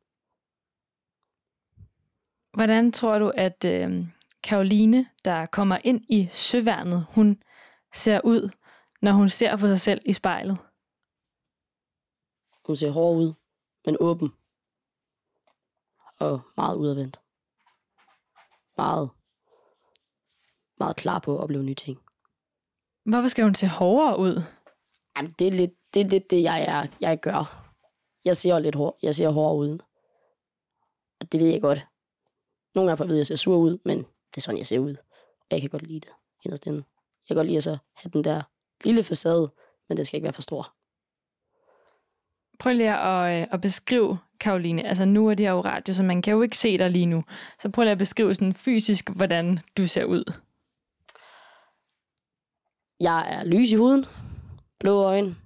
Hvordan 2.54 2.92
tror 2.92 3.18
du, 3.18 3.32
at 3.34 3.64
øh, 3.64 4.06
Karoline, 4.42 5.10
der 5.24 5.46
kommer 5.46 5.78
ind 5.84 6.04
i 6.08 6.28
søværnet, 6.30 7.06
hun 7.10 7.42
ser 7.94 8.20
ud, 8.24 8.50
når 9.02 9.12
hun 9.12 9.28
ser 9.28 9.56
på 9.56 9.66
sig 9.66 9.80
selv 9.80 10.00
i 10.06 10.12
spejlet? 10.12 10.58
Hun 12.66 12.76
ser 12.76 12.90
hård 12.90 13.16
ud, 13.16 13.32
men 13.86 13.96
åben. 14.00 14.32
Og 16.18 16.40
meget 16.56 16.76
udadvendt. 16.76 17.20
Meget, 18.76 19.10
meget 20.78 20.96
klar 20.96 21.18
på 21.18 21.36
at 21.36 21.42
opleve 21.42 21.64
nye 21.64 21.74
ting. 21.74 21.98
Hvorfor 23.04 23.28
skal 23.28 23.44
hun 23.44 23.54
se 23.54 23.68
hårdere 23.68 24.18
ud? 24.18 24.42
Jamen, 25.16 25.34
det 25.38 25.48
er 25.48 25.52
lidt 25.52 25.72
det, 25.94 26.00
er 26.00 26.08
lidt 26.08 26.30
det 26.30 26.42
jeg, 26.42 26.62
er, 26.62 26.86
jeg 27.00 27.20
gør. 27.20 27.70
Jeg 28.24 28.36
ser 28.36 28.58
lidt 28.58 28.74
hård, 28.74 28.98
jeg 29.02 29.14
ser 29.14 29.28
hård 29.28 29.58
ud. 29.58 29.78
Og 31.20 31.32
det 31.32 31.40
ved 31.40 31.48
jeg 31.48 31.60
godt. 31.60 31.86
Nogle 32.74 32.88
gange 32.88 32.96
får 32.96 33.04
jeg 33.04 33.08
vide, 33.08 33.18
at 33.18 33.20
jeg 33.20 33.26
ser 33.26 33.36
sur 33.36 33.56
ud, 33.56 33.78
men 33.84 33.98
det 33.98 34.36
er 34.36 34.40
sådan, 34.40 34.58
jeg 34.58 34.66
ser 34.66 34.78
ud. 34.78 34.96
Og 35.40 35.46
jeg 35.50 35.60
kan 35.60 35.70
godt 35.70 35.82
lide 35.82 36.00
det 36.00 36.12
inderst 36.44 36.66
inde. 36.66 36.78
Jeg 36.78 37.26
kan 37.28 37.36
godt 37.36 37.46
lide 37.46 37.56
at 37.56 37.62
så 37.62 37.78
have 37.96 38.10
den 38.12 38.24
der 38.24 38.42
lille 38.84 39.04
facade, 39.04 39.52
men 39.88 39.96
det 39.96 40.06
skal 40.06 40.16
ikke 40.16 40.24
være 40.24 40.32
for 40.32 40.42
stor. 40.42 40.74
Prøv 42.58 42.72
lige 42.72 42.96
at, 42.96 43.42
øh, 43.42 43.48
at 43.52 43.60
beskrive, 43.60 44.18
Karoline. 44.40 44.86
Altså 44.86 45.04
nu 45.04 45.28
er 45.28 45.34
det 45.34 45.46
her 45.46 45.52
jo 45.52 45.60
radio, 45.60 45.94
så 45.94 46.02
man 46.02 46.22
kan 46.22 46.32
jo 46.32 46.42
ikke 46.42 46.58
se 46.58 46.78
dig 46.78 46.90
lige 46.90 47.06
nu. 47.06 47.24
Så 47.58 47.70
prøv 47.70 47.82
lige 47.82 47.92
at 47.92 47.98
beskrive 47.98 48.34
sådan 48.34 48.54
fysisk, 48.54 49.10
hvordan 49.10 49.60
du 49.76 49.86
ser 49.86 50.04
ud. 50.04 50.32
Jeg 53.00 53.26
er 53.28 53.44
lys 53.44 53.72
i 53.72 53.76
huden, 53.76 54.04
blå 54.80 55.02
øjne, 55.02 55.36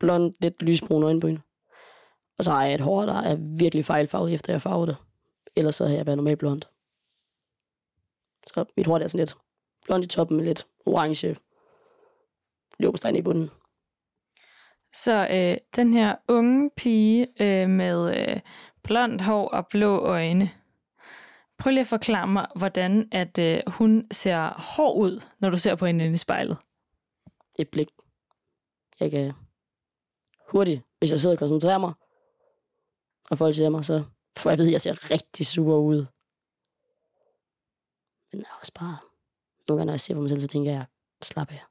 blond, 0.00 0.34
lidt 0.40 0.62
lysbrun 0.62 1.02
øjenbryn. 1.02 1.38
Og 2.38 2.44
så 2.44 2.50
har 2.50 2.64
jeg 2.64 2.74
et 2.74 2.80
hår, 2.80 3.06
der 3.06 3.14
er 3.14 3.36
virkelig 3.58 3.84
fejlfarvet, 3.84 4.34
efter 4.34 4.52
jeg 4.52 4.62
farvede 4.62 4.86
det. 4.86 4.96
Ellers 5.56 5.74
så 5.74 5.86
har 5.86 5.94
jeg 5.94 6.06
været 6.06 6.18
normalt 6.18 6.38
blond. 6.38 6.62
Så 8.46 8.64
mit 8.76 8.86
hår 8.86 8.98
er 8.98 9.06
sådan 9.06 9.18
lidt 9.18 9.36
blond 9.84 10.04
i 10.04 10.06
toppen 10.06 10.36
med 10.36 10.44
lidt 10.44 10.66
orange 10.86 11.36
løbestegn 12.78 13.16
i 13.16 13.22
bunden. 13.22 13.50
Så 14.94 15.28
øh, 15.30 15.56
den 15.76 15.92
her 15.92 16.16
unge 16.28 16.70
pige 16.76 17.26
øh, 17.40 17.70
med 17.70 18.16
øh, 18.16 18.40
blond 18.82 19.20
hår 19.20 19.48
og 19.48 19.66
blå 19.66 19.98
øjne. 19.98 20.50
Prøv 21.58 21.70
lige 21.70 21.80
at 21.80 21.86
forklare 21.86 22.26
mig, 22.26 22.46
hvordan 22.56 23.08
at 23.12 23.38
øh, 23.38 23.60
hun 23.66 24.06
ser 24.10 24.60
hård 24.76 24.96
ud, 24.96 25.22
når 25.38 25.50
du 25.50 25.58
ser 25.58 25.74
på 25.74 25.86
hende 25.86 26.04
inde 26.04 26.14
i 26.14 26.18
spejlet. 26.18 26.56
Et 27.58 27.68
blik. 27.68 27.88
Jeg 29.00 29.10
kan 29.10 29.32
hurtigt, 30.48 30.82
hvis 30.98 31.10
jeg 31.10 31.20
sidder 31.20 31.34
og 31.34 31.38
koncentrerer 31.38 31.78
mig, 31.78 31.92
og 33.30 33.38
folk 33.38 33.54
ser 33.54 33.68
mig, 33.68 33.84
så 33.84 34.04
får 34.38 34.50
jeg 34.50 34.60
at 34.60 34.66
at 34.66 34.72
jeg 34.72 34.80
ser 34.80 35.10
rigtig 35.10 35.46
sur 35.46 35.76
ud. 35.78 36.06
Men 38.32 38.40
jeg 38.40 38.48
er 38.50 38.58
også 38.60 38.74
bare... 38.74 38.98
Nogle 39.68 39.78
gange, 39.78 39.86
når 39.86 39.92
jeg 39.92 40.00
ser 40.00 40.14
på 40.14 40.20
mig 40.20 40.30
selv, 40.30 40.40
så 40.40 40.48
tænker 40.48 40.72
jeg, 40.72 40.86
slap 41.22 41.50
af. 41.50 41.64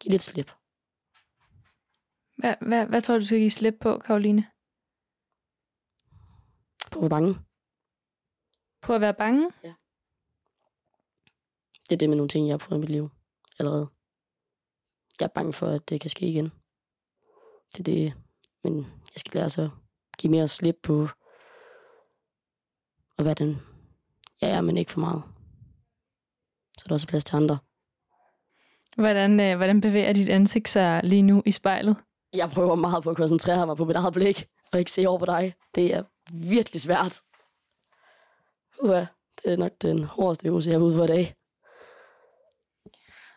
Giv 0.00 0.10
lidt 0.10 0.22
slip. 0.22 0.50
Hvad, 2.36 2.54
hvad, 2.60 2.86
hvad 2.86 3.02
tror 3.02 3.14
du, 3.14 3.20
du 3.20 3.26
skal 3.26 3.38
give 3.38 3.50
slip 3.50 3.74
på, 3.80 3.98
Karoline? 3.98 4.42
På 6.92 6.98
hvor 6.98 7.08
bange. 7.08 7.34
På 8.82 8.94
at 8.94 9.00
være 9.00 9.14
bange? 9.14 9.50
Det 11.88 11.92
er 11.92 11.98
det 11.98 12.08
med 12.08 12.16
nogle 12.16 12.28
ting, 12.28 12.46
jeg 12.46 12.52
har 12.52 12.58
prøvet 12.58 12.78
i 12.78 12.80
mit 12.80 12.90
liv 12.90 13.10
allerede. 13.58 13.88
Jeg 15.20 15.26
er 15.26 15.34
bange 15.34 15.52
for, 15.52 15.66
at 15.66 15.88
det 15.88 16.00
kan 16.00 16.10
ske 16.10 16.26
igen. 16.26 16.52
Det 17.72 17.78
er 17.78 17.84
det, 17.84 18.14
men 18.64 18.74
jeg 18.84 19.20
skal 19.20 19.32
lære 19.34 19.50
så 19.50 19.62
at 20.12 20.18
give 20.18 20.30
mere 20.30 20.48
slip 20.48 20.76
på 20.82 21.08
at 23.18 23.24
være 23.24 23.34
den, 23.34 23.60
jeg 24.40 24.50
er, 24.50 24.60
men 24.60 24.76
ikke 24.76 24.90
for 24.90 25.00
meget. 25.00 25.22
Så 26.78 26.84
der 26.84 26.90
er 26.90 26.94
også 26.94 27.06
plads 27.06 27.24
til 27.24 27.36
andre. 27.36 27.58
Hvordan, 28.96 29.40
øh, 29.40 29.56
hvordan 29.56 29.80
bevæger 29.80 30.12
dit 30.12 30.28
ansigt 30.28 30.68
sig 30.68 31.00
lige 31.04 31.22
nu 31.22 31.42
i 31.46 31.50
spejlet? 31.50 31.96
Jeg 32.32 32.50
prøver 32.50 32.74
meget 32.74 33.02
på 33.02 33.10
at 33.10 33.16
koncentrere 33.16 33.66
mig 33.66 33.76
på 33.76 33.84
mit 33.84 33.96
eget 33.96 34.12
blik, 34.12 34.46
og 34.72 34.78
ikke 34.78 34.92
se 34.92 35.06
over 35.06 35.18
på 35.18 35.26
dig. 35.26 35.54
Det 35.74 35.94
er 35.94 36.02
virkelig 36.32 36.80
svært. 36.80 37.20
Uha, 38.82 39.04
det 39.44 39.52
er 39.52 39.56
nok 39.56 39.72
den 39.82 40.04
hårdeste 40.04 40.46
øvelse, 40.46 40.70
jeg 40.70 40.78
har 40.78 40.84
ude 40.84 40.96
for 40.96 41.04
i 41.04 41.06
dag. 41.06 41.34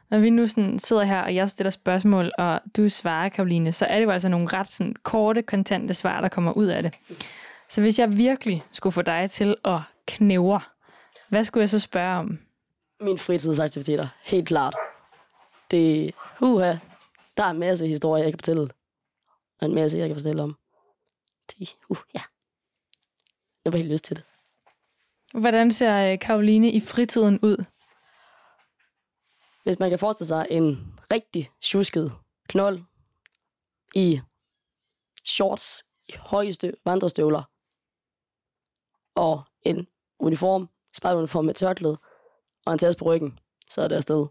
Når 0.10 0.20
vi 0.20 0.30
nu 0.30 0.48
sådan 0.48 0.80
sidder 0.80 1.04
her, 1.04 1.22
og 1.22 1.36
jeg 1.36 1.50
stiller 1.50 1.72
spørgsmål, 1.72 2.32
og 2.38 2.60
du 2.78 2.90
svarer, 2.90 3.30
Karoline, 3.30 3.72
så 3.72 3.86
er 3.86 3.98
det 4.00 4.06
jo 4.06 4.12
altså 4.12 4.30
nogle 4.30 4.48
ret 4.48 4.68
sådan, 4.68 4.96
korte, 5.04 5.42
kontante 5.42 5.94
svar, 5.94 6.22
der 6.22 6.28
kommer 6.28 6.52
ud 6.52 6.66
af 6.66 6.84
det. 6.84 6.94
Så 7.72 7.82
hvis 7.82 8.00
jeg 8.00 8.18
virkelig 8.18 8.64
skulle 8.72 8.94
få 8.94 9.02
dig 9.02 9.32
til 9.32 9.56
at 9.66 9.80
knævre, 10.08 10.62
hvad 11.30 11.44
skulle 11.44 11.62
jeg 11.62 11.70
så 11.70 11.80
spørge 11.80 12.18
om? 12.18 12.40
Mine 13.00 13.18
fritidsaktiviteter, 13.18 14.08
helt 14.24 14.48
klart. 14.48 14.76
Det, 15.72 16.14
uha, 16.42 16.76
der 17.38 17.44
er 17.44 17.50
en 17.50 17.60
masse 17.60 17.88
historier, 17.88 18.24
jeg 18.24 18.34
kan 18.34 18.40
fortælle. 18.40 18.70
Og 19.62 19.68
en 19.68 19.76
masse, 19.76 19.98
jeg 19.98 20.08
kan 20.10 20.18
fortælle 20.18 20.44
om. 20.44 20.58
De, 21.52 21.68
uh, 21.90 21.98
ja. 22.14 22.22
Jeg 23.66 23.74
var 23.74 23.78
helt 23.78 23.92
lyst 23.92 24.06
til 24.06 24.16
det. 24.16 24.24
Hvordan 25.34 25.72
ser 25.72 26.12
øh, 26.12 26.20
Karoline 26.20 26.72
i 26.72 26.80
fritiden 26.80 27.40
ud? 27.40 27.66
Hvis 29.64 29.80
man 29.80 29.90
kan 29.90 30.00
forestille 30.00 30.28
sig 30.28 30.48
en 30.50 30.94
rigtig 31.14 31.52
tjusket 31.62 32.14
knold 32.50 32.80
i 33.96 34.22
shorts, 35.26 35.86
i 36.08 36.14
højeste 36.18 36.74
vandrestøvler 36.86 37.51
og 39.16 39.44
en 39.62 39.88
uniform, 40.20 40.70
spejluniform 40.94 41.46
med 41.46 41.54
tørklæde 41.54 41.98
og 42.66 42.74
en 42.74 42.80
taske 42.80 43.00
på 43.00 43.06
ryggen, 43.06 43.40
så 43.70 43.82
er 43.82 43.88
det 43.88 43.96
afsted. 43.96 44.28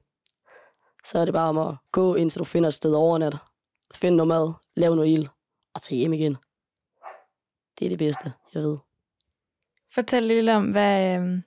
Så 1.04 1.18
er 1.18 1.24
det 1.24 1.34
bare 1.34 1.48
om 1.48 1.58
at 1.58 1.76
gå 1.92 2.14
ind, 2.14 2.30
så 2.30 2.38
du 2.38 2.44
finder 2.44 2.68
et 2.68 2.74
sted 2.74 2.94
overnat, 2.94 3.36
finde 3.94 4.16
noget 4.16 4.28
mad, 4.28 4.52
lave 4.76 4.96
noget 4.96 5.08
ild 5.08 5.28
og 5.74 5.82
tage 5.82 5.98
hjem 5.98 6.12
igen. 6.12 6.36
Det 7.78 7.84
er 7.84 7.88
det 7.88 7.98
bedste, 7.98 8.32
jeg 8.54 8.62
ved. 8.62 8.78
Fortæl 9.94 10.22
lidt 10.22 10.48
om, 10.48 10.70
hvad, 10.70 11.20
øh, 11.20 11.42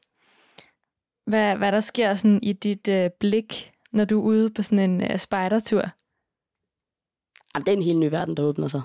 hvad, 1.26 1.56
hvad 1.58 1.72
der 1.72 1.80
sker 1.80 2.16
sådan 2.16 2.40
i 2.44 2.54
dit 2.54 2.88
øh, 2.88 3.10
blik, 3.20 3.72
når 3.92 4.06
du 4.06 4.20
er 4.20 4.24
ude 4.24 4.54
på 4.54 4.62
sådan 4.62 4.92
en 4.92 5.12
øh, 5.12 5.20
spejdertur. 5.20 5.82
Jamen, 7.56 7.66
det 7.66 7.68
er 7.68 7.78
en 7.78 7.84
helt 7.84 8.00
ny 8.00 8.10
verden, 8.10 8.38
der 8.38 8.44
åbner 8.44 8.68
sig. 8.68 8.82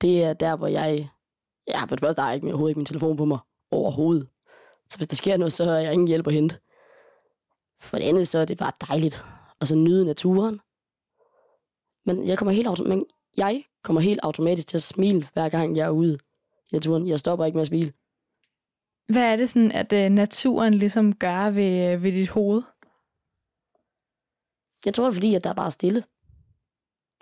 Det 0.00 0.24
er 0.24 0.32
der, 0.32 0.56
hvor 0.56 0.66
jeg... 0.66 1.08
Ja, 1.68 1.80
for 1.80 1.96
det 1.96 2.00
første 2.00 2.22
har 2.22 2.28
jeg 2.28 2.34
ikke, 2.34 2.46
overhovedet 2.46 2.70
ikke 2.70 2.78
min 2.78 2.86
telefon 2.86 3.16
på 3.16 3.24
mig 3.24 3.38
overhovedet. 3.70 4.28
Så 4.90 4.96
hvis 4.98 5.08
der 5.08 5.16
sker 5.16 5.36
noget, 5.36 5.52
så 5.52 5.70
er 5.70 5.78
jeg 5.78 5.92
ingen 5.92 6.08
hjælp 6.08 6.26
at 6.26 6.32
hente. 6.32 6.58
For 7.80 7.98
det 7.98 8.04
andet, 8.04 8.28
så 8.28 8.38
er 8.38 8.44
det 8.44 8.58
bare 8.58 8.72
dejligt. 8.88 9.24
Og 9.60 9.66
så 9.66 9.76
nyde 9.76 10.04
naturen. 10.04 10.60
Men 12.06 12.28
jeg 12.28 12.38
kommer 12.38 12.52
helt, 12.52 12.68
autom- 12.68 12.88
men 12.88 13.06
jeg 13.36 13.64
kommer 13.82 14.00
helt 14.00 14.20
automatisk 14.22 14.68
til 14.68 14.76
at 14.76 14.82
smile, 14.82 15.28
hver 15.32 15.48
gang 15.48 15.76
jeg 15.76 15.86
er 15.86 15.90
ude 15.90 16.14
i 16.70 16.72
naturen. 16.72 17.08
Jeg 17.08 17.18
stopper 17.20 17.44
ikke 17.44 17.56
med 17.56 17.62
at 17.62 17.66
smile. 17.66 17.92
Hvad 19.08 19.22
er 19.22 19.36
det 19.36 19.48
sådan, 19.48 19.72
at 19.72 19.92
øh, 19.92 20.10
naturen 20.10 20.74
ligesom 20.74 21.14
gør 21.14 21.50
ved, 21.50 21.92
øh, 21.92 22.02
ved 22.02 22.12
dit 22.12 22.28
hoved? 22.28 22.62
Jeg 24.84 24.94
tror, 24.94 25.04
det 25.04 25.10
er 25.10 25.14
fordi, 25.14 25.34
at 25.34 25.44
der 25.44 25.50
er 25.50 25.54
bare 25.54 25.70
stille. 25.70 26.04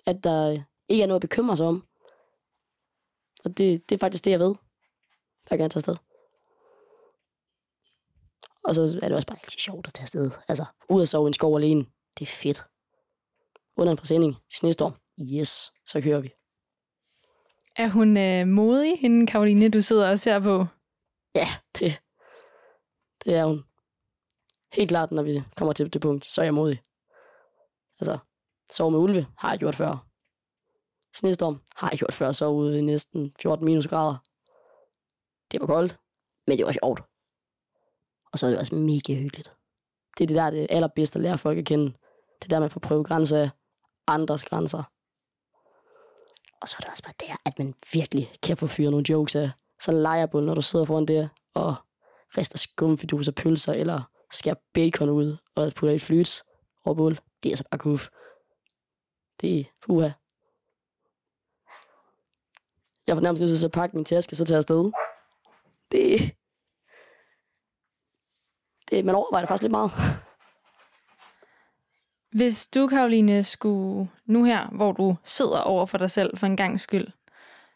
At 0.06 0.24
der 0.24 0.62
ikke 0.88 1.02
er 1.02 1.06
noget 1.06 1.18
at 1.22 1.28
bekymre 1.28 1.56
sig 1.56 1.66
om. 1.66 1.84
Og 3.44 3.58
det, 3.58 3.88
det 3.88 3.94
er 3.94 3.98
faktisk 3.98 4.24
det, 4.24 4.30
jeg 4.30 4.40
ved. 4.40 4.54
Hver 5.48 5.56
gang 5.56 5.60
jeg 5.60 5.70
tager 5.70 5.78
afsted. 5.78 5.96
Og 8.64 8.74
så 8.74 8.98
er 9.02 9.08
det 9.08 9.16
også 9.16 9.26
bare 9.26 9.38
altid 9.42 9.58
sjovt 9.58 9.86
at 9.86 9.94
tage 9.94 10.04
afsted. 10.04 10.30
Altså, 10.48 10.64
ud 10.90 11.00
og 11.00 11.08
sove 11.08 11.26
i 11.26 11.28
en 11.28 11.34
skov 11.34 11.56
alene. 11.56 11.86
Det 12.18 12.22
er 12.28 12.32
fedt. 12.42 12.64
Under 13.76 13.90
en 13.90 13.96
præsending. 13.96 14.36
Snestorm. 14.52 14.94
Yes, 15.20 15.72
så 15.86 16.00
kører 16.00 16.20
vi. 16.20 16.30
Er 17.76 17.88
hun 17.88 18.16
øh, 18.16 18.46
modig, 18.46 18.98
hende 19.00 19.26
Karoline, 19.26 19.68
du 19.68 19.82
sidder 19.82 20.10
og 20.10 20.18
ser 20.18 20.40
på? 20.40 20.66
Ja, 21.34 21.46
det, 21.78 22.02
det 23.24 23.34
er 23.34 23.44
hun. 23.44 23.64
Helt 24.72 24.88
klart, 24.88 25.12
når 25.12 25.22
vi 25.22 25.42
kommer 25.56 25.72
til 25.72 25.92
det 25.92 26.00
punkt, 26.00 26.26
så 26.26 26.40
er 26.40 26.44
jeg 26.44 26.54
modig. 26.54 26.82
Altså, 28.00 28.18
sove 28.70 28.90
med 28.90 28.98
ulve 28.98 29.26
har 29.38 29.50
jeg 29.50 29.58
gjort 29.58 29.74
før. 29.76 30.11
Snestorm 31.14 31.60
har 31.76 31.90
jeg 31.90 31.98
gjort 31.98 32.12
før, 32.12 32.32
så 32.32 32.48
ude 32.48 32.78
i 32.78 32.82
næsten 32.82 33.32
14 33.40 33.64
minusgrader. 33.64 34.16
Det 35.52 35.60
var 35.60 35.66
koldt, 35.66 35.98
men 36.46 36.58
det 36.58 36.66
var 36.66 36.72
sjovt. 36.72 37.02
Og 38.32 38.38
så 38.38 38.46
er 38.46 38.50
det 38.50 38.58
også 38.58 38.74
mega 38.74 39.14
hyggeligt. 39.14 39.52
Det 40.18 40.24
er 40.24 40.26
det 40.26 40.36
der, 40.36 40.50
det 40.50 40.66
allerbedste 40.70 41.16
at 41.16 41.22
lære 41.22 41.38
folk 41.38 41.58
at 41.58 41.66
kende. 41.66 41.84
Det 42.38 42.44
er 42.44 42.48
der, 42.48 42.60
man 42.60 42.70
får 42.70 42.80
prøve 42.80 43.04
grænser 43.04 43.42
af 43.42 43.50
andres 44.06 44.44
grænser. 44.44 44.82
Og 46.60 46.68
så 46.68 46.76
er 46.78 46.80
det 46.80 46.90
også 46.90 47.02
bare 47.02 47.28
der, 47.28 47.36
at 47.46 47.58
man 47.58 47.74
virkelig 47.92 48.32
kan 48.42 48.56
få 48.56 48.66
fyret 48.66 48.90
nogle 48.90 49.10
jokes 49.10 49.36
af. 49.36 49.50
Så 49.80 49.92
leger 49.92 50.26
på, 50.26 50.40
når 50.40 50.54
du 50.54 50.62
sidder 50.62 50.84
foran 50.84 51.06
det 51.06 51.30
og 51.54 51.74
rister 52.38 52.58
skumfidus 52.58 53.28
og 53.28 53.34
pølser, 53.34 53.72
eller 53.72 54.02
skærer 54.32 54.54
bacon 54.74 55.10
ud 55.10 55.36
og 55.54 55.72
putter 55.76 55.94
et 55.94 56.02
flyt 56.02 56.42
over 56.84 56.94
bål. 56.94 57.20
Det 57.42 57.48
er 57.48 57.52
altså 57.52 57.64
bare 57.70 57.78
kuf. 57.78 58.08
Det 59.40 59.60
er 59.60 59.64
puha. 59.86 60.10
Jeg 63.06 63.16
var 63.16 63.22
nærmest 63.22 63.40
nødt 63.40 63.58
til 63.58 63.66
at 63.66 63.72
pakke 63.72 63.96
min 63.96 64.04
taske, 64.04 64.36
så 64.36 64.44
tage 64.44 64.58
afsted. 64.58 64.92
Det, 65.92 66.36
det, 68.90 69.04
man 69.04 69.14
overvejer 69.14 69.46
faktisk 69.46 69.62
lidt 69.62 69.70
meget. 69.70 69.90
Hvis 72.32 72.68
du, 72.74 72.86
Karoline, 72.86 73.44
skulle 73.44 74.10
nu 74.26 74.44
her, 74.44 74.68
hvor 74.68 74.92
du 74.92 75.16
sidder 75.24 75.60
over 75.60 75.86
for 75.86 75.98
dig 75.98 76.10
selv 76.10 76.36
for 76.36 76.46
en 76.46 76.56
gang 76.56 76.80
skyld, 76.80 77.08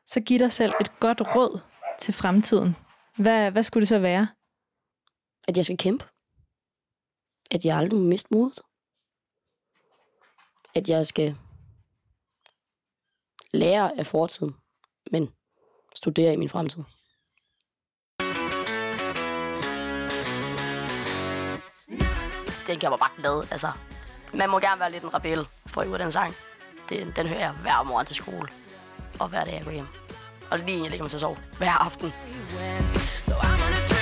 så 0.06 0.20
giv 0.20 0.38
dig 0.38 0.52
selv 0.52 0.72
et 0.80 1.00
godt 1.00 1.20
råd 1.20 1.60
til 1.98 2.14
fremtiden. 2.14 2.76
Hvad, 3.16 3.50
hvad 3.50 3.62
skulle 3.62 3.82
det 3.82 3.88
så 3.88 3.98
være? 3.98 4.28
At 5.48 5.56
jeg 5.56 5.64
skal 5.64 5.78
kæmpe. 5.78 6.04
At 7.50 7.64
jeg 7.64 7.76
aldrig 7.76 8.00
må 8.00 8.06
miste 8.06 8.28
modet. 8.34 8.60
At 10.74 10.88
jeg 10.88 11.06
skal 11.06 11.36
lære 13.52 13.98
af 13.98 14.06
fortiden, 14.06 14.54
men 15.12 15.28
studere 15.94 16.32
i 16.32 16.36
min 16.36 16.48
fremtid. 16.48 16.82
Den 22.66 22.78
kan 22.80 22.90
man 22.90 22.98
bare 22.98 23.10
glad. 23.16 23.46
Altså, 23.50 23.72
man 24.34 24.50
må 24.50 24.58
gerne 24.58 24.80
være 24.80 24.92
lidt 24.92 25.04
en 25.04 25.14
rebel 25.14 25.46
for 25.66 25.80
at 25.80 26.00
den 26.00 26.12
sang. 26.12 26.34
Den, 26.88 27.12
den 27.16 27.26
hører 27.26 27.40
jeg 27.40 27.50
hver 27.50 27.82
morgen 27.82 28.06
til 28.06 28.16
skole. 28.16 28.48
Og 29.18 29.28
hver 29.28 29.44
dag 29.44 29.54
jeg 29.54 29.64
går 29.64 29.70
hjem. 29.70 29.86
Og 30.50 30.58
lige 30.58 30.70
inden 30.70 30.84
jeg 30.84 30.90
ligger 30.90 31.04
mig 31.04 31.10
til 31.10 31.16
at 31.16 31.20
sove. 31.20 31.36
Hver 31.58 31.72
aften. 31.72 32.12
So 33.22 33.34
I'm 33.34 33.60
gonna 33.62 33.76
drink 33.76 33.95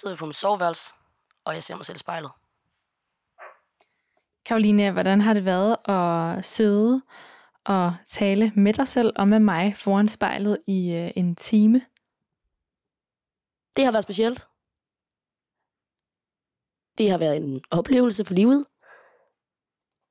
sidder 0.00 0.16
på 0.16 0.26
mit 0.26 0.36
soveværelse, 0.36 0.92
og 1.44 1.54
jeg 1.54 1.62
ser 1.62 1.76
mig 1.76 1.84
selv 1.84 1.96
i 1.96 1.98
spejlet. 1.98 2.30
Karoline, 4.44 4.92
hvordan 4.92 5.20
har 5.20 5.34
det 5.34 5.44
været 5.44 5.76
at 5.88 6.44
sidde 6.44 7.02
og 7.64 7.94
tale 8.06 8.52
med 8.56 8.72
dig 8.72 8.88
selv 8.88 9.12
og 9.16 9.28
med 9.28 9.38
mig 9.38 9.76
foran 9.76 10.08
spejlet 10.08 10.58
i 10.66 10.92
øh, 10.92 11.10
en 11.16 11.36
time? 11.36 11.80
Det 13.76 13.84
har 13.84 13.92
været 13.92 14.02
specielt. 14.02 14.48
Det 16.98 17.10
har 17.10 17.18
været 17.18 17.36
en 17.36 17.60
oplevelse 17.70 18.24
for 18.24 18.34
livet. 18.34 18.66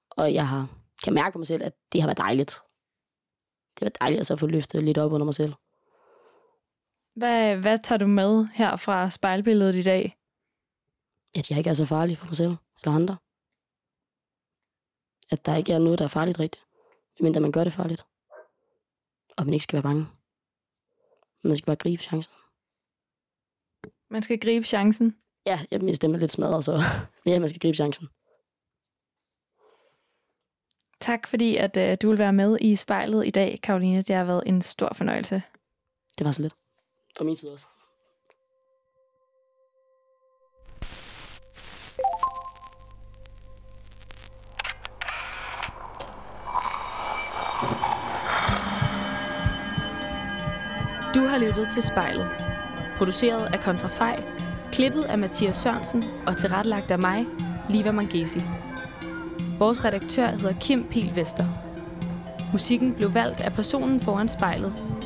Og 0.10 0.34
jeg 0.34 0.48
har, 0.48 0.68
kan 1.04 1.14
mærke 1.14 1.34
på 1.34 1.38
mig 1.38 1.48
selv, 1.48 1.64
at 1.64 1.74
det 1.92 2.02
har 2.02 2.08
været 2.08 2.18
dejligt. 2.18 2.52
Det 3.74 3.80
har 3.80 3.86
været 3.86 4.00
dejligt 4.00 4.20
at 4.20 4.28
så 4.28 4.36
få 4.36 4.48
løftet 4.48 4.84
lidt 4.84 4.98
op 4.98 5.12
under 5.12 5.26
mig 5.26 5.34
selv. 5.34 5.54
Hvad, 7.20 7.56
hvad 7.56 7.80
tager 7.84 8.00
du 8.00 8.08
med 8.08 8.48
her 8.54 8.76
fra 8.76 9.10
spejlbilledet 9.10 9.76
i 9.76 9.84
dag? 9.84 10.16
At 11.36 11.50
jeg 11.50 11.58
ikke 11.58 11.70
er 11.70 11.74
så 11.74 11.86
farlig 11.86 12.18
for 12.18 12.26
mig 12.26 12.36
selv 12.36 12.56
eller 12.82 12.96
andre. 12.96 13.18
At 15.32 15.46
der 15.46 15.56
ikke 15.56 15.74
er 15.74 15.80
noget, 15.80 16.00
der 16.00 16.06
er 16.06 16.10
farligt 16.10 16.40
rigtigt. 16.40 16.66
Men 17.20 17.42
man 17.42 17.52
gør 17.52 17.64
det 17.64 17.74
farligt. 17.74 18.06
Og 19.38 19.46
man 19.46 19.54
ikke 19.54 19.64
skal 19.64 19.74
være 19.74 19.84
bange. 19.84 20.08
Man 21.44 21.58
skal 21.58 21.66
bare 21.66 21.76
gribe 21.76 22.04
chancen. 22.04 22.34
Man 24.10 24.22
skal 24.22 24.40
gribe 24.40 24.66
chancen. 24.66 25.16
Ja, 25.46 25.60
jeg, 25.72 25.82
min 25.82 25.96
stemme 25.96 26.16
er 26.16 26.20
lidt 26.20 26.32
smadret, 26.32 26.66
så 26.66 26.82
ja, 27.26 27.40
man 27.40 27.50
skal 27.50 27.60
gribe 27.60 27.76
chancen. 27.76 28.08
Tak 31.00 31.28
fordi, 31.28 31.56
at 31.56 31.78
øh, 31.78 31.98
du 32.02 32.10
vil 32.10 32.18
være 32.18 32.34
med 32.34 32.58
i 32.62 32.76
spejlet 32.76 33.28
i 33.28 33.30
dag, 33.30 33.60
Karoline. 33.64 34.02
Det 34.02 34.16
har 34.16 34.24
været 34.24 34.44
en 34.46 34.62
stor 34.62 34.94
fornøjelse. 34.94 35.42
Det 36.18 36.26
var 36.26 36.32
så 36.32 36.42
lidt. 36.42 36.56
Fra 37.20 37.26
min 37.26 37.36
side 37.36 37.54
også. 37.54 37.68
Du 51.16 51.20
har 51.28 51.38
lyttet 51.38 51.68
til 51.74 51.84
spejlet. 51.84 52.30
Produceret 52.98 53.54
af 53.54 53.60
Kontrafej, 53.60 54.24
klippet 54.72 55.04
af 55.04 55.18
Mathias 55.18 55.58
Sørensen 55.58 56.04
og 56.28 56.38
tilrettelagt 56.38 56.92
af 56.92 57.00
mig, 57.00 57.26
Liva 57.70 57.92
Mangesi. 57.92 58.42
Vores 59.58 59.86
redaktør 59.86 60.28
hedder 60.28 60.60
Kim 60.60 60.88
Pil 60.90 61.16
Vester. 61.16 61.46
Musikken 62.52 62.94
blev 62.94 63.14
valgt 63.14 63.40
af 63.40 63.54
personen 63.54 64.00
foran 64.00 64.30
spejlet, 64.30 64.89